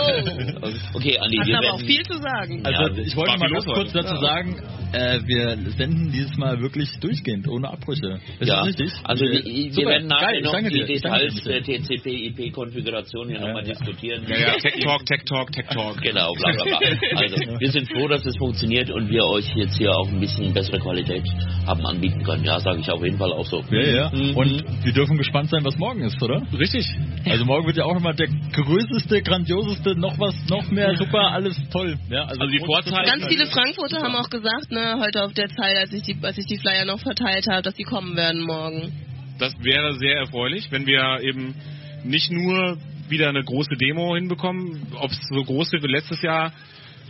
[0.94, 2.62] Okay, Andi, Hat wir aber auch viel zu sagen.
[2.66, 4.20] Also Ja, ich wollte mal kurz dazu Ja.
[4.22, 4.56] sagen,
[4.94, 8.20] äh, wir senden dieses Mal wirklich durchgehend, ohne Abbrüche.
[8.40, 8.92] Ist ja, das richtig?
[9.04, 11.57] also Äh, wir, wir werden nachher geil, noch danke die Details Michael.
[11.58, 14.26] Der TCP-IP-Konfiguration hier nochmal diskutieren.
[14.28, 16.02] Ja, ja, Tech Talk, Tech Talk, Tech Talk.
[16.02, 16.80] Genau, bla bla bla.
[17.16, 20.54] Also, wir sind froh, dass es funktioniert und wir euch jetzt hier auch ein bisschen
[20.54, 21.24] bessere Qualität
[21.66, 22.44] haben anbieten können.
[22.44, 23.64] Ja, sage ich auf jeden Fall auch so.
[23.72, 24.12] Ja, ja.
[24.12, 24.36] Mhm.
[24.36, 26.42] Und wir dürfen gespannt sein, was morgen ist, oder?
[26.58, 26.86] Richtig.
[27.26, 31.58] Also morgen wird ja auch nochmal der größte, grandioseste, noch was, noch mehr, super, alles
[31.72, 31.98] toll.
[32.10, 33.06] Ja, Also die Vorzeichen.
[33.06, 36.38] Ganz viele Frankfurter haben auch gesagt, ne, heute auf der Zeit, als ich die, als
[36.38, 38.92] ich die Flyer noch verteilt habe, dass die kommen werden morgen.
[39.40, 41.56] Das wäre sehr erfreulich, wenn wir eben
[42.04, 42.78] nicht nur
[43.10, 46.52] wieder eine große Demo hinbekommen, ob es so groß wird wie letztes Jahr,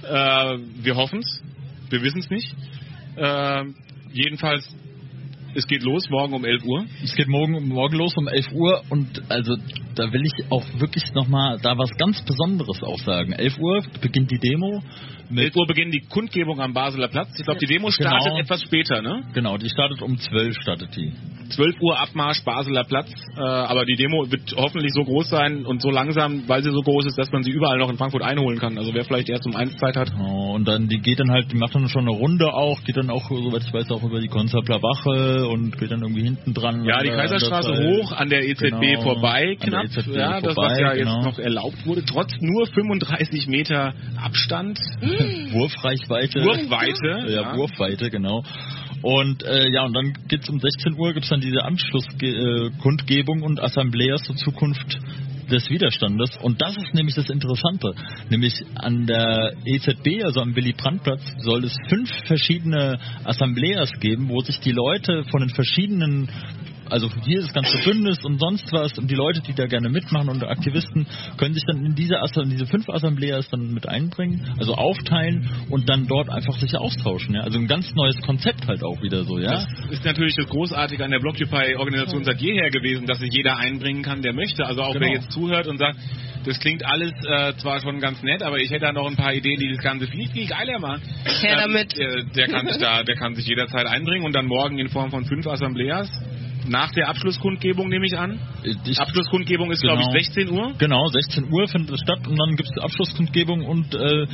[0.03, 1.41] äh, wir hoffen es,
[1.89, 2.53] wir wissen es nicht.
[3.15, 3.63] Äh,
[4.13, 4.67] jedenfalls,
[5.55, 6.85] es geht los, morgen um 11 Uhr.
[7.03, 9.55] Es geht morgen, morgen los um 11 Uhr und also
[9.95, 13.31] da will ich auch wirklich nochmal da was ganz Besonderes auch sagen.
[13.33, 14.83] 11 Uhr beginnt die Demo.
[15.29, 17.29] Mit, 11 Uhr beginnt die Kundgebung am Basler Platz.
[17.39, 18.39] Ich glaube, die Demo startet Genau.
[18.39, 19.23] etwas später, ne?
[19.33, 21.11] Genau, die startet um 12 startet die.
[21.49, 23.09] 12 Uhr Abmarsch Basler Platz.
[23.37, 26.81] Äh, aber die Demo wird hoffentlich so groß sein und so langsam, weil sie so
[26.81, 28.77] groß ist, dass man sie überall noch in Frankfurt einholen kann.
[28.77, 30.11] Also wer vielleicht erst um eins Zeit hat.
[30.19, 32.97] Oh, und dann, die geht dann halt, die macht dann schon eine Runde auch, geht
[32.97, 36.53] dann auch, soweit ich weiß, auch über die Konzertler Wache und geht dann irgendwie hinten
[36.53, 36.83] dran.
[36.85, 39.85] Ja, die Kaiserstraße das hoch an der EZB Genau, vorbei, der knapp.
[39.85, 41.15] EZB ja, das vorbei, was ja genau.
[41.15, 44.79] jetzt noch erlaubt wurde, trotz nur 35 Meter Abstand.
[45.51, 46.43] Wurfreichweite.
[46.43, 47.57] Wurfweite, Ja, ja.
[47.57, 48.43] Wurfweite, genau.
[49.01, 53.61] Und äh, ja, und dann gibt's um 16 Uhr gibt's dann diese Anschlusskundgebung Kundgebung und
[53.61, 54.97] Assembleas zur Zukunft
[55.49, 56.37] des Widerstandes.
[56.41, 57.93] Und das ist nämlich das Interessante.
[58.29, 64.59] Nämlich an der EZB, also am Willy-Brandt-Platz, soll es fünf verschiedene Assembleas geben, wo sich
[64.59, 66.29] die Leute von den verschiedenen
[66.89, 70.29] also hier das ganze Bündnis und sonst was und die Leute, die da gerne mitmachen
[70.29, 71.05] und Aktivisten,
[71.37, 75.49] können sich dann in diese, Assa- in diese fünf Assembleas dann mit einbringen, also aufteilen
[75.69, 77.35] und dann dort einfach sich austauschen.
[77.35, 77.41] Ja?
[77.41, 79.51] Also ein ganz neues Konzept halt auch wieder so, ja.
[79.51, 84.01] Das ist natürlich das Großartige an der Blockupy-Organisation seit jeher gewesen, dass sich jeder einbringen
[84.03, 84.65] kann, der möchte.
[84.65, 85.05] Also auch Genau.
[85.05, 85.97] wer jetzt zuhört und sagt,
[86.45, 89.33] das klingt alles äh, zwar schon ganz nett, aber ich hätte da noch ein paar
[89.33, 91.01] Ideen, die das Ganze viel, viel geiler machen.
[91.41, 91.97] Her damit.
[91.97, 95.11] Äh, der kann sich da, der kann sich jederzeit einbringen und dann morgen in Form
[95.11, 96.09] von fünf Assembleas.
[96.67, 98.39] Nach der Abschlusskundgebung nehme ich an.
[98.63, 99.95] Ich, Abschlusskundgebung ist, Genau.
[99.95, 100.73] glaube ich, 16 Uhr.
[100.77, 104.27] Genau, 16 Uhr findet es statt und dann gibt es die Abschlusskundgebung und äh,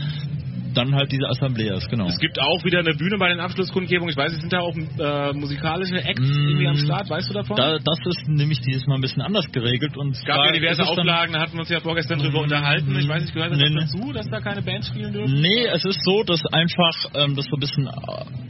[0.78, 2.08] dann halt diese Assembleas, genau.
[2.08, 4.12] Es gibt auch wieder eine Bühne bei den Abschlusskundgebungen.
[4.12, 7.10] Ich weiß, es sind da auch äh, musikalische Acts Mm, irgendwie am Start.
[7.10, 7.58] Weißt du davon?
[7.58, 10.84] Da, das ist nämlich dieses Mal ein bisschen anders geregelt und Es gab ja diverse
[10.84, 12.44] Auflagen, da hatten wir uns ja vorgestern drüber Mhm.
[12.46, 12.96] unterhalten.
[13.00, 15.42] Ich weiß nicht, gehört das Nee, dazu, dass da keine Bands spielen dürfen?
[15.42, 17.92] Nee, es ist so, dass einfach ähm, das so ein bisschen äh,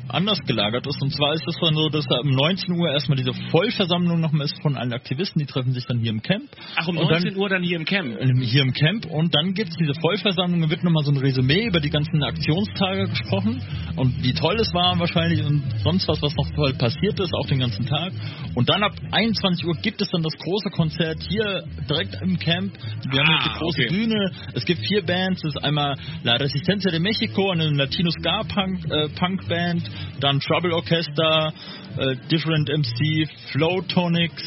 [0.10, 1.02] anders gelagert ist.
[1.02, 4.46] Und zwar ist es dann so, dass da um 19 Uhr erstmal diese Vollversammlung nochmal
[4.46, 6.44] ist von allen Aktivisten, die treffen sich dann hier im Camp.
[6.76, 8.20] Ach, um Und 19 Uhr dann hier im Camp.
[8.20, 11.66] Ähm, hier im Camp und dann gibt es diese Vollversammlung, wird nochmal so ein Resümee
[11.66, 13.62] über die ganzen Aktionstage gesprochen
[13.96, 17.48] und wie toll es war wahrscheinlich und sonst was, was noch toll passiert ist, auch
[17.48, 18.12] den ganzen Tag.
[18.54, 22.74] Und dann ab 21 Uhr gibt es dann das große Konzert hier direkt im Camp.
[23.10, 23.90] Wir haben Ah, hier die große okay.
[23.90, 24.32] Bühne.
[24.54, 25.44] Es gibt vier Bands.
[25.44, 31.54] Es ist einmal La Resistencia de Mexico, eine Latino-Ska-Punk äh, Punk-Band, dann Trouble Orchester,
[31.98, 34.44] äh, Different MC, Flow Tonics,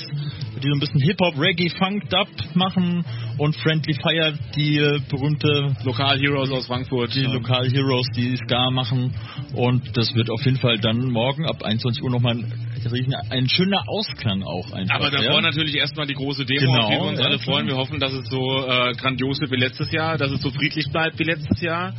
[0.62, 3.04] die so ein bisschen Hip-Hop, Reggae, Funk, Dub machen
[3.38, 7.14] und Friendly Fire, die äh, berühmte Lokal Heroes aus Frankfurt.
[7.14, 9.14] die Lokal Heroes, die Ska machen
[9.54, 13.82] und das wird auf jeden Fall dann morgen ab 21 Uhr nochmal ein, ein schöner
[13.88, 14.96] Ausklang auch einfach.
[14.96, 15.40] Aber davor ja?
[15.40, 17.66] natürlich erstmal die große Demo, Genau, auf die wir uns ja, alle freuen.
[17.66, 20.90] Wir hoffen, dass es so äh, grandios wird wie letztes Jahr, dass es so friedlich
[20.90, 21.94] bleibt wie letztes Jahr.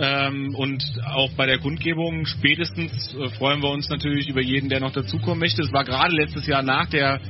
[0.00, 4.80] Ähm, und auch bei der Kundgebung spätestens äh, freuen wir uns natürlich über jeden, der
[4.80, 5.62] noch dazukommen möchte.
[5.62, 7.20] Es war gerade letztes Jahr nach der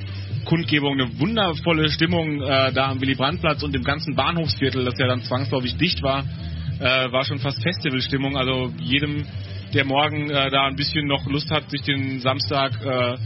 [0.45, 5.23] Kundgebung eine wundervolle Stimmung äh, da am Willy-Brandt-Platz und im ganzen Bahnhofsviertel, das ja dann
[5.23, 6.25] zwangsläufig dicht war,
[6.81, 8.37] äh, war schon fast Festivalstimmung.
[8.37, 9.27] Also jedem,
[9.75, 13.17] der morgen äh, da ein bisschen noch Lust hat, sich den Samstag äh,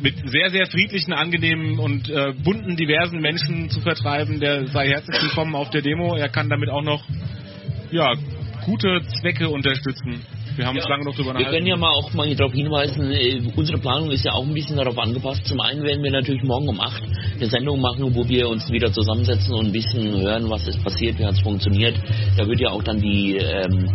[0.00, 5.22] mit sehr, sehr friedlichen, angenehmen und äh, bunten, diversen Menschen zu vertreiben, der sei herzlich
[5.22, 6.16] willkommen auf der Demo.
[6.16, 7.04] Er kann damit auch noch
[7.90, 8.14] ja,
[8.64, 10.20] gute Zwecke unterstützen.
[10.56, 13.40] Wir haben uns lange noch drüber Wir können ja mal auch mal darauf hinweisen, äh,
[13.56, 15.46] unsere Planung ist ja auch ein bisschen darauf angepasst.
[15.46, 17.02] Zum einen werden wir natürlich morgen um 8
[17.36, 21.18] eine Sendung machen, wo wir uns wieder zusammensetzen und ein bisschen hören, was ist passiert,
[21.18, 21.96] wie hat es funktioniert.
[22.36, 23.90] Da wird ja auch dann die ähm,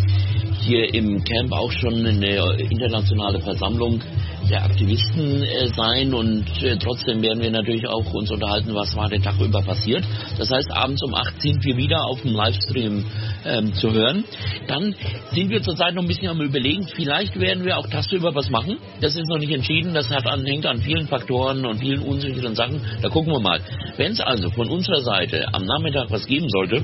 [0.61, 4.01] hier im Camp auch schon eine internationale Versammlung
[4.49, 9.09] der Aktivisten äh, sein und äh, trotzdem werden wir natürlich auch uns unterhalten, was war
[9.09, 10.03] den Tag über passiert.
[10.37, 13.05] Das heißt, abends um 8 sind wir wieder auf dem Livestream
[13.45, 14.23] ähm, zu hören.
[14.67, 14.95] Dann
[15.31, 18.77] sind wir zurzeit noch ein bisschen am überlegen, vielleicht werden wir auch tagsüber was machen.
[19.01, 22.55] Das ist noch nicht entschieden, das hat an, hängt an vielen Faktoren und vielen unsicheren
[22.55, 22.81] Sachen.
[23.01, 23.61] Da gucken wir mal.
[23.97, 26.83] Wenn es also von unserer Seite am Nachmittag was geben sollte,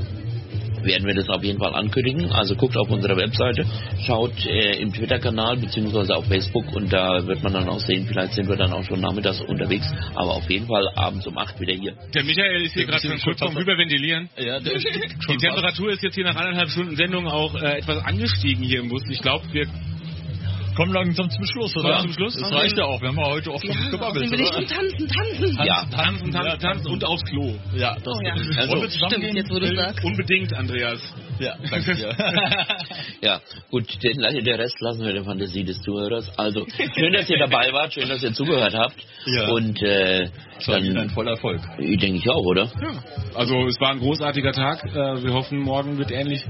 [0.85, 2.31] werden wir das auf jeden Fall ankündigen.
[2.31, 3.65] Also guckt auf unserer Webseite,
[4.05, 8.33] schaut äh, im Twitter-Kanal beziehungsweise auf Facebook und da wird man dann auch sehen, vielleicht
[8.33, 11.73] sind wir dann auch schon nachmittags unterwegs, aber auf jeden Fall abends um 8 wieder
[11.73, 11.93] hier.
[12.13, 14.29] Der Michael ist hier gerade schon kurz vorm Rüberventilieren.
[14.37, 14.73] Ja, der
[15.29, 18.89] Die Temperatur ist jetzt hier nach anderthalb Stunden Sendung auch äh, etwas angestiegen hier im
[18.89, 19.03] Bus.
[19.09, 19.67] Ich glaube, wir
[20.75, 21.89] kommen langsam zum Schluss, oder?
[21.89, 22.35] Ja, zum Schluss.
[22.35, 23.01] Das reicht ja auch.
[23.01, 24.55] Wir haben ja heute oft Ja, genug gebabbelt, will ich oder?
[24.55, 25.65] schon tanzen, tanzen.
[25.65, 27.55] Ja, tanzen, tanzen, tanzen und aufs Klo.
[27.75, 28.33] Ja, das Oh ja.
[28.33, 30.03] Also, Wollen wir zusammen Stimmt, jetzt wo du sagst.
[30.03, 31.01] Unbedingt, Andreas.
[31.39, 32.15] Ja, danke dir.
[33.21, 33.39] Ja,
[33.71, 36.29] gut, den, der Rest lassen wir der Fantasie des Zuhörers.
[36.37, 38.95] Also, schön, dass ihr dabei wart, schön, dass ihr zugehört habt.
[39.25, 39.47] Ja.
[39.47, 40.29] Und äh,
[40.65, 41.59] Das war Ihnen ein dann, voller Erfolg.
[41.77, 42.63] ich denke ich auch, oder?
[42.81, 43.03] Ja.
[43.35, 44.85] Also es war ein großartiger Tag.
[44.85, 46.43] Äh, wir hoffen, morgen wird ähnlich.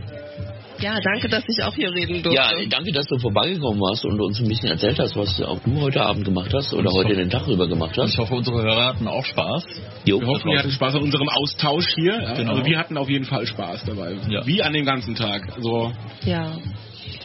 [0.80, 2.36] Ja, danke, dass ich auch hier reden durfte.
[2.42, 5.80] Ja, danke, dass du vorbeigekommen warst und uns ein bisschen erzählt hast, was auch du
[5.80, 8.14] heute Abend gemacht hast oder heute den Tag über gemacht Und hast.
[8.14, 9.64] ich hoffe, unsere Hörer hatten auch Spaß.
[10.06, 10.20] Jo.
[10.20, 12.22] Wir hoffen, ihr hattet Spaß an unserem Austausch hier.
[12.22, 12.34] Ja?
[12.34, 12.52] Genau.
[12.54, 14.16] Also wir hatten auf jeden Fall Spaß dabei.
[14.30, 14.46] Ja.
[14.46, 15.56] Wie an dem ganzen Tag.
[15.56, 15.94] Also
[16.26, 16.52] ja.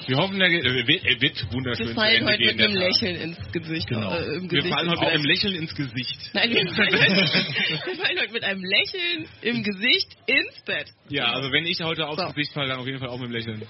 [0.09, 2.57] Wir hoffen, er, wird, er wird wunderschön Wir fallen Ende heute gehen.
[2.57, 2.77] mit einem.
[2.77, 3.87] Lächeln ins Gesicht.
[3.89, 4.13] Genau.
[4.15, 6.19] Äh, im Wir Gesicht fallen heute mit einem Lächeln ins Gesicht.
[6.35, 10.87] Nein, wir fallen, heute, wir fallen heute mit einem Lächeln im Gesicht ins Bett.
[11.09, 12.29] Ja, also wenn ich heute aufs So.
[12.29, 13.61] Gesicht falle, dann auf jeden Fall auch mit dem Lächeln.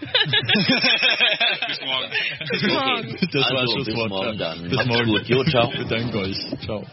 [1.69, 2.11] Bis morgen.
[2.51, 3.17] Bis morgen.
[3.33, 4.09] Das war also, bis Schlusswort.
[4.11, 4.55] morgen Ja.
[4.55, 4.69] dann.
[4.69, 5.07] Bis morgen.
[5.07, 5.29] gut.
[5.29, 5.73] Jo, ciao.
[5.89, 6.39] Danke euch.
[6.65, 6.87] Ciao.